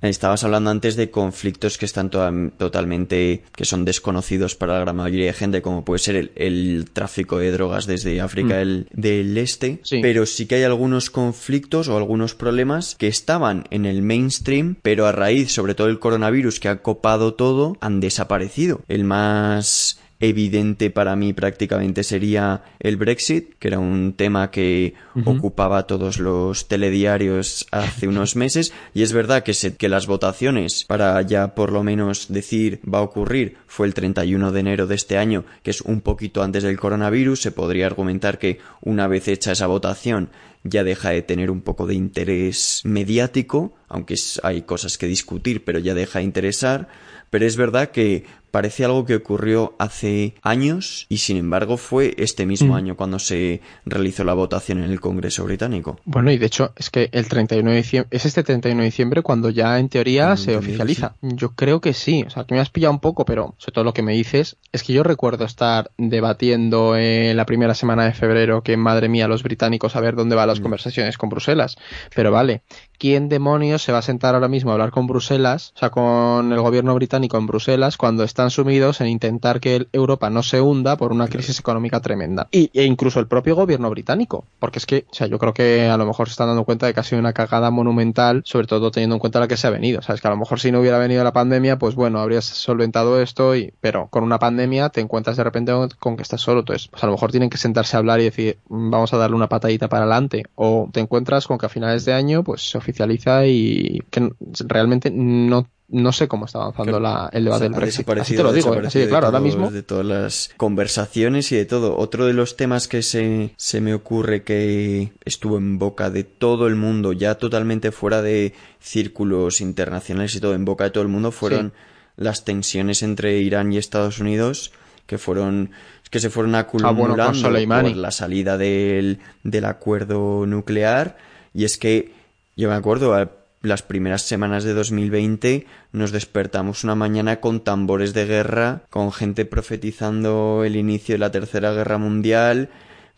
Estabas 0.00 0.44
hablando 0.44 0.70
antes 0.70 0.96
de 0.96 1.10
conflictos 1.10 1.76
que 1.76 1.84
están 1.86 2.10
totalmente, 2.10 3.42
que 3.54 3.64
son 3.64 3.84
desconocidos 3.84 4.54
para 4.54 4.74
la 4.74 4.80
gran 4.80 4.96
mayoría 4.96 5.26
de 5.26 5.32
gente, 5.32 5.62
como 5.62 5.84
puede 5.84 5.98
ser 5.98 6.30
el, 6.34 6.86
tráfico 6.92 7.38
de 7.38 7.50
drogas 7.50 7.86
desde 7.86 8.20
África 8.20 8.62
mm. 8.64 8.86
del, 8.92 9.38
Este. 9.38 9.80
Pero 10.02 10.26
sí 10.26 10.46
que 10.46 10.56
hay 10.56 10.62
algunos 10.62 11.10
conflictos 11.10 11.88
o 11.88 11.96
algunos 11.96 12.34
problemas 12.34 12.94
que 12.96 13.08
estaban 13.08 13.64
en 13.70 13.86
el 13.86 14.02
mainstream, 14.02 14.76
pero 14.82 15.06
a 15.06 15.12
raíz, 15.12 15.52
sobre 15.52 15.74
todo 15.74 15.88
el 15.88 15.98
coronavirus 15.98 16.60
que 16.60 16.68
ha 16.68 16.82
copado 16.82 17.34
todo, 17.34 17.76
han 17.80 18.00
desaparecido. 18.00 18.82
El 18.88 19.04
más 19.04 19.98
evidente 20.20 20.90
para 20.90 21.16
mí 21.16 21.32
prácticamente 21.32 22.02
sería 22.02 22.62
el 22.80 22.96
Brexit, 22.96 23.54
que 23.58 23.68
era 23.68 23.78
un 23.78 24.14
tema 24.14 24.50
que 24.50 24.94
ocupaba 25.24 25.86
todos 25.86 26.18
los 26.18 26.68
telediarios 26.68 27.66
hace 27.70 28.08
unos 28.08 28.36
meses, 28.36 28.72
y 28.94 29.02
es 29.02 29.12
verdad 29.12 29.42
que, 29.42 29.52
que 29.76 29.88
las 29.88 30.06
votaciones, 30.06 30.84
para 30.84 31.20
ya 31.22 31.54
por 31.54 31.72
lo 31.72 31.82
menos 31.82 32.26
decir 32.28 32.80
va 32.82 32.98
a 32.98 33.02
ocurrir, 33.02 33.56
fue 33.66 33.86
el 33.86 33.94
31 33.94 34.52
de 34.52 34.60
enero 34.60 34.86
de 34.86 34.94
este 34.94 35.18
año, 35.18 35.44
que 35.62 35.70
es 35.70 35.80
un 35.82 36.00
poquito 36.00 36.42
antes 36.42 36.62
del 36.62 36.78
coronavirus, 36.78 37.40
se 37.40 37.52
podría 37.52 37.86
argumentar 37.86 38.38
que 38.38 38.58
una 38.80 39.06
vez 39.06 39.28
hecha 39.28 39.52
esa 39.52 39.66
votación 39.66 40.30
ya 40.64 40.84
deja 40.84 41.10
de 41.10 41.22
tener 41.22 41.50
un 41.50 41.60
poco 41.60 41.86
de 41.86 41.94
interés 41.94 42.82
mediático, 42.84 43.74
aunque 43.88 44.16
hay 44.42 44.62
cosas 44.62 44.98
que 44.98 45.06
discutir, 45.06 45.64
pero 45.64 45.78
ya 45.78 45.94
deja 45.94 46.18
de 46.18 46.24
interesar, 46.24 46.88
pero 47.30 47.46
es 47.46 47.56
verdad 47.56 47.90
que 47.90 48.24
parece 48.50 48.84
algo 48.84 49.04
que 49.04 49.16
ocurrió 49.16 49.74
hace 49.78 50.34
años 50.42 51.06
y 51.08 51.18
sin 51.18 51.36
embargo 51.36 51.76
fue 51.76 52.14
este 52.18 52.46
mismo 52.46 52.74
mm. 52.74 52.76
año 52.76 52.96
cuando 52.96 53.18
se 53.18 53.60
realizó 53.84 54.24
la 54.24 54.34
votación 54.34 54.82
en 54.82 54.90
el 54.90 55.00
Congreso 55.00 55.44
británico. 55.44 55.98
Bueno, 56.04 56.30
y 56.30 56.38
de 56.38 56.46
hecho 56.46 56.72
es 56.76 56.90
que 56.90 57.08
el 57.12 57.28
31 57.28 57.70
de 57.70 57.76
diciembre, 57.76 58.08
es 58.16 58.26
este 58.26 58.42
31 58.42 58.80
de 58.80 58.84
diciembre 58.84 59.22
cuando 59.22 59.50
ya 59.50 59.78
en 59.78 59.88
teoría 59.88 60.36
se 60.36 60.56
oficializa. 60.56 61.14
Yo 61.20 61.50
creo 61.50 61.80
que 61.80 61.94
sí, 61.94 62.24
o 62.26 62.30
sea, 62.30 62.44
que 62.44 62.54
me 62.54 62.60
has 62.60 62.70
pillado 62.70 62.92
un 62.92 63.00
poco, 63.00 63.24
pero 63.24 63.54
sobre 63.58 63.74
todo 63.74 63.84
lo 63.84 63.94
que 63.94 64.02
me 64.02 64.12
dices 64.12 64.56
es 64.72 64.82
que 64.82 64.92
yo 64.92 65.02
recuerdo 65.02 65.44
estar 65.44 65.90
debatiendo 65.96 66.96
en 66.96 67.36
la 67.36 67.46
primera 67.46 67.74
semana 67.74 68.04
de 68.04 68.12
febrero 68.12 68.62
que 68.62 68.76
madre 68.76 69.08
mía 69.08 69.28
los 69.28 69.42
británicos 69.42 69.96
a 69.96 70.00
ver 70.00 70.14
dónde 70.14 70.36
van 70.36 70.48
las 70.48 70.60
mm. 70.60 70.62
conversaciones 70.62 71.18
con 71.18 71.28
Bruselas. 71.28 71.76
Pero 72.14 72.32
vale, 72.32 72.62
¿quién 72.98 73.28
demonios 73.28 73.82
se 73.82 73.92
va 73.92 73.98
a 73.98 74.02
sentar 74.02 74.34
ahora 74.34 74.48
mismo 74.48 74.70
a 74.70 74.74
hablar 74.74 74.90
con 74.90 75.06
Bruselas, 75.06 75.72
o 75.76 75.78
sea, 75.78 75.90
con 75.90 76.52
el 76.52 76.60
gobierno 76.60 76.94
británico 76.94 77.38
en 77.38 77.46
Bruselas 77.46 77.96
cuando 77.96 78.24
están 78.24 78.50
sumidos 78.50 79.00
en 79.00 79.08
intentar 79.08 79.60
que 79.60 79.86
Europa 79.92 80.30
no 80.30 80.42
se 80.42 80.60
hunda 80.60 80.96
por 80.96 81.12
una 81.12 81.28
crisis 81.28 81.58
económica 81.60 82.00
tremenda. 82.00 82.48
Y, 82.50 82.70
e 82.74 82.84
incluso 82.84 83.20
el 83.20 83.26
propio 83.26 83.56
gobierno 83.56 83.88
británico, 83.90 84.44
porque 84.58 84.78
es 84.78 84.86
que, 84.86 85.06
o 85.10 85.14
sea, 85.14 85.26
yo 85.26 85.38
creo 85.38 85.54
que 85.54 85.88
a 85.88 85.96
lo 85.96 86.06
mejor 86.06 86.28
se 86.28 86.32
están 86.32 86.48
dando 86.48 86.64
cuenta 86.64 86.86
de 86.86 86.94
que 86.94 87.00
ha 87.00 87.04
sido 87.04 87.20
una 87.20 87.32
cagada 87.32 87.70
monumental, 87.70 88.42
sobre 88.44 88.66
todo 88.66 88.90
teniendo 88.90 89.16
en 89.16 89.20
cuenta 89.20 89.40
la 89.40 89.48
que 89.48 89.56
se 89.56 89.66
ha 89.66 89.70
venido. 89.70 90.02
Sabes 90.02 90.20
que 90.20 90.28
a 90.28 90.30
lo 90.30 90.36
mejor 90.36 90.60
si 90.60 90.72
no 90.72 90.80
hubiera 90.80 90.98
venido 90.98 91.22
la 91.24 91.32
pandemia, 91.32 91.78
pues 91.78 91.94
bueno, 91.94 92.20
habrías 92.20 92.44
solventado 92.44 93.20
esto, 93.20 93.54
y, 93.56 93.72
pero 93.80 94.08
con 94.08 94.24
una 94.24 94.38
pandemia 94.38 94.88
te 94.88 95.00
encuentras 95.00 95.36
de 95.36 95.44
repente 95.44 95.72
con 95.98 96.16
que 96.16 96.22
estás 96.22 96.40
solo. 96.40 96.60
Entonces, 96.60 96.88
pues 96.88 97.02
a 97.02 97.06
lo 97.06 97.12
mejor 97.12 97.30
tienen 97.30 97.50
que 97.50 97.58
sentarse 97.58 97.96
a 97.96 98.00
hablar 98.00 98.20
y 98.20 98.24
decir, 98.24 98.58
mm, 98.68 98.90
vamos 98.90 99.12
a 99.12 99.18
darle 99.18 99.36
una 99.36 99.48
patadita 99.48 99.88
para 99.88 100.02
adelante. 100.02 100.44
O 100.54 100.88
te 100.92 101.00
encuentras 101.00 101.46
con 101.46 101.58
que 101.58 101.66
a 101.66 101.68
finales 101.68 102.04
de 102.04 102.12
año, 102.12 102.42
pues 102.42 102.70
se 102.70 102.78
oficializa 102.88 103.46
y 103.46 104.02
que 104.10 104.30
realmente 104.66 105.10
no 105.10 105.68
no 105.90 106.12
sé 106.12 106.28
cómo 106.28 106.44
está 106.44 106.58
avanzando 106.60 107.00
la, 107.00 107.30
el 107.32 107.44
debate 107.44 107.64
del 107.64 107.72
Brexit. 107.72 108.08
Así 108.10 108.36
te 108.36 108.42
lo 108.42 108.52
digo, 108.52 108.74
¿eh? 108.74 109.08
claro, 109.08 109.26
ahora 109.26 109.40
mismo. 109.40 109.70
De 109.70 109.82
todas 109.82 110.04
las 110.04 110.50
conversaciones 110.58 111.50
y 111.50 111.56
de 111.56 111.64
todo. 111.64 111.96
Otro 111.96 112.26
de 112.26 112.34
los 112.34 112.56
temas 112.56 112.88
que 112.88 113.02
se, 113.02 113.54
se 113.56 113.80
me 113.80 113.94
ocurre 113.94 114.42
que 114.42 115.12
estuvo 115.24 115.56
en 115.56 115.78
boca 115.78 116.10
de 116.10 116.24
todo 116.24 116.66
el 116.66 116.76
mundo, 116.76 117.14
ya 117.14 117.36
totalmente 117.36 117.90
fuera 117.90 118.20
de 118.20 118.52
círculos 118.80 119.62
internacionales 119.62 120.34
y 120.34 120.40
todo, 120.40 120.54
en 120.54 120.66
boca 120.66 120.84
de 120.84 120.90
todo 120.90 121.02
el 121.02 121.08
mundo, 121.08 121.32
fueron 121.32 121.72
las 122.16 122.44
tensiones 122.44 123.02
entre 123.02 123.38
Irán 123.38 123.72
y 123.72 123.78
Estados 123.78 124.18
Unidos, 124.18 124.72
que 125.06 125.16
fueron 125.16 125.70
que 126.10 126.20
se 126.20 126.28
fueron 126.28 126.54
acumulando 126.54 127.22
ah, 127.22 127.32
por 127.32 127.96
la 127.96 128.10
salida 128.10 128.58
del, 128.58 129.20
del 129.42 129.64
acuerdo 129.64 130.44
nuclear. 130.46 131.16
Y 131.54 131.64
es 131.64 131.78
que 131.78 132.17
yo 132.58 132.68
me 132.68 132.74
acuerdo, 132.74 133.14
las 133.62 133.82
primeras 133.82 134.22
semanas 134.22 134.64
de 134.64 134.74
2020 134.74 135.66
nos 135.92 136.10
despertamos 136.10 136.82
una 136.82 136.96
mañana 136.96 137.40
con 137.40 137.60
tambores 137.60 138.14
de 138.14 138.26
guerra, 138.26 138.82
con 138.90 139.12
gente 139.12 139.44
profetizando 139.44 140.64
el 140.64 140.74
inicio 140.74 141.14
de 141.14 141.20
la 141.20 141.30
Tercera 141.30 141.72
Guerra 141.72 141.98
Mundial, 141.98 142.68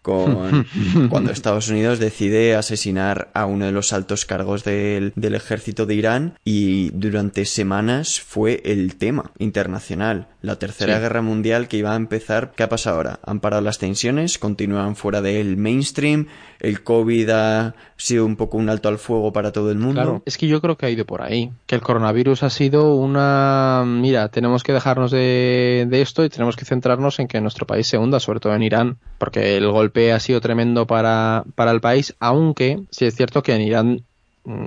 con 0.02 0.66
cuando 1.10 1.30
Estados 1.30 1.68
Unidos 1.70 1.98
decide 1.98 2.54
asesinar 2.54 3.30
a 3.32 3.46
uno 3.46 3.64
de 3.64 3.72
los 3.72 3.94
altos 3.94 4.26
cargos 4.26 4.62
del, 4.62 5.14
del, 5.16 5.34
ejército 5.34 5.86
de 5.86 5.94
Irán 5.94 6.34
y 6.44 6.90
durante 6.90 7.46
semanas 7.46 8.20
fue 8.20 8.60
el 8.64 8.96
tema 8.96 9.32
internacional. 9.38 10.28
La 10.42 10.56
tercera 10.56 10.98
guerra 10.98 11.20
mundial 11.20 11.68
que 11.68 11.76
iba 11.76 11.92
a 11.92 11.96
empezar, 11.96 12.52
¿qué 12.56 12.62
ha 12.62 12.68
pasado 12.68 12.96
ahora? 12.96 13.20
Han 13.24 13.40
parado 13.40 13.62
las 13.62 13.78
tensiones, 13.78 14.38
continúan 14.38 14.96
fuera 14.96 15.20
del 15.20 15.58
mainstream, 15.58 16.28
el 16.60 16.82
COVID 16.82 17.28
ha 17.30 17.74
sido 17.96 18.24
un 18.24 18.36
poco 18.36 18.56
un 18.56 18.70
alto 18.70 18.88
al 18.88 18.98
fuego 18.98 19.32
para 19.32 19.52
todo 19.52 19.70
el 19.70 19.78
mundo. 19.78 20.00
Claro, 20.00 20.22
es 20.24 20.38
que 20.38 20.46
yo 20.46 20.62
creo 20.62 20.76
que 20.76 20.86
ha 20.86 20.90
ido 20.90 21.04
por 21.04 21.20
ahí, 21.20 21.50
que 21.66 21.74
el 21.74 21.82
coronavirus 21.82 22.42
ha 22.42 22.50
sido 22.50 22.94
una, 22.94 23.84
mira, 23.86 24.28
tenemos 24.28 24.62
que 24.62 24.72
dejarnos 24.72 25.10
de, 25.10 25.86
de 25.88 26.00
esto 26.00 26.24
y 26.24 26.30
tenemos 26.30 26.56
que 26.56 26.64
centrarnos 26.64 27.18
en 27.18 27.28
que 27.28 27.40
nuestro 27.42 27.66
país 27.66 27.86
se 27.86 27.98
hunda, 27.98 28.18
sobre 28.18 28.40
todo 28.40 28.54
en 28.54 28.62
Irán, 28.62 28.98
porque 29.18 29.58
el 29.58 29.70
golpe 29.70 30.12
ha 30.12 30.20
sido 30.20 30.40
tremendo 30.40 30.86
para, 30.86 31.44
para 31.54 31.70
el 31.70 31.82
país, 31.82 32.16
aunque 32.18 32.80
sí 32.90 33.04
es 33.04 33.14
cierto 33.14 33.42
que 33.42 33.54
en 33.54 33.60
Irán 33.60 34.04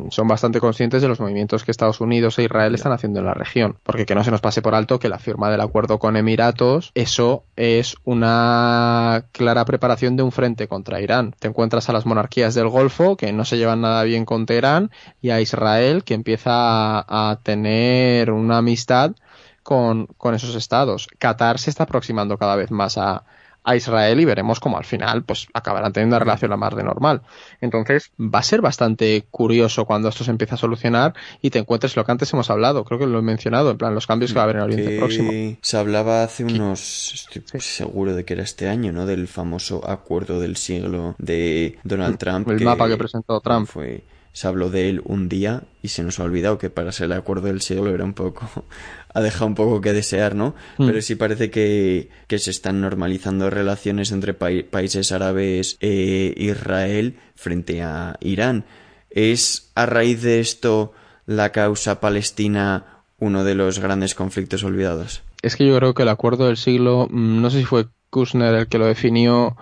son 0.10 0.28
bastante 0.28 0.60
conscientes 0.60 1.02
de 1.02 1.08
los 1.08 1.20
movimientos 1.20 1.64
que 1.64 1.72
Estados 1.72 2.00
Unidos 2.00 2.38
e 2.38 2.44
Israel 2.44 2.76
están 2.76 2.92
haciendo 2.92 3.20
en 3.20 3.26
la 3.26 3.34
región. 3.34 3.78
Porque 3.84 4.06
que 4.06 4.16
no 4.16 4.24
se 4.24 4.32
nos 4.32 4.42
pase 4.42 4.62
por 4.62 4.76
alto 4.76 5.00
que 5.00 5.10
la 5.10 5.20
firma 5.20 5.50
del 5.50 5.62
acuerdo 5.62 6.00
con 6.00 6.16
Emiratos, 6.16 6.92
eso 6.94 7.44
es 7.56 7.96
una 8.04 9.26
clara 9.32 9.66
preparación 9.66 10.16
de 10.16 10.24
un 10.24 10.32
frente 10.32 10.68
contra 10.68 11.02
Irán. 11.02 11.36
Te 11.40 11.48
encuentras 11.48 11.90
a 11.90 11.94
las 11.94 12.06
monarquías 12.06 12.54
del 12.54 12.70
Golfo 12.70 13.18
que 13.18 13.34
no 13.34 13.46
se 13.46 13.58
llevan 13.58 13.82
nada 13.82 14.04
bien 14.04 14.26
con 14.26 14.46
Teherán 14.46 14.92
y 15.22 15.32
a 15.32 15.42
Israel 15.42 16.04
que 16.04 16.14
empieza 16.14 16.52
a, 16.54 17.32
a 17.32 17.40
tener 17.42 18.32
una 18.32 18.58
amistad 18.60 19.16
con, 19.64 20.08
con 20.18 20.36
esos 20.36 20.56
estados. 20.56 21.08
Qatar 21.18 21.58
se 21.58 21.70
está 21.70 21.84
aproximando 21.84 22.38
cada 22.38 22.56
vez 22.56 22.70
más 22.70 22.98
a, 22.98 23.24
a 23.64 23.76
Israel 23.76 24.20
y 24.20 24.26
veremos 24.26 24.60
cómo 24.60 24.78
al 24.78 24.86
final 24.86 25.24
pues 25.24 25.48
acabarán 25.54 25.94
teniendo 25.94 26.16
una 26.16 26.24
relación 26.24 26.52
la 26.52 26.58
más 26.58 26.76
de 26.76 26.84
normal. 26.84 27.22
Entonces 27.62 28.12
va 28.20 28.40
a 28.40 28.44
ser 28.44 28.62
bastante 28.62 29.26
curioso 29.32 29.86
cuando 29.86 30.10
esto 30.10 30.24
se 30.24 30.32
empiece 30.32 30.56
a 30.56 30.58
solucionar 30.58 31.14
y 31.42 31.50
te 31.50 31.60
encuentres 31.60 31.96
lo 31.96 32.06
que 32.06 32.12
antes 32.12 32.32
hemos 32.34 32.50
hablado, 32.50 32.84
creo 32.84 33.00
que 33.00 33.08
lo 33.08 33.20
he 33.20 33.22
mencionado, 33.22 33.72
en 33.72 33.78
plan 33.78 33.96
los 33.96 34.08
cambios 34.08 34.32
que 34.32 34.36
va 34.36 34.42
a 34.42 34.44
haber 34.46 34.58
en 34.58 34.62
Oriente 34.64 34.98
Próximo. 34.98 35.32
Se 35.62 35.78
hablaba 35.78 36.24
hace 36.24 36.44
unos, 36.44 37.28
estoy 37.34 37.62
seguro 37.62 38.16
de 38.16 38.26
que 38.26 38.34
era 38.34 38.44
este 38.44 38.68
año, 38.68 38.92
¿no? 38.92 39.06
Del 39.06 39.28
famoso 39.28 39.82
acuerdo 39.90 40.40
del 40.40 40.58
siglo 40.58 41.16
de 41.18 41.78
Donald 41.84 42.18
Trump. 42.18 42.50
El 42.50 42.64
mapa 42.64 42.88
que 42.88 42.98
presentó 42.98 43.40
Trump. 43.42 43.68
Fue 43.68 44.04
se 44.34 44.48
habló 44.48 44.70
de 44.70 44.90
él 44.90 45.02
un 45.06 45.30
día 45.30 45.64
y 45.82 45.90
se 45.90 46.04
nos 46.04 46.20
ha 46.20 46.24
olvidado 46.24 46.58
que 46.58 46.72
para 46.72 46.92
ser 46.92 47.06
el 47.06 47.14
acuerdo 47.14 47.48
del 47.48 47.62
siglo 47.62 47.94
era 47.94 48.04
un 48.04 48.14
poco 48.14 48.66
ha 49.14 49.22
dejado 49.22 49.46
un 49.46 49.56
poco 49.56 49.80
que 49.80 49.94
desear, 49.94 50.36
¿no? 50.36 50.56
Mm. 50.78 50.88
Pero 50.88 51.02
sí 51.02 51.16
parece 51.16 51.52
que, 51.52 52.10
que, 52.28 52.40
se 52.40 52.50
están 52.50 52.82
normalizando 52.82 53.50
relaciones 53.50 54.12
entre 54.12 54.34
países 54.34 55.12
árabes 55.12 55.78
e 55.80 56.34
Israel 56.36 57.18
frente 57.36 57.84
a 57.84 58.18
Irán. 58.22 58.66
¿Es 59.12 59.72
a 59.76 59.86
raíz 59.86 60.24
de 60.24 60.40
esto 60.40 60.94
la 61.28 61.52
causa 61.52 62.00
palestina 62.00 63.04
uno 63.20 63.44
de 63.44 63.54
los 63.54 63.78
grandes 63.78 64.16
conflictos 64.16 64.64
olvidados? 64.64 65.22
Es 65.44 65.56
que 65.56 65.68
yo 65.68 65.78
creo 65.78 65.94
que 65.94 66.04
el 66.04 66.10
acuerdo 66.10 66.48
del 66.48 66.58
siglo, 66.58 67.08
mm, 67.10 67.42
no 67.42 67.52
sé 67.52 67.60
si 67.60 67.66
fue 67.66 67.88
Kushner 68.10 68.56
el 68.56 68.68
que 68.68 68.80
lo 68.80 68.88
definió 68.88 69.56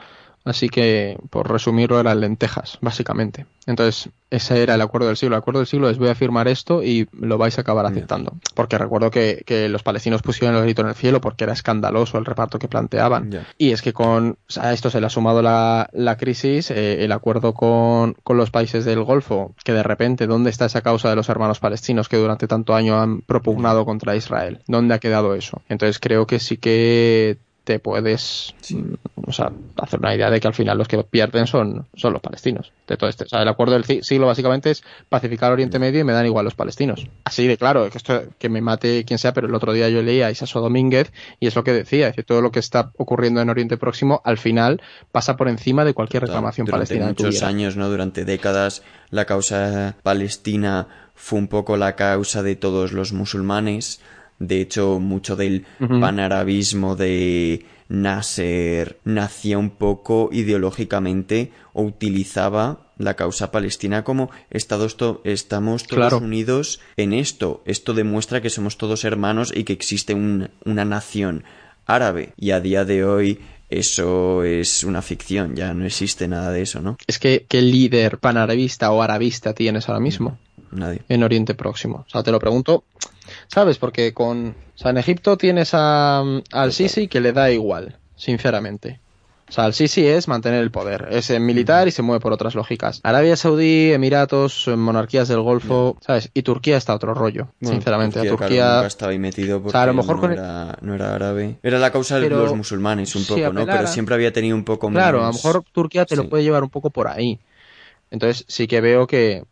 Así 0.44 0.70
que, 0.70 1.18
por 1.30 1.52
resumirlo, 1.52 2.00
eran 2.00 2.20
lentejas, 2.20 2.80
básicamente. 2.82 3.46
Entonces, 3.68 4.10
ese 4.32 4.64
era 4.64 4.74
el 4.76 4.82
acuerdo 4.82 5.08
del 5.08 5.18
siglo. 5.18 5.36
El 5.36 5.42
acuerdo 5.42 5.60
del 5.60 5.68
siglo 5.68 5.90
es 5.90 6.00
voy 6.00 6.10
a 6.10 6.16
firmar 6.16 6.48
esto 6.48 6.82
y 6.82 7.08
lo 7.12 7.38
vais 7.38 7.58
a 7.58 7.62
acabar 7.62 7.86
aceptando. 7.86 8.34
Porque 8.56 8.78
recuerdo 8.78 9.12
que, 9.12 9.44
los 9.70 9.84
palestinos 9.84 10.22
pusieron 10.22 10.58
el 10.58 10.64
grito 10.64 10.82
en 10.82 10.88
el 10.88 10.96
cielo 10.96 11.22
porque 11.22 11.44
era 11.44 11.54
escandaloso 11.54 12.18
el 12.18 12.26
reparto 12.26 12.58
que 12.58 12.68
planteaban. 12.68 13.30
Y 13.58 13.72
es 13.72 13.82
que 13.82 13.94
con 13.94 14.38
a 14.58 14.74
esto 14.74 14.90
se 14.90 15.00
le 15.00 15.06
ha 15.06 15.10
sumado 15.10 15.42
la, 15.42 16.18
crisis, 16.20 16.72
eh, 16.72 17.04
el 17.04 17.12
acuerdo 17.12 17.54
con, 17.54 18.16
con, 18.24 18.38
los 18.38 18.50
países 18.52 18.86
del 18.86 19.04
Golfo, 19.04 19.56
que 19.64 19.74
de 19.74 19.84
repente, 19.84 20.28
¿dónde 20.28 20.50
está 20.50 20.66
esa 20.66 20.82
causa 20.82 21.10
de 21.10 21.16
los 21.16 21.30
hermanos 21.30 21.60
palestinos 21.60 22.10
que 22.10 22.18
durante 22.18 22.48
tanto 22.48 22.74
año 22.74 23.00
han 23.00 23.22
propugnado 23.22 23.86
contra 23.86 24.16
Israel? 24.16 24.62
¿Dónde 24.68 24.96
ha 24.96 25.00
quedado 25.00 25.36
eso? 25.36 25.62
Entonces 25.70 26.00
creo 26.00 26.26
que 26.26 26.40
sí 26.40 26.58
que 26.58 27.38
te 27.64 27.80
puedes 27.80 28.56
mm, 28.70 28.94
o 29.28 29.32
sea, 29.32 29.52
hacer 29.78 30.00
una 30.00 30.16
idea 30.16 30.30
de 30.30 30.40
que 30.40 30.48
al 30.48 30.54
final 30.54 30.78
los 30.78 30.88
que 30.88 31.04
pierden 31.04 31.48
son, 31.48 31.86
son 31.96 32.14
los 32.14 32.22
palestinos. 32.22 32.72
De 32.88 32.98
todo 32.98 33.10
este, 33.10 33.26
o 33.26 33.28
sea, 33.28 33.42
el 33.44 33.48
acuerdo 33.48 33.74
del 33.80 34.04
siglo 34.04 34.28
básicamente 34.28 34.72
es 34.72 34.84
pacificar 35.10 35.52
Oriente 35.52 35.80
Medio 35.80 36.02
y 36.02 36.04
me 36.04 36.14
dan 36.14 36.26
igual 36.26 36.46
los 36.46 36.56
palestinos. 36.56 37.08
Así 37.24 37.48
de 37.48 37.58
claro, 37.58 37.90
que 37.90 37.98
esto 37.98 38.24
que 38.40 38.50
me 38.50 38.62
mate 38.62 39.06
quien 39.06 39.20
sea, 39.20 39.34
pero 39.34 39.48
el 39.48 39.56
otro 39.56 39.74
día 39.74 39.90
yo 39.90 40.02
leía 40.02 40.28
a 40.28 40.32
Isaso 40.32 40.60
Domínguez 40.60 41.12
y 41.40 41.48
es 41.48 41.56
lo 41.56 41.64
que 41.64 41.74
decía, 41.74 42.08
es 42.08 42.16
que 42.16 42.24
todo 42.24 42.42
lo 42.42 42.52
que 42.52 42.60
está 42.60 42.92
ocurriendo 42.98 43.42
en 43.42 43.50
Oriente 43.50 43.78
Próximo 43.78 44.22
al 44.26 44.38
final 44.38 44.82
pasa 45.12 45.38
por 45.38 45.48
encima 45.48 45.86
de 45.86 45.94
cualquier 45.94 46.24
reclamación 46.24 46.66
Durante 46.66 46.96
palestina. 46.96 47.08
muchos 47.08 47.44
años, 47.44 47.78
¿no? 47.78 47.90
Durante 47.90 48.26
décadas 48.26 48.84
la 49.10 49.26
causa 49.26 49.96
palestina 50.04 50.88
fue 51.14 51.40
un 51.40 51.48
poco 51.48 51.78
la 51.78 51.96
causa 51.96 52.42
de 52.42 52.56
todos 52.56 52.94
los 52.94 53.14
musulmanes. 53.14 54.02
De 54.42 54.60
hecho, 54.60 55.00
mucho 55.00 55.36
del 55.36 55.66
panarabismo 55.78 56.96
de 56.96 57.64
Nasser 57.90 58.98
nacía 59.04 59.60
un 59.60 59.70
poco 59.70 60.30
ideológicamente 60.32 61.52
o 61.74 61.84
utilizaba 61.84 62.88
la 62.98 63.14
causa 63.14 63.52
palestina 63.52 64.04
como 64.04 64.32
Estados 64.50 64.98
estamos 65.26 65.86
todos 65.86 66.14
unidos 66.14 66.80
en 66.98 67.14
esto. 67.14 67.62
Esto 67.66 67.94
demuestra 67.94 68.42
que 68.42 68.50
somos 68.50 68.80
todos 68.80 69.04
hermanos 69.04 69.54
y 69.56 69.64
que 69.64 69.74
existe 69.74 70.16
una 70.16 70.86
nación 70.86 71.44
árabe. 71.86 72.34
Y 72.36 72.50
a 72.50 72.62
día 72.62 72.84
de 72.84 73.06
hoy 73.06 73.40
eso 73.70 74.44
es 74.44 74.84
una 74.84 75.04
ficción, 75.04 75.56
ya 75.56 75.76
no 75.76 75.86
existe 75.86 76.28
nada 76.28 76.52
de 76.52 76.64
eso, 76.64 76.82
¿no? 76.82 76.98
Es 77.06 77.20
que, 77.20 77.46
¿qué 77.48 77.62
líder 77.62 78.18
panarabista 78.18 78.92
o 78.92 79.04
arabista 79.04 79.54
tienes 79.54 79.88
ahora 79.88 80.02
mismo? 80.02 80.40
Nadie. 80.72 81.02
En 81.10 81.22
Oriente 81.22 81.54
Próximo. 81.54 82.06
O 82.08 82.10
sea, 82.10 82.24
te 82.24 82.32
lo 82.32 82.40
pregunto 82.40 82.86
¿Sabes? 83.54 83.78
Porque 83.78 84.14
con. 84.14 84.50
O 84.50 84.78
sea, 84.78 84.92
en 84.92 84.98
Egipto 84.98 85.38
tienes 85.38 85.72
a, 85.74 86.24
al 86.52 86.74
Sisi 86.74 87.08
que 87.08 87.20
le 87.20 87.34
da 87.34 87.52
igual, 87.52 87.98
sinceramente. 88.16 89.00
O 89.50 89.54
sea, 89.54 89.66
el 89.66 89.74
Sisi 89.74 90.08
es 90.08 90.30
mantener 90.30 90.64
el 90.64 90.72
poder. 90.72 91.10
Es 91.12 91.30
militar 91.38 91.86
y 91.86 91.92
se 91.92 92.02
mueve 92.02 92.22
por 92.22 92.32
otras 92.32 92.56
lógicas. 92.56 93.02
Arabia 93.04 93.36
Saudí, 93.36 93.92
Emiratos, 93.92 94.70
monarquías 94.78 95.28
del 95.28 95.42
Golfo, 95.42 95.98
¿sabes? 96.00 96.32
Y 96.34 96.44
Turquía 96.44 96.78
está 96.78 96.96
otro 96.96 97.14
rollo, 97.14 97.50
sinceramente. 97.62 98.20
Turquía, 98.20 98.38
Turquía... 98.38 98.88
estaba 98.88 99.12
ahí 99.12 99.20
metido 99.20 99.62
porque 99.62 99.78
a 99.78 99.86
lo 99.88 99.94
mejor 99.94 100.22
no, 100.22 100.32
era, 100.32 100.78
no, 100.80 100.96
era, 100.96 101.14
árabe. 101.14 101.58
Era 101.64 101.80
la 101.80 101.92
causa 101.92 102.18
de 102.18 102.30
los 102.30 102.56
musulmanes 102.56 103.14
un 103.18 103.26
poco, 103.26 103.52
¿no? 103.52 103.66
Pero 103.66 103.88
siempre 103.88 104.16
había 104.16 104.32
tenido 104.32 104.56
un 104.56 104.64
poco 104.64 104.90
más... 104.90 105.04
Claro, 105.04 105.22
a 105.22 105.28
lo 105.28 105.34
mejor 105.34 105.66
Turquía 105.74 106.06
te 106.06 106.16
lo 106.16 106.30
puede 106.30 106.44
llevar 106.44 106.64
un 106.64 106.70
poco 106.70 106.90
por 106.90 107.10
ahí. 107.10 107.38
Entonces 108.10 108.46
sí 108.48 108.68
que 108.68 108.80
veo 108.80 109.06
que, 109.06 109.44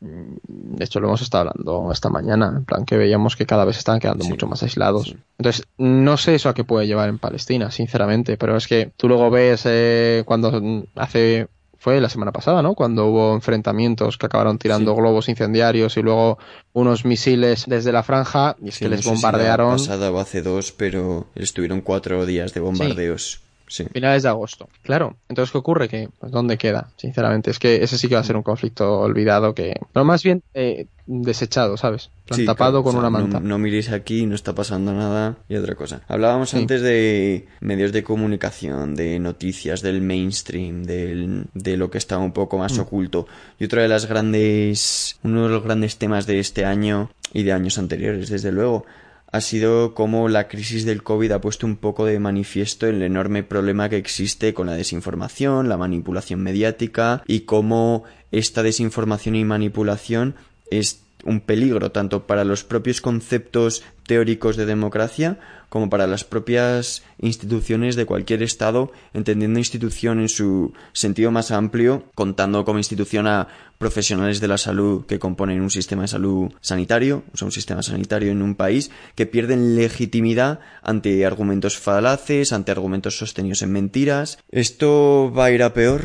de 0.00 0.84
hecho, 0.84 1.00
lo 1.00 1.08
hemos 1.08 1.22
estado 1.22 1.48
hablando 1.48 1.90
esta 1.90 2.10
mañana, 2.10 2.52
en 2.56 2.64
plan 2.64 2.84
que 2.84 2.96
veíamos 2.96 3.34
que 3.34 3.46
cada 3.46 3.64
vez 3.64 3.78
estaban 3.78 4.00
quedando 4.00 4.24
mucho 4.24 4.46
más 4.46 4.62
aislados. 4.62 5.16
Entonces, 5.38 5.66
no 5.78 6.16
sé 6.16 6.34
eso 6.34 6.48
a 6.48 6.54
qué 6.54 6.64
puede 6.64 6.86
llevar 6.86 7.08
en 7.08 7.18
Palestina, 7.18 7.70
sinceramente, 7.70 8.36
pero 8.36 8.56
es 8.56 8.66
que 8.66 8.92
tú 8.96 9.08
luego 9.08 9.30
ves 9.30 9.62
eh, 9.64 10.22
cuando 10.26 10.84
hace 10.96 11.48
fue 11.78 12.00
la 12.00 12.08
semana 12.08 12.32
pasada, 12.32 12.62
¿no? 12.62 12.74
Cuando 12.74 13.06
hubo 13.06 13.34
enfrentamientos 13.34 14.18
que 14.18 14.26
acabaron 14.26 14.58
tirando 14.58 14.94
globos 14.96 15.28
incendiarios 15.28 15.96
y 15.96 16.02
luego 16.02 16.36
unos 16.72 17.04
misiles 17.04 17.64
desde 17.68 17.92
la 17.92 18.02
franja 18.02 18.56
y 18.60 18.70
es 18.70 18.78
que 18.78 18.88
les 18.88 19.04
bombardearon. 19.04 19.78
Si 19.78 19.86
pasada 19.86 20.10
o 20.10 20.18
hace 20.18 20.42
dos, 20.42 20.72
pero 20.72 21.28
estuvieron 21.36 21.82
cuatro 21.82 22.26
días 22.26 22.52
de 22.54 22.60
bombardeos. 22.60 23.40
Finales 23.68 24.22
de 24.22 24.28
agosto. 24.28 24.68
Claro. 24.82 25.16
Entonces, 25.28 25.52
¿qué 25.52 25.58
ocurre? 25.58 25.88
Que, 25.88 26.08
pues, 26.18 26.30
¿dónde 26.30 26.56
queda? 26.56 26.90
Sinceramente, 26.96 27.50
es 27.50 27.58
que 27.58 27.82
ese 27.82 27.98
sí 27.98 28.08
que 28.08 28.14
va 28.14 28.20
a 28.20 28.24
ser 28.24 28.36
un 28.36 28.42
conflicto 28.42 29.00
olvidado 29.00 29.54
que... 29.54 29.74
No, 29.94 30.04
más 30.04 30.22
bien 30.22 30.42
eh, 30.54 30.86
desechado, 31.06 31.76
¿sabes? 31.76 32.10
tapado 32.44 32.82
con 32.82 32.96
una 32.96 33.10
manta. 33.10 33.40
No, 33.40 33.58
miréis 33.58 33.90
aquí, 33.90 34.26
no 34.26 34.34
está 34.34 34.54
pasando 34.54 34.92
nada 34.92 35.36
y 35.48 35.56
otra 35.56 35.74
cosa. 35.74 36.02
Hablábamos 36.08 36.54
antes 36.54 36.82
de 36.82 37.46
medios 37.60 37.92
de 37.92 38.02
comunicación, 38.02 38.94
de 38.94 39.18
noticias, 39.18 39.82
del 39.82 40.00
mainstream, 40.00 40.84
del, 40.84 41.46
de 41.54 41.76
lo 41.76 41.90
que 41.90 41.98
está 41.98 42.18
un 42.18 42.32
poco 42.32 42.58
más 42.58 42.76
mm. 42.76 42.80
oculto. 42.80 43.26
Y 43.58 43.64
otro 43.64 43.82
de 43.82 43.88
las 43.88 44.06
grandes... 44.06 45.18
Uno 45.22 45.44
de 45.44 45.50
los 45.50 45.62
grandes 45.62 45.96
temas 45.96 46.26
de 46.26 46.38
este 46.38 46.64
año 46.64 47.10
y 47.32 47.42
de 47.42 47.52
años 47.52 47.78
anteriores, 47.78 48.28
desde 48.28 48.52
luego, 48.52 48.86
ha 49.30 49.40
sido 49.40 49.94
como 49.94 50.28
la 50.28 50.48
crisis 50.48 50.84
del 50.84 51.02
COVID 51.02 51.32
ha 51.32 51.40
puesto 51.40 51.66
un 51.66 51.76
poco 51.76 52.04
de 52.04 52.18
manifiesto 52.18 52.86
el 52.86 53.02
enorme 53.02 53.42
problema 53.42 53.88
que 53.88 53.96
existe 53.96 54.54
con 54.54 54.66
la 54.66 54.74
desinformación, 54.74 55.68
la 55.68 55.76
manipulación 55.76 56.40
mediática 56.40 57.22
y 57.26 57.40
cómo 57.40 58.04
esta 58.30 58.62
desinformación 58.62 59.34
y 59.34 59.44
manipulación 59.44 60.36
es 60.70 61.05
un 61.26 61.40
peligro 61.40 61.90
tanto 61.90 62.26
para 62.26 62.44
los 62.44 62.64
propios 62.64 63.00
conceptos 63.00 63.82
teóricos 64.06 64.56
de 64.56 64.66
democracia 64.66 65.38
como 65.68 65.90
para 65.90 66.06
las 66.06 66.24
propias 66.24 67.02
instituciones 67.18 67.96
de 67.96 68.06
cualquier 68.06 68.42
Estado, 68.42 68.92
entendiendo 69.12 69.58
institución 69.58 70.20
en 70.20 70.28
su 70.28 70.72
sentido 70.92 71.30
más 71.30 71.50
amplio, 71.50 72.04
contando 72.14 72.64
como 72.64 72.78
institución 72.78 73.26
a 73.26 73.48
profesionales 73.78 74.40
de 74.40 74.48
la 74.48 74.58
salud 74.58 75.04
que 75.06 75.18
componen 75.18 75.60
un 75.60 75.70
sistema 75.70 76.02
de 76.02 76.08
salud 76.08 76.52
sanitario, 76.60 77.24
o 77.34 77.36
sea, 77.36 77.46
un 77.46 77.52
sistema 77.52 77.82
sanitario 77.82 78.30
en 78.30 78.42
un 78.42 78.54
país, 78.54 78.90
que 79.14 79.26
pierden 79.26 79.76
legitimidad 79.76 80.60
ante 80.82 81.26
argumentos 81.26 81.76
falaces, 81.76 82.52
ante 82.52 82.70
argumentos 82.70 83.18
sostenidos 83.18 83.62
en 83.62 83.72
mentiras. 83.72 84.38
¿Esto 84.50 85.32
va 85.36 85.46
a 85.46 85.50
ir 85.50 85.62
a 85.62 85.74
peor? 85.74 86.04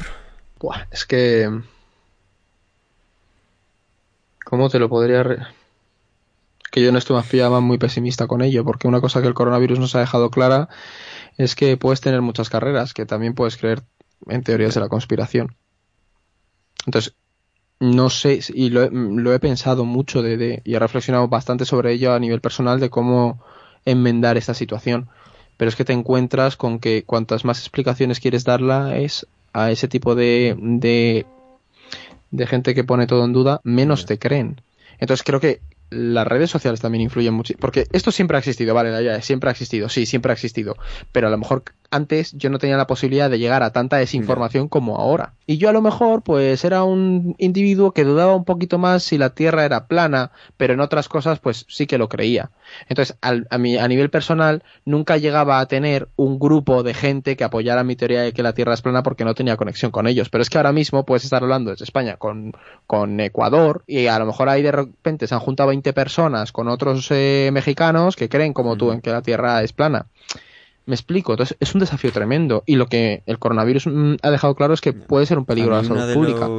es 0.91 1.05
que 1.05 1.49
¿Cómo 4.51 4.69
te 4.69 4.79
lo 4.79 4.89
podría.? 4.89 5.53
Que 6.73 6.81
yo 6.81 6.89
en 6.89 6.97
esto 6.97 7.15
me 7.15 7.61
muy 7.61 7.77
pesimista 7.77 8.27
con 8.27 8.41
ello, 8.41 8.65
porque 8.65 8.85
una 8.85 8.99
cosa 8.99 9.21
que 9.21 9.29
el 9.29 9.33
coronavirus 9.33 9.79
nos 9.79 9.95
ha 9.95 10.01
dejado 10.01 10.29
clara 10.29 10.67
es 11.37 11.55
que 11.55 11.77
puedes 11.77 12.01
tener 12.01 12.21
muchas 12.21 12.49
carreras, 12.49 12.93
que 12.93 13.05
también 13.05 13.33
puedes 13.33 13.55
creer 13.55 13.81
en 14.27 14.43
teorías 14.43 14.73
de 14.73 14.81
la 14.81 14.89
conspiración. 14.89 15.55
Entonces, 16.85 17.15
no 17.79 18.09
sé, 18.09 18.41
y 18.53 18.71
lo, 18.71 19.33
he 19.33 19.39
pensado 19.39 19.85
mucho 19.85 20.21
de, 20.21 20.61
y 20.65 20.73
he 20.75 20.79
reflexionado 20.79 21.29
bastante 21.29 21.63
sobre 21.63 21.93
ello 21.93 22.13
a 22.13 22.19
nivel 22.19 22.41
personal 22.41 22.81
de 22.81 22.89
cómo 22.89 23.41
enmendar 23.85 24.35
esta 24.35 24.53
situación. 24.53 25.07
Pero 25.55 25.69
es 25.69 25.77
que 25.77 25.85
te 25.85 25.93
encuentras 25.93 26.57
con 26.57 26.79
que 26.79 27.05
cuantas 27.05 27.45
más 27.45 27.59
explicaciones 27.59 28.19
quieres 28.19 28.43
darla 28.43 28.97
es 28.97 29.27
a 29.53 29.71
ese 29.71 29.87
tipo 29.87 30.13
de 30.13 30.57
de 30.59 31.25
gente 32.47 32.73
que 32.75 32.83
pone 32.83 33.07
todo 33.07 33.25
en 33.25 33.33
duda, 33.33 33.61
menos 33.63 34.05
te 34.05 34.19
creen. 34.19 34.61
Entonces 34.99 35.23
creo 35.23 35.39
que 35.39 35.61
las 35.89 36.25
redes 36.25 36.49
sociales 36.49 36.79
también 36.79 37.01
influyen 37.01 37.33
mucho. 37.33 37.53
Porque 37.59 37.87
esto 37.91 38.11
siempre 38.11 38.37
ha 38.37 38.39
existido, 38.39 38.73
vale, 38.73 39.03
ya, 39.03 39.21
siempre 39.21 39.49
ha 39.49 39.51
existido, 39.51 39.89
sí, 39.89 40.05
siempre 40.05 40.31
ha 40.31 40.33
existido. 40.33 40.77
Pero 41.11 41.27
a 41.27 41.29
lo 41.31 41.37
mejor 41.37 41.63
antes 41.91 42.31
yo 42.33 42.49
no 42.49 42.57
tenía 42.57 42.77
la 42.77 42.87
posibilidad 42.87 43.29
de 43.29 43.37
llegar 43.37 43.63
a 43.63 43.71
tanta 43.71 43.97
desinformación 43.97 44.69
como 44.69 44.97
ahora. 44.97 45.33
Y 45.45 45.57
yo 45.57 45.69
a 45.69 45.73
lo 45.73 45.81
mejor 45.81 46.23
pues 46.23 46.63
era 46.63 46.83
un 46.83 47.35
individuo 47.37 47.91
que 47.91 48.05
dudaba 48.05 48.33
un 48.35 48.45
poquito 48.45 48.77
más 48.77 49.03
si 49.03 49.17
la 49.17 49.31
Tierra 49.31 49.65
era 49.65 49.87
plana, 49.87 50.31
pero 50.57 50.73
en 50.73 50.79
otras 50.79 51.09
cosas 51.09 51.39
pues 51.39 51.65
sí 51.67 51.87
que 51.87 51.97
lo 51.97 52.07
creía. 52.07 52.51
Entonces 52.87 53.17
a, 53.21 53.33
a 53.49 53.87
nivel 53.87 54.09
personal 54.09 54.63
nunca 54.85 55.17
llegaba 55.17 55.59
a 55.59 55.65
tener 55.67 56.07
un 56.15 56.39
grupo 56.39 56.81
de 56.83 56.93
gente 56.93 57.35
que 57.35 57.43
apoyara 57.43 57.83
mi 57.83 57.97
teoría 57.97 58.21
de 58.21 58.33
que 58.33 58.43
la 58.43 58.53
Tierra 58.53 58.73
es 58.73 58.81
plana 58.81 59.03
porque 59.03 59.25
no 59.25 59.35
tenía 59.35 59.57
conexión 59.57 59.91
con 59.91 60.07
ellos. 60.07 60.29
Pero 60.29 60.41
es 60.41 60.49
que 60.49 60.57
ahora 60.57 60.71
mismo 60.71 61.05
puedes 61.05 61.25
estar 61.25 61.43
hablando 61.43 61.71
desde 61.71 61.83
España 61.83 62.15
con, 62.15 62.53
con 62.87 63.19
Ecuador 63.19 63.83
y 63.85 64.07
a 64.07 64.17
lo 64.17 64.25
mejor 64.25 64.47
ahí 64.47 64.61
de 64.61 64.71
repente 64.71 65.27
se 65.27 65.35
han 65.35 65.41
juntado 65.41 65.69
20 65.69 65.91
personas 65.91 66.53
con 66.53 66.69
otros 66.69 67.07
eh, 67.11 67.49
mexicanos 67.51 68.15
que 68.15 68.29
creen 68.29 68.53
como 68.53 68.77
tú 68.77 68.91
en 68.91 69.01
que 69.01 69.11
la 69.11 69.21
Tierra 69.21 69.61
es 69.61 69.73
plana. 69.73 70.05
Me 70.91 70.95
explico, 70.95 71.31
entonces 71.31 71.55
es 71.61 71.73
un 71.73 71.79
desafío 71.79 72.11
tremendo. 72.11 72.63
Y 72.65 72.75
lo 72.75 72.87
que 72.87 73.23
el 73.25 73.39
coronavirus 73.39 73.87
mm, 73.87 74.15
ha 74.21 74.29
dejado 74.29 74.55
claro 74.55 74.73
es 74.73 74.81
que 74.81 74.91
puede 74.91 75.25
ser 75.25 75.37
un 75.37 75.45
peligro 75.45 75.73
a 75.73 75.83
la 75.83 75.87
salud 75.87 76.05
de 76.05 76.13
pública. 76.13 76.49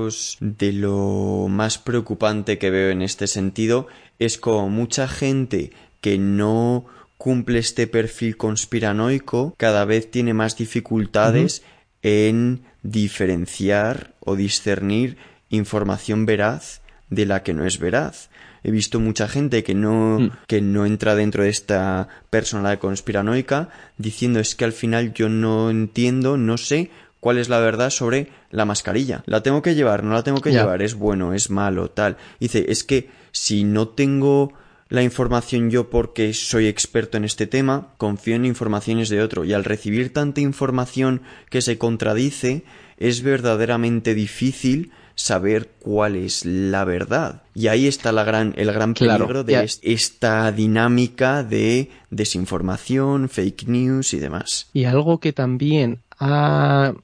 de 0.40 0.72
lo 0.72 1.48
más 1.50 1.76
preocupante 1.76 2.56
que 2.56 2.70
veo 2.70 2.88
en 2.88 3.02
este 3.02 3.26
sentido 3.26 3.88
es 4.18 4.38
como 4.38 4.70
mucha 4.70 5.06
gente 5.06 5.72
que 6.00 6.16
no 6.16 6.86
cumple 7.18 7.58
este 7.58 7.86
perfil 7.86 8.38
conspiranoico 8.38 9.54
cada 9.58 9.84
vez 9.84 10.10
tiene 10.10 10.32
más 10.32 10.56
dificultades 10.56 11.62
en 12.00 12.62
diferenciar 12.83 14.14
o 14.20 14.35
discernir 14.35 15.18
información 15.50 16.24
veraz 16.24 16.80
de 17.10 17.26
la 17.26 17.42
que 17.42 17.52
no 17.52 17.66
es 17.66 17.78
veraz 17.78 18.30
he 18.65 18.71
visto 18.71 19.00
mucha 19.00 19.29
gente 19.29 19.63
que 19.63 19.75
no, 19.75 20.19
mm. 20.21 20.31
que 20.46 20.60
no 20.60 20.87
entra 20.87 21.15
dentro 21.15 21.42
de 21.42 21.50
esta 21.50 22.08
personalidad 22.31 22.79
conspiranoica 22.79 23.71
diciendo 23.98 24.40
es 24.40 24.54
que 24.54 24.65
al 24.65 24.73
final 24.73 25.13
yo 25.15 25.29
no 25.29 25.71
entiendo, 25.71 26.37
no 26.37 26.58
sé 26.58 26.90
cuál 27.21 27.38
es 27.38 27.48
la 27.48 27.60
verdad 27.60 27.90
sobre 27.90 28.29
la 28.50 28.65
mascarilla. 28.65 29.23
¿La 29.27 29.42
tengo 29.42 29.63
que 29.63 29.75
llevar? 29.75 30.02
¿No 30.02 30.13
la 30.13 30.25
tengo 30.25 30.40
que 30.40 30.50
llevar? 30.50 30.83
¿Es 30.83 30.94
bueno? 30.94 31.35
¿Es 31.35 31.50
malo? 31.50 31.88
Tal. 31.88 32.17
Dice, 32.40 32.67
es 32.69 32.83
que 32.83 33.10
si 33.31 33.63
no 33.63 33.88
tengo 33.88 34.52
la 34.88 35.02
información 35.02 35.71
yo 35.71 35.88
porque 35.88 36.35
soy 36.35 36.67
experto 36.67 37.17
en 37.17 37.25
este 37.25 37.46
tema, 37.46 37.94
confío 37.96 38.35
en 38.35 38.44
informaciones 38.44 39.08
de 39.08 39.23
otro 39.23 39.44
y 39.44 39.52
al 39.52 39.65
recibir 39.65 40.13
tanta 40.13 40.40
información 40.40 41.23
que 41.48 41.63
se 41.63 41.79
contradice, 41.79 42.65
es 42.98 43.23
verdaderamente 43.23 44.15
difícil 44.15 44.90
saber 45.15 45.69
cuál 45.81 46.17
es 46.17 46.44
la 46.44 46.85
verdad. 46.85 47.42
Y 47.54 47.69
ahí 47.69 47.87
está 47.87 48.13
la 48.13 48.25
gran, 48.25 48.54
el 48.56 48.73
gran 48.73 48.94
peligro 48.94 49.44
de 49.44 49.69
esta 49.83 50.52
dinámica 50.52 51.42
de 51.42 51.90
desinformación, 52.10 53.29
fake 53.29 53.69
news 53.69 54.15
y 54.15 54.19
demás. 54.19 54.69
Y 54.73 54.85
algo 54.85 55.19
que 55.21 55.33
también 55.33 56.00
ha 56.19 56.94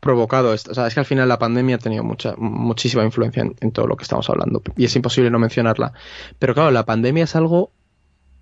provocado 0.00 0.54
esto. 0.54 0.70
O 0.70 0.74
sea, 0.74 0.86
es 0.86 0.94
que 0.94 1.00
al 1.00 1.06
final 1.06 1.28
la 1.28 1.38
pandemia 1.38 1.76
ha 1.76 1.78
tenido 1.78 2.04
mucha, 2.04 2.34
muchísima 2.36 3.04
influencia 3.04 3.42
en, 3.42 3.72
todo 3.72 3.86
lo 3.86 3.96
que 3.96 4.04
estamos 4.04 4.28
hablando. 4.30 4.62
Y 4.76 4.84
es 4.84 4.96
imposible 4.96 5.30
no 5.30 5.38
mencionarla. 5.38 5.92
Pero 6.38 6.54
claro, 6.54 6.70
la 6.70 6.84
pandemia 6.84 7.24
es 7.24 7.36
algo 7.36 7.70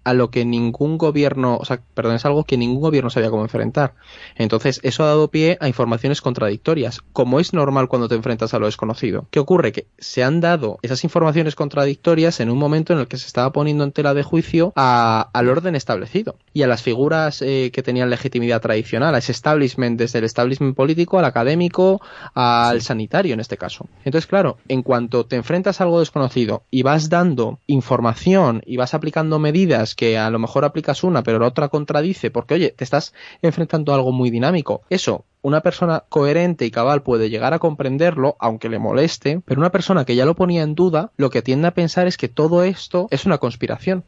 a 0.06 0.14
lo 0.14 0.30
que 0.30 0.44
ningún 0.44 0.98
gobierno, 0.98 1.56
o 1.56 1.64
sea, 1.64 1.80
perdón, 1.94 2.14
es 2.14 2.24
algo 2.24 2.44
que 2.44 2.56
ningún 2.56 2.80
gobierno 2.80 3.10
sabía 3.10 3.28
cómo 3.28 3.42
enfrentar. 3.42 3.94
Entonces, 4.36 4.78
eso 4.84 5.02
ha 5.02 5.08
dado 5.08 5.32
pie 5.32 5.58
a 5.60 5.66
informaciones 5.66 6.20
contradictorias, 6.20 7.00
como 7.12 7.40
es 7.40 7.52
normal 7.52 7.88
cuando 7.88 8.06
te 8.06 8.14
enfrentas 8.14 8.54
a 8.54 8.60
lo 8.60 8.66
desconocido. 8.66 9.26
¿Qué 9.32 9.40
ocurre? 9.40 9.72
Que 9.72 9.88
se 9.98 10.22
han 10.22 10.40
dado 10.40 10.78
esas 10.82 11.02
informaciones 11.02 11.56
contradictorias 11.56 12.38
en 12.38 12.50
un 12.50 12.58
momento 12.58 12.92
en 12.92 13.00
el 13.00 13.08
que 13.08 13.18
se 13.18 13.26
estaba 13.26 13.50
poniendo 13.50 13.82
en 13.82 13.90
tela 13.90 14.14
de 14.14 14.22
juicio 14.22 14.72
al 14.76 15.48
orden 15.48 15.74
establecido 15.74 16.36
y 16.54 16.62
a 16.62 16.68
las 16.68 16.82
figuras 16.82 17.42
eh, 17.42 17.72
que 17.72 17.82
tenían 17.82 18.08
legitimidad 18.08 18.60
tradicional, 18.60 19.12
a 19.12 19.18
ese 19.18 19.32
establishment, 19.32 19.98
desde 19.98 20.20
el 20.20 20.24
establishment 20.24 20.76
político 20.76 21.18
al 21.18 21.24
académico, 21.24 22.00
al 22.32 22.80
sanitario 22.80 23.34
en 23.34 23.40
este 23.40 23.56
caso. 23.56 23.88
Entonces, 24.04 24.28
claro, 24.28 24.58
en 24.68 24.84
cuanto 24.84 25.26
te 25.26 25.34
enfrentas 25.34 25.80
a 25.80 25.84
algo 25.84 25.98
desconocido 25.98 26.62
y 26.70 26.84
vas 26.84 27.08
dando 27.08 27.58
información 27.66 28.62
y 28.64 28.76
vas 28.76 28.94
aplicando 28.94 29.40
medidas 29.40 29.95
que 29.96 30.18
a 30.18 30.30
lo 30.30 30.38
mejor 30.38 30.64
aplicas 30.64 31.02
una, 31.02 31.22
pero 31.22 31.38
la 31.38 31.48
otra 31.48 31.68
contradice, 31.68 32.30
porque 32.30 32.54
oye, 32.54 32.70
te 32.70 32.84
estás 32.84 33.14
enfrentando 33.42 33.92
a 33.92 33.96
algo 33.96 34.12
muy 34.12 34.30
dinámico. 34.30 34.82
Eso, 34.90 35.24
una 35.42 35.62
persona 35.62 36.04
coherente 36.08 36.64
y 36.64 36.70
cabal 36.70 37.02
puede 37.02 37.30
llegar 37.30 37.54
a 37.54 37.58
comprenderlo, 37.58 38.36
aunque 38.38 38.68
le 38.68 38.78
moleste, 38.78 39.40
pero 39.44 39.60
una 39.60 39.70
persona 39.70 40.04
que 40.04 40.14
ya 40.14 40.26
lo 40.26 40.34
ponía 40.34 40.62
en 40.62 40.74
duda, 40.74 41.10
lo 41.16 41.30
que 41.30 41.42
tiende 41.42 41.68
a 41.68 41.74
pensar 41.74 42.06
es 42.06 42.16
que 42.16 42.28
todo 42.28 42.62
esto 42.62 43.08
es 43.10 43.24
una 43.24 43.38
conspiración 43.38 44.04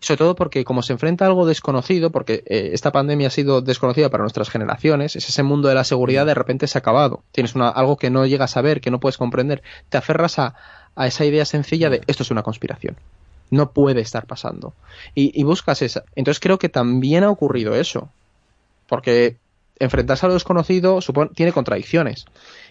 sobre 0.00 0.18
todo 0.18 0.34
porque 0.34 0.64
como 0.64 0.82
se 0.82 0.94
enfrenta 0.94 1.24
a 1.24 1.28
algo 1.28 1.46
desconocido, 1.46 2.10
porque 2.10 2.42
eh, 2.46 2.70
esta 2.72 2.90
pandemia 2.90 3.28
ha 3.28 3.30
sido 3.30 3.60
desconocida 3.60 4.08
para 4.08 4.22
nuestras 4.22 4.48
generaciones, 4.48 5.14
es 5.14 5.28
ese 5.28 5.42
mundo 5.42 5.68
de 5.68 5.74
la 5.74 5.84
seguridad 5.84 6.24
de 6.24 6.34
repente 6.34 6.66
se 6.66 6.78
ha 6.78 6.80
acabado. 6.80 7.22
Tienes 7.32 7.54
una, 7.54 7.68
algo 7.68 7.98
que 7.98 8.08
no 8.08 8.24
llegas 8.24 8.56
a 8.56 8.62
ver, 8.62 8.80
que 8.80 8.90
no 8.90 8.98
puedes 8.98 9.18
comprender. 9.18 9.62
Te 9.90 9.98
aferras 9.98 10.38
a, 10.38 10.54
a 10.96 11.06
esa 11.06 11.24
idea 11.24 11.44
sencilla 11.44 11.90
de 11.90 12.00
esto 12.06 12.22
es 12.22 12.30
una 12.30 12.42
conspiración 12.42 12.96
no 13.50 13.72
puede 13.72 14.00
estar 14.00 14.26
pasando. 14.26 14.74
Y, 15.14 15.42
buscas 15.44 15.82
esa. 15.82 16.04
Entonces 16.14 16.40
creo 16.40 16.58
que 16.58 16.68
también 16.68 17.24
ha 17.24 17.30
ocurrido 17.30 17.74
eso. 17.74 18.08
Porque 18.88 19.36
enfrentarse 19.78 20.26
a 20.26 20.28
lo 20.28 20.34
desconocido 20.34 21.00
supone, 21.00 21.30
tiene 21.34 21.52
contradicciones. 21.52 22.26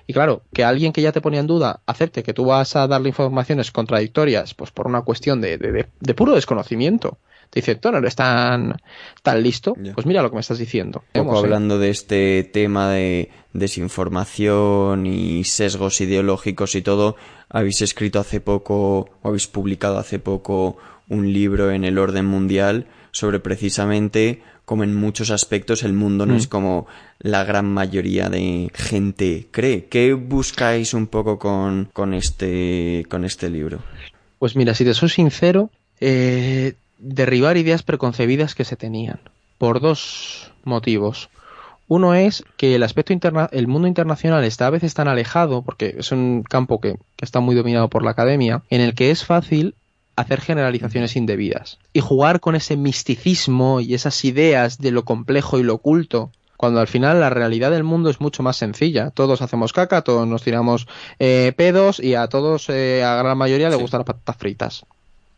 Y 0.07 0.13
claro, 0.13 0.41
que 0.53 0.63
alguien 0.63 0.93
que 0.93 1.01
ya 1.01 1.11
te 1.11 1.21
ponía 1.21 1.39
en 1.39 1.47
duda 1.47 1.81
acepte 1.85 2.23
que 2.23 2.33
tú 2.33 2.45
vas 2.45 2.75
a 2.75 2.87
darle 2.87 3.09
informaciones 3.09 3.71
contradictorias, 3.71 4.53
pues 4.53 4.71
por 4.71 4.87
una 4.87 5.01
cuestión 5.01 5.41
de, 5.41 5.57
de, 5.57 6.13
puro 6.13 6.35
desconocimiento. 6.35 7.17
Te 7.49 7.61
dice, 7.61 7.75
tú 7.75 7.91
no 7.91 7.97
eres 7.97 8.15
tan, 8.15 8.75
tan 9.23 9.41
listo, 9.41 9.75
pues 9.95 10.05
mira 10.05 10.21
lo 10.21 10.29
que 10.29 10.35
me 10.35 10.41
estás 10.41 10.59
diciendo. 10.59 11.03
poco 11.11 11.39
hablando 11.39 11.79
de 11.79 11.89
este 11.89 12.43
tema 12.43 12.89
de 12.89 13.31
desinformación 13.53 15.07
y 15.07 15.43
sesgos 15.43 15.99
ideológicos 16.01 16.75
y 16.75 16.81
todo, 16.81 17.15
habéis 17.49 17.81
escrito 17.81 18.19
hace 18.19 18.39
poco, 18.39 19.09
o 19.21 19.27
habéis 19.27 19.47
publicado 19.47 19.97
hace 19.97 20.19
poco 20.19 20.77
un 21.07 21.33
libro 21.33 21.71
en 21.71 21.83
el 21.83 21.97
orden 21.97 22.25
mundial 22.25 22.85
sobre 23.11 23.39
precisamente 23.39 24.43
como 24.69 24.83
en 24.83 24.95
muchos 24.95 25.31
aspectos 25.31 25.81
el 25.81 25.93
mundo 25.93 26.27
no 26.27 26.35
es 26.35 26.45
mm. 26.45 26.49
como 26.49 26.85
la 27.17 27.43
gran 27.43 27.65
mayoría 27.65 28.29
de 28.29 28.69
gente 28.71 29.47
cree. 29.49 29.85
¿Qué 29.85 30.13
buscáis 30.13 30.93
un 30.93 31.07
poco 31.07 31.39
con, 31.39 31.89
con, 31.91 32.13
este, 32.13 33.03
con 33.09 33.25
este 33.25 33.49
libro? 33.49 33.79
Pues 34.37 34.55
mira, 34.55 34.75
si 34.75 34.85
te 34.85 34.93
soy 34.93 35.09
sincero, 35.09 35.71
eh, 35.99 36.75
derribar 36.99 37.57
ideas 37.57 37.83
preconcebidas 37.83 38.53
que 38.53 38.65
se 38.65 38.75
tenían. 38.75 39.19
Por 39.57 39.79
dos 39.79 40.51
motivos. 40.63 41.29
Uno 41.87 42.13
es 42.13 42.43
que 42.55 42.75
el 42.75 42.83
aspecto 42.83 43.13
interna 43.13 43.49
el 43.51 43.67
mundo 43.67 43.87
internacional 43.87 44.43
está 44.43 44.67
a 44.67 44.69
veces 44.69 44.93
tan 44.93 45.07
alejado, 45.07 45.63
porque 45.63 45.95
es 45.97 46.11
un 46.11 46.43
campo 46.43 46.79
que, 46.79 46.97
está 47.19 47.39
muy 47.39 47.55
dominado 47.55 47.89
por 47.89 48.03
la 48.03 48.11
academia, 48.11 48.61
en 48.69 48.81
el 48.81 48.93
que 48.93 49.09
es 49.09 49.25
fácil 49.25 49.73
hacer 50.15 50.41
generalizaciones 50.41 51.15
indebidas 51.15 51.79
y 51.93 52.01
jugar 52.01 52.41
con 52.41 52.55
ese 52.55 52.75
misticismo 52.75 53.79
y 53.79 53.93
esas 53.93 54.23
ideas 54.25 54.77
de 54.77 54.91
lo 54.91 55.05
complejo 55.05 55.57
y 55.57 55.63
lo 55.63 55.75
oculto 55.75 56.31
cuando 56.57 56.81
al 56.81 56.87
final 56.87 57.21
la 57.21 57.29
realidad 57.29 57.71
del 57.71 57.85
mundo 57.85 58.09
es 58.09 58.19
mucho 58.19 58.43
más 58.43 58.57
sencilla. 58.57 59.11
Todos 59.11 59.41
hacemos 59.41 59.71
caca, 59.71 60.01
todos 60.01 60.27
nos 60.27 60.43
tiramos 60.43 60.87
eh, 61.17 61.53
pedos 61.55 62.01
y 62.01 62.15
a 62.15 62.27
todos, 62.27 62.69
eh, 62.69 63.01
a 63.01 63.15
gran 63.15 63.37
mayoría, 63.37 63.69
le 63.69 63.77
gustan 63.77 63.99
las 63.99 64.07
patatas 64.07 64.35
fritas. 64.35 64.85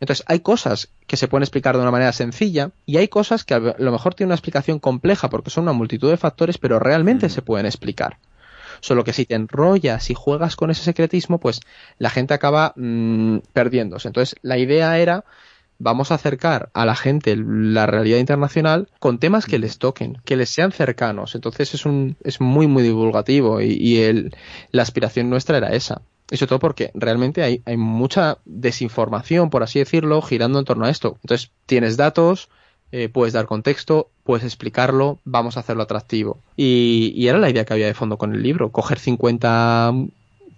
Entonces, 0.02 0.24
hay 0.26 0.40
cosas 0.40 0.88
que 1.06 1.16
se 1.16 1.28
pueden 1.28 1.44
explicar 1.44 1.76
de 1.76 1.82
una 1.82 1.92
manera 1.92 2.10
sencilla 2.12 2.72
y 2.86 2.96
hay 2.96 3.06
cosas 3.06 3.44
que 3.44 3.54
a 3.54 3.60
lo 3.60 3.92
mejor 3.92 4.14
tienen 4.14 4.30
una 4.30 4.34
explicación 4.34 4.80
compleja 4.80 5.30
porque 5.30 5.50
son 5.50 5.62
una 5.62 5.74
multitud 5.74 6.10
de 6.10 6.16
factores, 6.16 6.58
pero 6.58 6.80
realmente 6.80 7.28
se 7.28 7.40
pueden 7.40 7.66
explicar. 7.66 8.18
Solo 8.80 9.04
que 9.04 9.12
si 9.12 9.26
te 9.26 9.36
enrollas 9.36 10.10
y 10.10 10.14
juegas 10.14 10.56
con 10.56 10.72
ese 10.72 10.82
secretismo, 10.82 11.38
pues 11.38 11.60
la 11.98 12.10
gente 12.10 12.34
acaba 12.34 12.72
mm, 12.74 13.38
perdiéndose. 13.52 14.08
Entonces, 14.08 14.34
la 14.42 14.58
idea 14.58 14.98
era 14.98 15.24
vamos 15.78 16.10
a 16.10 16.16
acercar 16.16 16.70
a 16.74 16.84
la 16.84 16.96
gente 16.96 17.36
la 17.36 17.86
realidad 17.86 18.18
internacional 18.18 18.88
con 18.98 19.20
temas 19.20 19.46
que 19.46 19.60
les 19.60 19.78
toquen, 19.78 20.18
que 20.24 20.34
les 20.34 20.50
sean 20.50 20.72
cercanos. 20.72 21.36
Entonces 21.36 21.74
es 21.74 21.86
un 21.86 22.16
es 22.24 22.40
muy 22.40 22.66
muy 22.66 22.82
divulgativo 22.82 23.60
y, 23.60 23.74
y 23.74 23.98
el, 23.98 24.34
la 24.72 24.82
aspiración 24.82 25.30
nuestra 25.30 25.58
era 25.58 25.68
esa. 25.68 26.02
Y 26.32 26.38
sobre 26.38 26.48
todo 26.48 26.58
porque 26.60 26.90
realmente 26.94 27.42
hay, 27.42 27.60
hay 27.66 27.76
mucha 27.76 28.38
desinformación, 28.46 29.50
por 29.50 29.62
así 29.62 29.78
decirlo, 29.78 30.22
girando 30.22 30.58
en 30.58 30.64
torno 30.64 30.86
a 30.86 30.90
esto. 30.90 31.18
Entonces, 31.22 31.50
tienes 31.66 31.98
datos, 31.98 32.48
eh, 32.90 33.10
puedes 33.10 33.34
dar 33.34 33.44
contexto, 33.44 34.08
puedes 34.24 34.42
explicarlo, 34.42 35.18
vamos 35.24 35.58
a 35.58 35.60
hacerlo 35.60 35.82
atractivo. 35.82 36.38
Y, 36.56 37.12
y, 37.14 37.28
era 37.28 37.38
la 37.38 37.50
idea 37.50 37.66
que 37.66 37.74
había 37.74 37.86
de 37.86 37.92
fondo 37.92 38.16
con 38.16 38.34
el 38.34 38.42
libro, 38.42 38.72
coger 38.72 38.98
50 38.98 39.92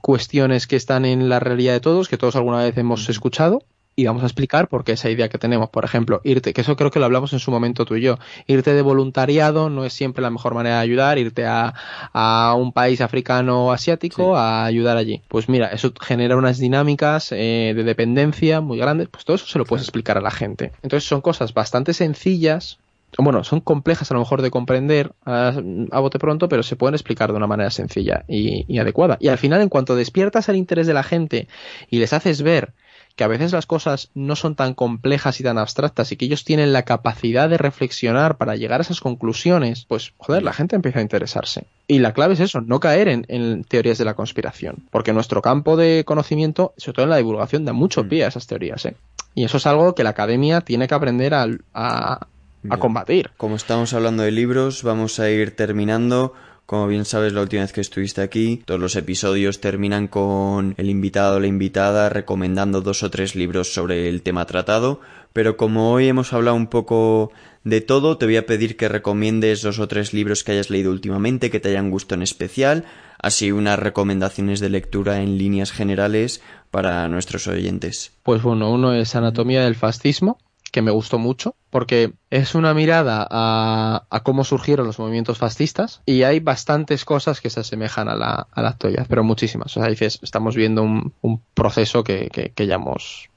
cuestiones 0.01 0.68
que 0.68 0.77
están 0.77 1.05
en 1.05 1.29
la 1.29 1.41
realidad 1.41 1.72
de 1.72 1.81
todos, 1.81 2.09
que 2.09 2.18
todos 2.18 2.37
alguna 2.37 2.59
vez 2.59 2.79
hemos 2.79 3.09
escuchado, 3.09 3.64
y 3.97 4.07
vamos 4.07 4.22
a 4.22 4.26
explicar 4.26 4.68
por 4.68 4.84
qué 4.84 4.92
esa 4.92 5.11
idea 5.11 5.28
que 5.28 5.38
tenemos, 5.38 5.70
por 5.70 5.84
ejemplo, 5.84 6.20
irte, 6.24 6.53
que 6.53 6.62
eso 6.62 6.76
creo 6.76 6.90
que 6.90 6.99
lo 6.99 7.05
hablamos 7.05 7.32
en 7.32 7.38
su 7.38 7.51
momento 7.51 7.84
tú 7.84 7.97
y 7.97 8.03
yo, 8.03 8.18
irte 8.47 8.74
de 8.74 8.82
voluntariado 8.82 9.70
no 9.70 9.84
es 9.84 9.92
siempre 9.92 10.22
la 10.22 10.30
mejor 10.30 10.55
manera 10.55 10.76
de 10.76 10.82
ayudar, 10.82 11.18
irte 11.18 11.47
a, 11.47 11.74
a 12.12 12.55
un 12.57 12.72
país 12.72 13.01
africano 13.01 13.66
o 13.66 13.72
asiático 13.72 14.36
a 14.36 14.64
ayudar 14.64 14.97
allí. 14.97 15.22
Pues 15.28 15.49
mira, 15.49 15.68
eso 15.68 15.92
genera 16.01 16.36
unas 16.36 16.59
dinámicas 16.59 17.32
eh, 17.32 17.72
de 17.74 17.84
dependencia 17.84 18.61
muy 18.61 18.78
grandes, 18.78 19.09
pues 19.09 19.24
todo 19.24 19.36
eso 19.36 19.47
se 19.47 19.59
lo 19.59 19.64
puedes 19.64 19.84
explicar 19.84 20.18
a 20.18 20.20
la 20.20 20.30
gente. 20.30 20.72
Entonces 20.82 21.09
son 21.09 21.20
cosas 21.20 21.55
bastante 21.55 21.92
sencillas, 21.92 22.78
bueno, 23.16 23.45
son 23.45 23.61
complejas 23.61 24.11
a 24.11 24.14
lo 24.14 24.20
mejor 24.20 24.42
de 24.42 24.51
comprender 24.51 25.12
a, 25.24 25.53
bote 26.01 26.18
pronto, 26.18 26.49
pero 26.49 26.64
se 26.64 26.74
pueden 26.74 26.95
explicar 26.95 27.30
de 27.30 27.36
una 27.36 27.47
manera 27.47 27.70
sencilla 27.70 28.24
y, 28.26 28.64
y 28.66 28.78
adecuada. 28.78 29.18
Y 29.20 29.28
al 29.28 29.38
final, 29.38 29.61
en 29.61 29.68
cuanto 29.68 29.95
despiertas 29.95 30.49
el 30.49 30.57
interés 30.57 30.88
de 30.88 30.95
la 30.95 31.05
gente 31.05 31.47
y 31.88 32.01
les 32.01 32.12
haces 32.12 32.42
ver 32.42 32.72
que 33.16 33.24
a 33.24 33.28
veces 33.28 33.52
las 33.52 33.66
cosas 33.66 34.10
no 34.14 34.34
son 34.34 34.56
tan 34.56 34.74
complejas 34.74 35.38
y 35.40 35.44
tan 35.44 35.58
abstractas 35.58 36.10
y 36.10 36.16
que 36.16 36.24
ellos 36.24 36.44
tienen 36.44 36.72
la 36.72 36.82
capacidad 36.82 37.48
de 37.48 37.58
reflexionar 37.58 38.36
para 38.36 38.56
llegar 38.56 38.80
a 38.80 38.82
esas 38.82 39.00
conclusiones, 39.00 39.84
pues 39.86 40.12
joder, 40.18 40.42
la 40.42 40.52
gente 40.52 40.74
empieza 40.74 40.98
a 40.98 41.02
interesarse. 41.02 41.66
Y 41.86 42.00
la 42.00 42.12
clave 42.12 42.34
es 42.34 42.40
eso, 42.40 42.60
no 42.60 42.80
caer 42.80 43.08
en, 43.08 43.64
teorías 43.64 43.98
de 43.98 44.04
la 44.04 44.14
conspiración, 44.14 44.86
porque 44.90 45.12
nuestro 45.12 45.42
campo 45.42 45.76
de 45.76 46.04
conocimiento, 46.04 46.74
sobre 46.76 46.94
todo 46.94 47.04
en 47.04 47.10
la 47.10 47.16
divulgación, 47.18 47.64
da 47.64 47.72
mucho 47.72 48.04
mm. 48.04 48.08
pie 48.08 48.24
a 48.24 48.28
esas 48.28 48.46
teorías. 48.46 48.84
¿eh? 48.86 48.96
Y 49.34 49.44
eso 49.44 49.58
es 49.58 49.66
algo 49.66 49.94
que 49.94 50.02
la 50.02 50.10
academia 50.10 50.60
tiene 50.62 50.88
que 50.88 50.94
aprender 50.94 51.34
a, 51.34 51.46
a, 51.72 52.26
a 52.68 52.76
combatir. 52.78 53.30
Como 53.36 53.54
estamos 53.54 53.92
hablando 53.94 54.24
de 54.24 54.32
libros, 54.32 54.82
vamos 54.82 55.20
a 55.20 55.30
ir 55.30 55.54
terminando. 55.54 56.32
Como 56.66 56.86
bien 56.86 57.04
sabes, 57.04 57.34
la 57.34 57.42
última 57.42 57.62
vez 57.62 57.72
que 57.72 57.82
estuviste 57.82 58.22
aquí, 58.22 58.62
todos 58.64 58.80
los 58.80 58.96
episodios 58.96 59.60
terminan 59.60 60.08
con 60.08 60.74
el 60.78 60.88
invitado 60.88 61.36
o 61.36 61.40
la 61.40 61.46
invitada 61.46 62.08
recomendando 62.08 62.80
dos 62.80 63.02
o 63.02 63.10
tres 63.10 63.36
libros 63.36 63.74
sobre 63.74 64.08
el 64.08 64.22
tema 64.22 64.46
tratado, 64.46 65.00
pero 65.34 65.58
como 65.58 65.92
hoy 65.92 66.08
hemos 66.08 66.32
hablado 66.32 66.56
un 66.56 66.68
poco 66.68 67.32
de 67.64 67.82
todo, 67.82 68.16
te 68.16 68.24
voy 68.24 68.36
a 68.36 68.46
pedir 68.46 68.78
que 68.78 68.88
recomiendes 68.88 69.60
dos 69.60 69.78
o 69.78 69.88
tres 69.88 70.14
libros 70.14 70.42
que 70.42 70.52
hayas 70.52 70.70
leído 70.70 70.90
últimamente, 70.90 71.50
que 71.50 71.60
te 71.60 71.68
hayan 71.68 71.90
gustado 71.90 72.20
en 72.20 72.22
especial, 72.22 72.84
así 73.18 73.52
unas 73.52 73.78
recomendaciones 73.78 74.60
de 74.60 74.70
lectura 74.70 75.20
en 75.20 75.36
líneas 75.36 75.70
generales 75.70 76.40
para 76.70 77.06
nuestros 77.08 77.46
oyentes. 77.46 78.12
Pues 78.22 78.42
bueno, 78.42 78.72
uno 78.72 78.94
es 78.94 79.14
Anatomía 79.14 79.64
del 79.64 79.74
Fascismo, 79.74 80.38
que 80.75 80.83
me 80.83 80.91
gustó 80.91 81.20
mucho, 81.20 81.55
porque 81.70 82.14
es 82.31 82.57
una 82.57 82.75
mirada 82.75 83.25
a, 83.31 84.07
a, 84.11 84.20
cómo 84.25 84.43
surgieron 84.43 84.89
los 84.89 84.99
movimientos 84.99 85.39
fascistas 85.39 86.03
y 86.05 86.25
hay 86.25 86.41
bastantes 86.41 87.05
cosas 87.05 87.41
que 87.41 87.49
se 87.49 87.61
asemejan 87.61 88.09
a 88.09 88.16
la, 88.16 88.49
a 88.51 88.61
la 88.61 88.70
actualidad, 88.70 89.07
pero 89.09 89.22
muchísimas. 89.22 89.77
O 89.77 89.81
sea, 89.81 89.89
dices, 89.89 90.18
estamos 90.25 90.57
viendo 90.57 90.83
un, 90.83 91.41
proceso 91.55 92.03
que, 92.03 92.29
que, 92.29 92.51
que 92.51 92.66
ya 92.66 92.75
hemos 92.75 93.31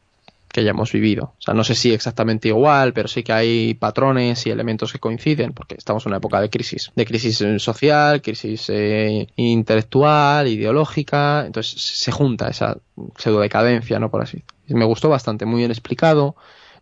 que 0.52 0.64
ya 0.64 0.72
hemos 0.72 0.92
vivido. 0.92 1.36
O 1.38 1.42
sea, 1.42 1.54
no 1.54 1.64
sé 1.64 1.76
si 1.76 1.94
exactamente 1.94 2.48
igual, 2.48 2.92
pero 2.94 3.08
sí 3.08 3.22
que 3.22 3.34
hay 3.34 3.76
patrones 3.76 4.48
y 4.48 4.50
elementos 4.50 4.92
que 4.92 4.98
coinciden, 4.98 5.54
porque 5.54 5.76
estamos 5.76 6.04
en 6.08 6.10
una 6.10 6.18
época 6.18 6.42
de 6.42 6.50
crisis, 6.50 6.92
de 6.96 7.06
crisis 7.06 7.44
social, 7.62 8.24
crisis 8.24 8.68
eh, 8.70 9.28
intelectual, 9.36 10.48
ideológica, 10.48 11.46
entonces 11.46 11.80
se 11.80 12.12
junta 12.12 12.48
esa 12.48 12.80
pseudo 13.16 13.42
decadencia, 13.42 14.00
¿no? 14.00 14.10
Por 14.10 14.24
así. 14.24 14.44
Me 14.68 14.86
gustó 14.86 15.10
bastante, 15.10 15.46
muy 15.46 15.60
bien 15.60 15.70
explicado. 15.70 16.36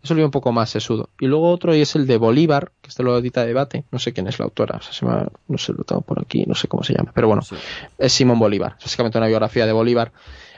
Eso 0.06 0.14
lo 0.14 0.24
un 0.24 0.30
poco 0.30 0.52
más 0.52 0.70
sesudo. 0.70 1.10
Y 1.18 1.26
luego 1.26 1.50
otro 1.50 1.74
y 1.74 1.80
es 1.80 1.96
el 1.96 2.06
de 2.06 2.16
Bolívar, 2.16 2.70
que 2.80 2.90
este 2.90 3.02
lo 3.02 3.18
edita 3.18 3.44
Debate. 3.44 3.82
No 3.90 3.98
sé 3.98 4.12
quién 4.12 4.28
es 4.28 4.38
la 4.38 4.44
autora, 4.44 4.76
o 4.76 4.80
sea, 4.80 4.92
se 4.92 5.04
me, 5.04 5.26
no 5.48 5.58
sé, 5.58 5.72
lo 5.72 5.82
tengo 5.82 6.00
por 6.02 6.20
aquí, 6.20 6.44
no 6.46 6.54
sé 6.54 6.68
cómo 6.68 6.84
se 6.84 6.94
llama. 6.94 7.10
Pero 7.12 7.26
bueno, 7.26 7.42
sí. 7.42 7.56
es 7.98 8.12
Simón 8.12 8.38
Bolívar. 8.38 8.76
Básicamente 8.80 9.18
una 9.18 9.26
biografía 9.26 9.66
de 9.66 9.72
Bolívar. 9.72 10.12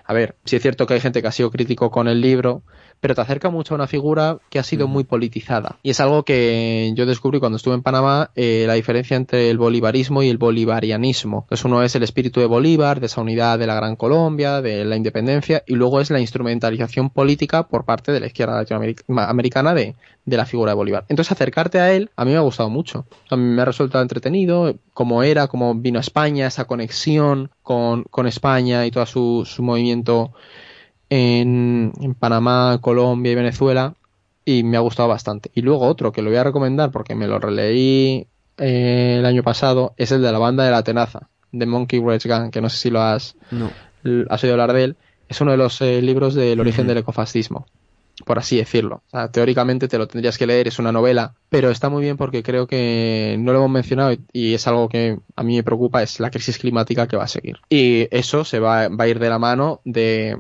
A 0.04 0.12
ver, 0.12 0.36
si 0.44 0.56
es 0.56 0.60
cierto 0.60 0.86
que 0.86 0.92
hay 0.92 1.00
gente 1.00 1.22
que 1.22 1.28
ha 1.28 1.32
sido 1.32 1.50
crítico 1.50 1.90
con 1.90 2.08
el 2.08 2.20
libro, 2.20 2.62
pero 3.00 3.14
te 3.14 3.20
acerca 3.20 3.50
mucho 3.50 3.74
a 3.74 3.76
una 3.76 3.86
figura 3.86 4.38
que 4.50 4.58
ha 4.58 4.62
sido 4.62 4.88
muy 4.88 5.04
politizada. 5.04 5.76
Y 5.82 5.90
es 5.90 6.00
algo 6.00 6.24
que 6.24 6.92
yo 6.94 7.06
descubrí 7.06 7.40
cuando 7.40 7.56
estuve 7.56 7.74
en 7.74 7.82
Panamá, 7.82 8.30
eh, 8.34 8.64
la 8.66 8.74
diferencia 8.74 9.16
entre 9.16 9.50
el 9.50 9.58
bolivarismo 9.58 10.22
y 10.22 10.28
el 10.28 10.38
bolivarianismo. 10.38 11.42
Entonces 11.44 11.64
uno 11.64 11.82
es 11.82 11.94
el 11.94 12.02
espíritu 12.02 12.40
de 12.40 12.46
Bolívar, 12.46 13.00
de 13.00 13.06
esa 13.06 13.20
unidad 13.20 13.58
de 13.58 13.66
la 13.66 13.74
Gran 13.74 13.96
Colombia, 13.96 14.60
de 14.60 14.84
la 14.84 14.96
independencia, 14.96 15.62
y 15.66 15.74
luego 15.74 16.00
es 16.00 16.10
la 16.10 16.20
instrumentalización 16.20 17.10
política 17.10 17.68
por 17.68 17.84
parte 17.84 18.12
de 18.12 18.20
la 18.20 18.26
izquierda 18.26 18.56
latinoamericana 18.56 19.74
de, 19.74 19.94
de 20.24 20.36
la 20.36 20.46
figura 20.46 20.72
de 20.72 20.76
Bolívar. 20.76 21.04
Entonces 21.08 21.32
acercarte 21.32 21.80
a 21.80 21.92
él 21.92 22.10
a 22.16 22.24
mí 22.24 22.32
me 22.32 22.36
ha 22.36 22.40
gustado 22.40 22.70
mucho. 22.70 23.06
A 23.30 23.36
mí 23.36 23.44
me 23.44 23.62
ha 23.62 23.64
resultado 23.64 24.02
entretenido, 24.02 24.76
cómo 24.92 25.22
era, 25.22 25.46
cómo 25.48 25.74
vino 25.74 25.98
a 25.98 26.02
España, 26.02 26.46
esa 26.46 26.66
conexión 26.66 27.50
con, 27.62 28.04
con 28.04 28.26
España 28.26 28.86
y 28.86 28.90
todo 28.90 29.06
su, 29.06 29.44
su 29.46 29.62
movimiento 29.62 30.32
en, 31.10 31.92
en, 32.00 32.14
Panamá, 32.14 32.78
Colombia 32.80 33.32
y 33.32 33.34
Venezuela 33.34 33.94
y 34.44 34.62
me 34.62 34.76
ha 34.76 34.80
gustado 34.80 35.08
bastante. 35.08 35.50
Y 35.54 35.62
luego 35.62 35.86
otro 35.86 36.12
que 36.12 36.22
lo 36.22 36.30
voy 36.30 36.38
a 36.38 36.44
recomendar 36.44 36.90
porque 36.90 37.14
me 37.14 37.26
lo 37.26 37.38
releí 37.38 38.26
eh, 38.58 39.16
el 39.18 39.26
año 39.26 39.42
pasado 39.42 39.94
es 39.96 40.12
el 40.12 40.22
de 40.22 40.32
la 40.32 40.38
banda 40.38 40.64
de 40.64 40.70
la 40.70 40.82
tenaza, 40.82 41.28
de 41.52 41.66
Monkey 41.66 42.00
Rage 42.00 42.28
Gang, 42.28 42.50
que 42.50 42.60
no 42.60 42.68
sé 42.68 42.76
si 42.76 42.90
lo 42.90 43.00
has, 43.00 43.36
no. 43.50 43.70
has 44.28 44.42
oído 44.42 44.54
hablar 44.54 44.72
de 44.72 44.84
él. 44.84 44.96
Es 45.28 45.40
uno 45.40 45.52
de 45.52 45.58
los 45.58 45.80
eh, 45.80 46.02
libros 46.02 46.34
del 46.34 46.58
origen 46.60 46.82
uh 46.82 46.84
-huh. 46.84 46.88
del 46.88 46.98
ecofascismo, 46.98 47.66
por 48.24 48.38
así 48.38 48.56
decirlo. 48.56 49.02
O 49.08 49.10
sea, 49.10 49.30
teóricamente 49.30 49.86
te 49.86 49.98
lo 49.98 50.08
tendrías 50.08 50.38
que 50.38 50.46
leer, 50.46 50.66
es 50.66 50.78
una 50.78 50.92
novela, 50.92 51.34
pero 51.50 51.70
está 51.70 51.88
muy 51.88 52.02
bien 52.02 52.16
porque 52.16 52.42
creo 52.42 52.66
que 52.66 53.36
no 53.38 53.52
lo 53.52 53.58
hemos 53.58 53.70
mencionado 53.70 54.12
y, 54.12 54.20
y 54.32 54.54
es 54.54 54.66
algo 54.66 54.88
que 54.88 55.18
a 55.36 55.42
mí 55.42 55.56
me 55.56 55.62
preocupa, 55.62 56.02
es 56.02 56.18
la 56.18 56.30
crisis 56.30 56.58
climática 56.58 57.06
que 57.06 57.18
va 57.18 57.24
a 57.24 57.28
seguir. 57.28 57.58
Y 57.68 58.08
eso 58.10 58.44
se 58.44 58.58
va, 58.58 58.88
va 58.88 59.04
a 59.04 59.08
ir 59.08 59.18
de 59.18 59.28
la 59.28 59.38
mano 59.38 59.82
de 59.84 60.38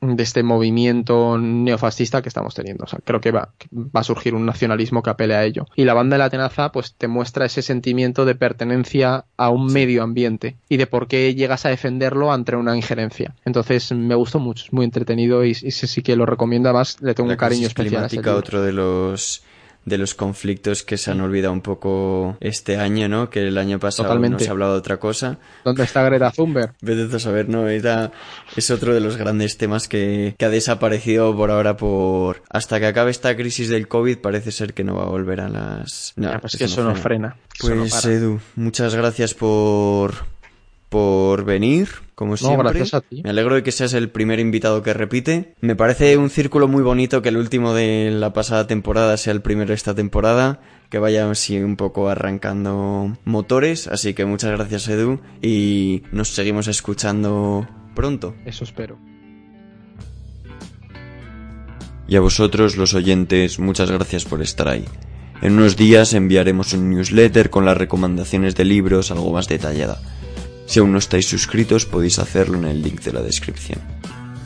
de 0.00 0.22
este 0.22 0.42
movimiento 0.42 1.38
neofascista 1.38 2.22
que 2.22 2.28
estamos 2.28 2.54
teniendo. 2.54 2.84
O 2.84 2.86
sea, 2.86 2.98
creo 3.04 3.20
que 3.20 3.30
va, 3.30 3.50
va, 3.72 4.00
a 4.00 4.04
surgir 4.04 4.34
un 4.34 4.46
nacionalismo 4.46 5.02
que 5.02 5.10
apele 5.10 5.34
a 5.34 5.44
ello. 5.44 5.66
Y 5.74 5.84
la 5.84 5.94
banda 5.94 6.16
de 6.16 6.18
la 6.18 6.30
tenaza, 6.30 6.72
pues 6.72 6.94
te 6.94 7.08
muestra 7.08 7.46
ese 7.46 7.62
sentimiento 7.62 8.24
de 8.24 8.34
pertenencia 8.34 9.24
a 9.36 9.50
un 9.50 9.68
sí. 9.68 9.74
medio 9.74 10.02
ambiente 10.02 10.56
y 10.68 10.76
de 10.76 10.86
por 10.86 11.08
qué 11.08 11.34
llegas 11.34 11.66
a 11.66 11.70
defenderlo 11.70 12.32
ante 12.32 12.56
una 12.56 12.76
injerencia. 12.76 13.34
Entonces, 13.44 13.92
me 13.92 14.14
gustó 14.14 14.38
mucho, 14.38 14.64
es 14.66 14.72
muy 14.72 14.84
entretenido 14.84 15.44
y, 15.44 15.50
y 15.50 15.70
sí 15.70 16.02
que 16.02 16.16
lo 16.16 16.26
recomiendo. 16.26 16.68
Además, 16.68 16.98
le 17.00 17.14
tengo 17.14 17.28
la 17.28 17.34
un 17.34 17.38
cariño 17.38 17.66
especial. 17.66 18.04
A 18.04 18.06
ese 18.06 18.30
otro 18.30 18.62
de 18.62 18.72
los 18.72 19.42
de 19.86 19.98
los 19.98 20.14
conflictos 20.14 20.82
que 20.82 20.98
se 20.98 21.12
han 21.12 21.20
olvidado 21.20 21.52
un 21.52 21.62
poco 21.62 22.36
este 22.40 22.76
año, 22.76 23.08
¿no? 23.08 23.30
Que 23.30 23.46
el 23.46 23.56
año 23.56 23.78
pasado 23.78 24.08
Totalmente. 24.08 24.34
no 24.34 24.38
se 24.40 24.48
ha 24.48 24.50
hablado 24.50 24.72
de 24.72 24.78
otra 24.80 24.98
cosa. 24.98 25.38
¿Dónde 25.64 25.84
está 25.84 26.02
Greta 26.02 26.32
Thunberg? 26.32 26.74
Vete 26.82 27.16
a 27.16 27.18
saber, 27.20 27.48
¿no? 27.48 27.68
Era, 27.68 28.10
es 28.56 28.70
otro 28.70 28.92
de 28.92 29.00
los 29.00 29.16
grandes 29.16 29.56
temas 29.56 29.86
que, 29.88 30.34
que, 30.36 30.44
ha 30.44 30.50
desaparecido 30.50 31.34
por 31.36 31.52
ahora 31.52 31.76
por... 31.76 32.42
Hasta 32.50 32.80
que 32.80 32.86
acabe 32.86 33.12
esta 33.12 33.36
crisis 33.36 33.68
del 33.68 33.86
COVID 33.86 34.18
parece 34.18 34.50
ser 34.50 34.74
que 34.74 34.82
no 34.82 34.96
va 34.96 35.04
a 35.04 35.08
volver 35.08 35.40
a 35.40 35.48
las... 35.48 36.12
No, 36.16 36.32
ya, 36.32 36.40
pues 36.40 36.56
que 36.56 36.64
eso 36.64 36.82
no 36.82 36.96
frena. 36.96 37.36
frena. 37.54 37.76
Pues 37.80 38.04
no 38.04 38.10
Edu, 38.10 38.40
muchas 38.56 38.94
gracias 38.94 39.34
por 39.34 40.35
por 40.88 41.44
venir, 41.44 41.88
como 42.14 42.32
no, 42.32 42.36
siempre. 42.36 42.70
Gracias 42.70 42.94
a 42.94 43.00
ti. 43.00 43.22
Me 43.22 43.30
alegro 43.30 43.54
de 43.54 43.62
que 43.62 43.72
seas 43.72 43.92
el 43.94 44.10
primer 44.10 44.38
invitado 44.40 44.82
que 44.82 44.94
repite. 44.94 45.54
Me 45.60 45.76
parece 45.76 46.16
un 46.16 46.30
círculo 46.30 46.68
muy 46.68 46.82
bonito 46.82 47.22
que 47.22 47.30
el 47.30 47.36
último 47.36 47.74
de 47.74 48.10
la 48.12 48.32
pasada 48.32 48.66
temporada 48.66 49.16
sea 49.16 49.32
el 49.32 49.42
primero 49.42 49.68
de 49.68 49.74
esta 49.74 49.94
temporada, 49.94 50.60
que 50.90 50.98
vaya 50.98 51.30
así 51.30 51.58
un 51.58 51.76
poco 51.76 52.08
arrancando 52.08 53.16
motores, 53.24 53.88
así 53.88 54.14
que 54.14 54.24
muchas 54.24 54.52
gracias 54.52 54.88
Edu 54.88 55.20
y 55.42 56.02
nos 56.12 56.28
seguimos 56.28 56.68
escuchando 56.68 57.68
pronto. 57.94 58.34
Eso 58.44 58.64
espero. 58.64 58.98
Y 62.08 62.14
a 62.14 62.20
vosotros, 62.20 62.76
los 62.76 62.94
oyentes, 62.94 63.58
muchas 63.58 63.90
gracias 63.90 64.24
por 64.24 64.40
estar 64.40 64.68
ahí. 64.68 64.84
En 65.42 65.54
unos 65.54 65.76
días 65.76 66.14
enviaremos 66.14 66.72
un 66.72 66.88
newsletter 66.88 67.50
con 67.50 67.64
las 67.64 67.76
recomendaciones 67.76 68.54
de 68.54 68.64
libros 68.64 69.10
algo 69.10 69.32
más 69.32 69.48
detallada. 69.48 70.00
Si 70.66 70.80
aún 70.80 70.92
no 70.92 70.98
estáis 70.98 71.26
suscritos 71.26 71.86
podéis 71.86 72.18
hacerlo 72.18 72.58
en 72.58 72.64
el 72.66 72.82
link 72.82 73.00
de 73.00 73.12
la 73.12 73.22
descripción. 73.22 73.80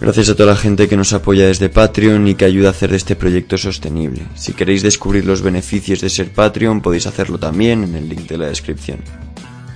Gracias 0.00 0.30
a 0.30 0.34
toda 0.34 0.52
la 0.52 0.56
gente 0.56 0.88
que 0.88 0.96
nos 0.96 1.12
apoya 1.12 1.46
desde 1.46 1.68
Patreon 1.68 2.26
y 2.26 2.34
que 2.34 2.46
ayuda 2.46 2.68
a 2.68 2.70
hacer 2.70 2.90
de 2.90 2.96
este 2.96 3.16
proyecto 3.16 3.58
sostenible. 3.58 4.22
Si 4.34 4.54
queréis 4.54 4.82
descubrir 4.82 5.26
los 5.26 5.42
beneficios 5.42 6.00
de 6.00 6.08
ser 6.08 6.32
Patreon 6.32 6.80
podéis 6.80 7.06
hacerlo 7.06 7.38
también 7.38 7.84
en 7.84 7.94
el 7.94 8.08
link 8.08 8.28
de 8.28 8.38
la 8.38 8.46
descripción. 8.46 9.00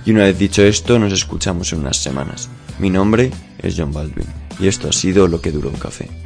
Y 0.03 0.11
una 0.11 0.23
vez 0.23 0.37
dicho 0.37 0.63
esto, 0.63 0.97
nos 0.97 1.13
escuchamos 1.13 1.73
en 1.73 1.79
unas 1.79 1.97
semanas. 1.97 2.49
Mi 2.79 2.89
nombre 2.89 3.31
es 3.59 3.75
John 3.77 3.91
Baldwin 3.91 4.27
y 4.59 4.67
esto 4.67 4.89
ha 4.89 4.93
sido 4.93 5.27
Lo 5.27 5.41
que 5.41 5.51
dura 5.51 5.69
un 5.69 5.77
café. 5.77 6.24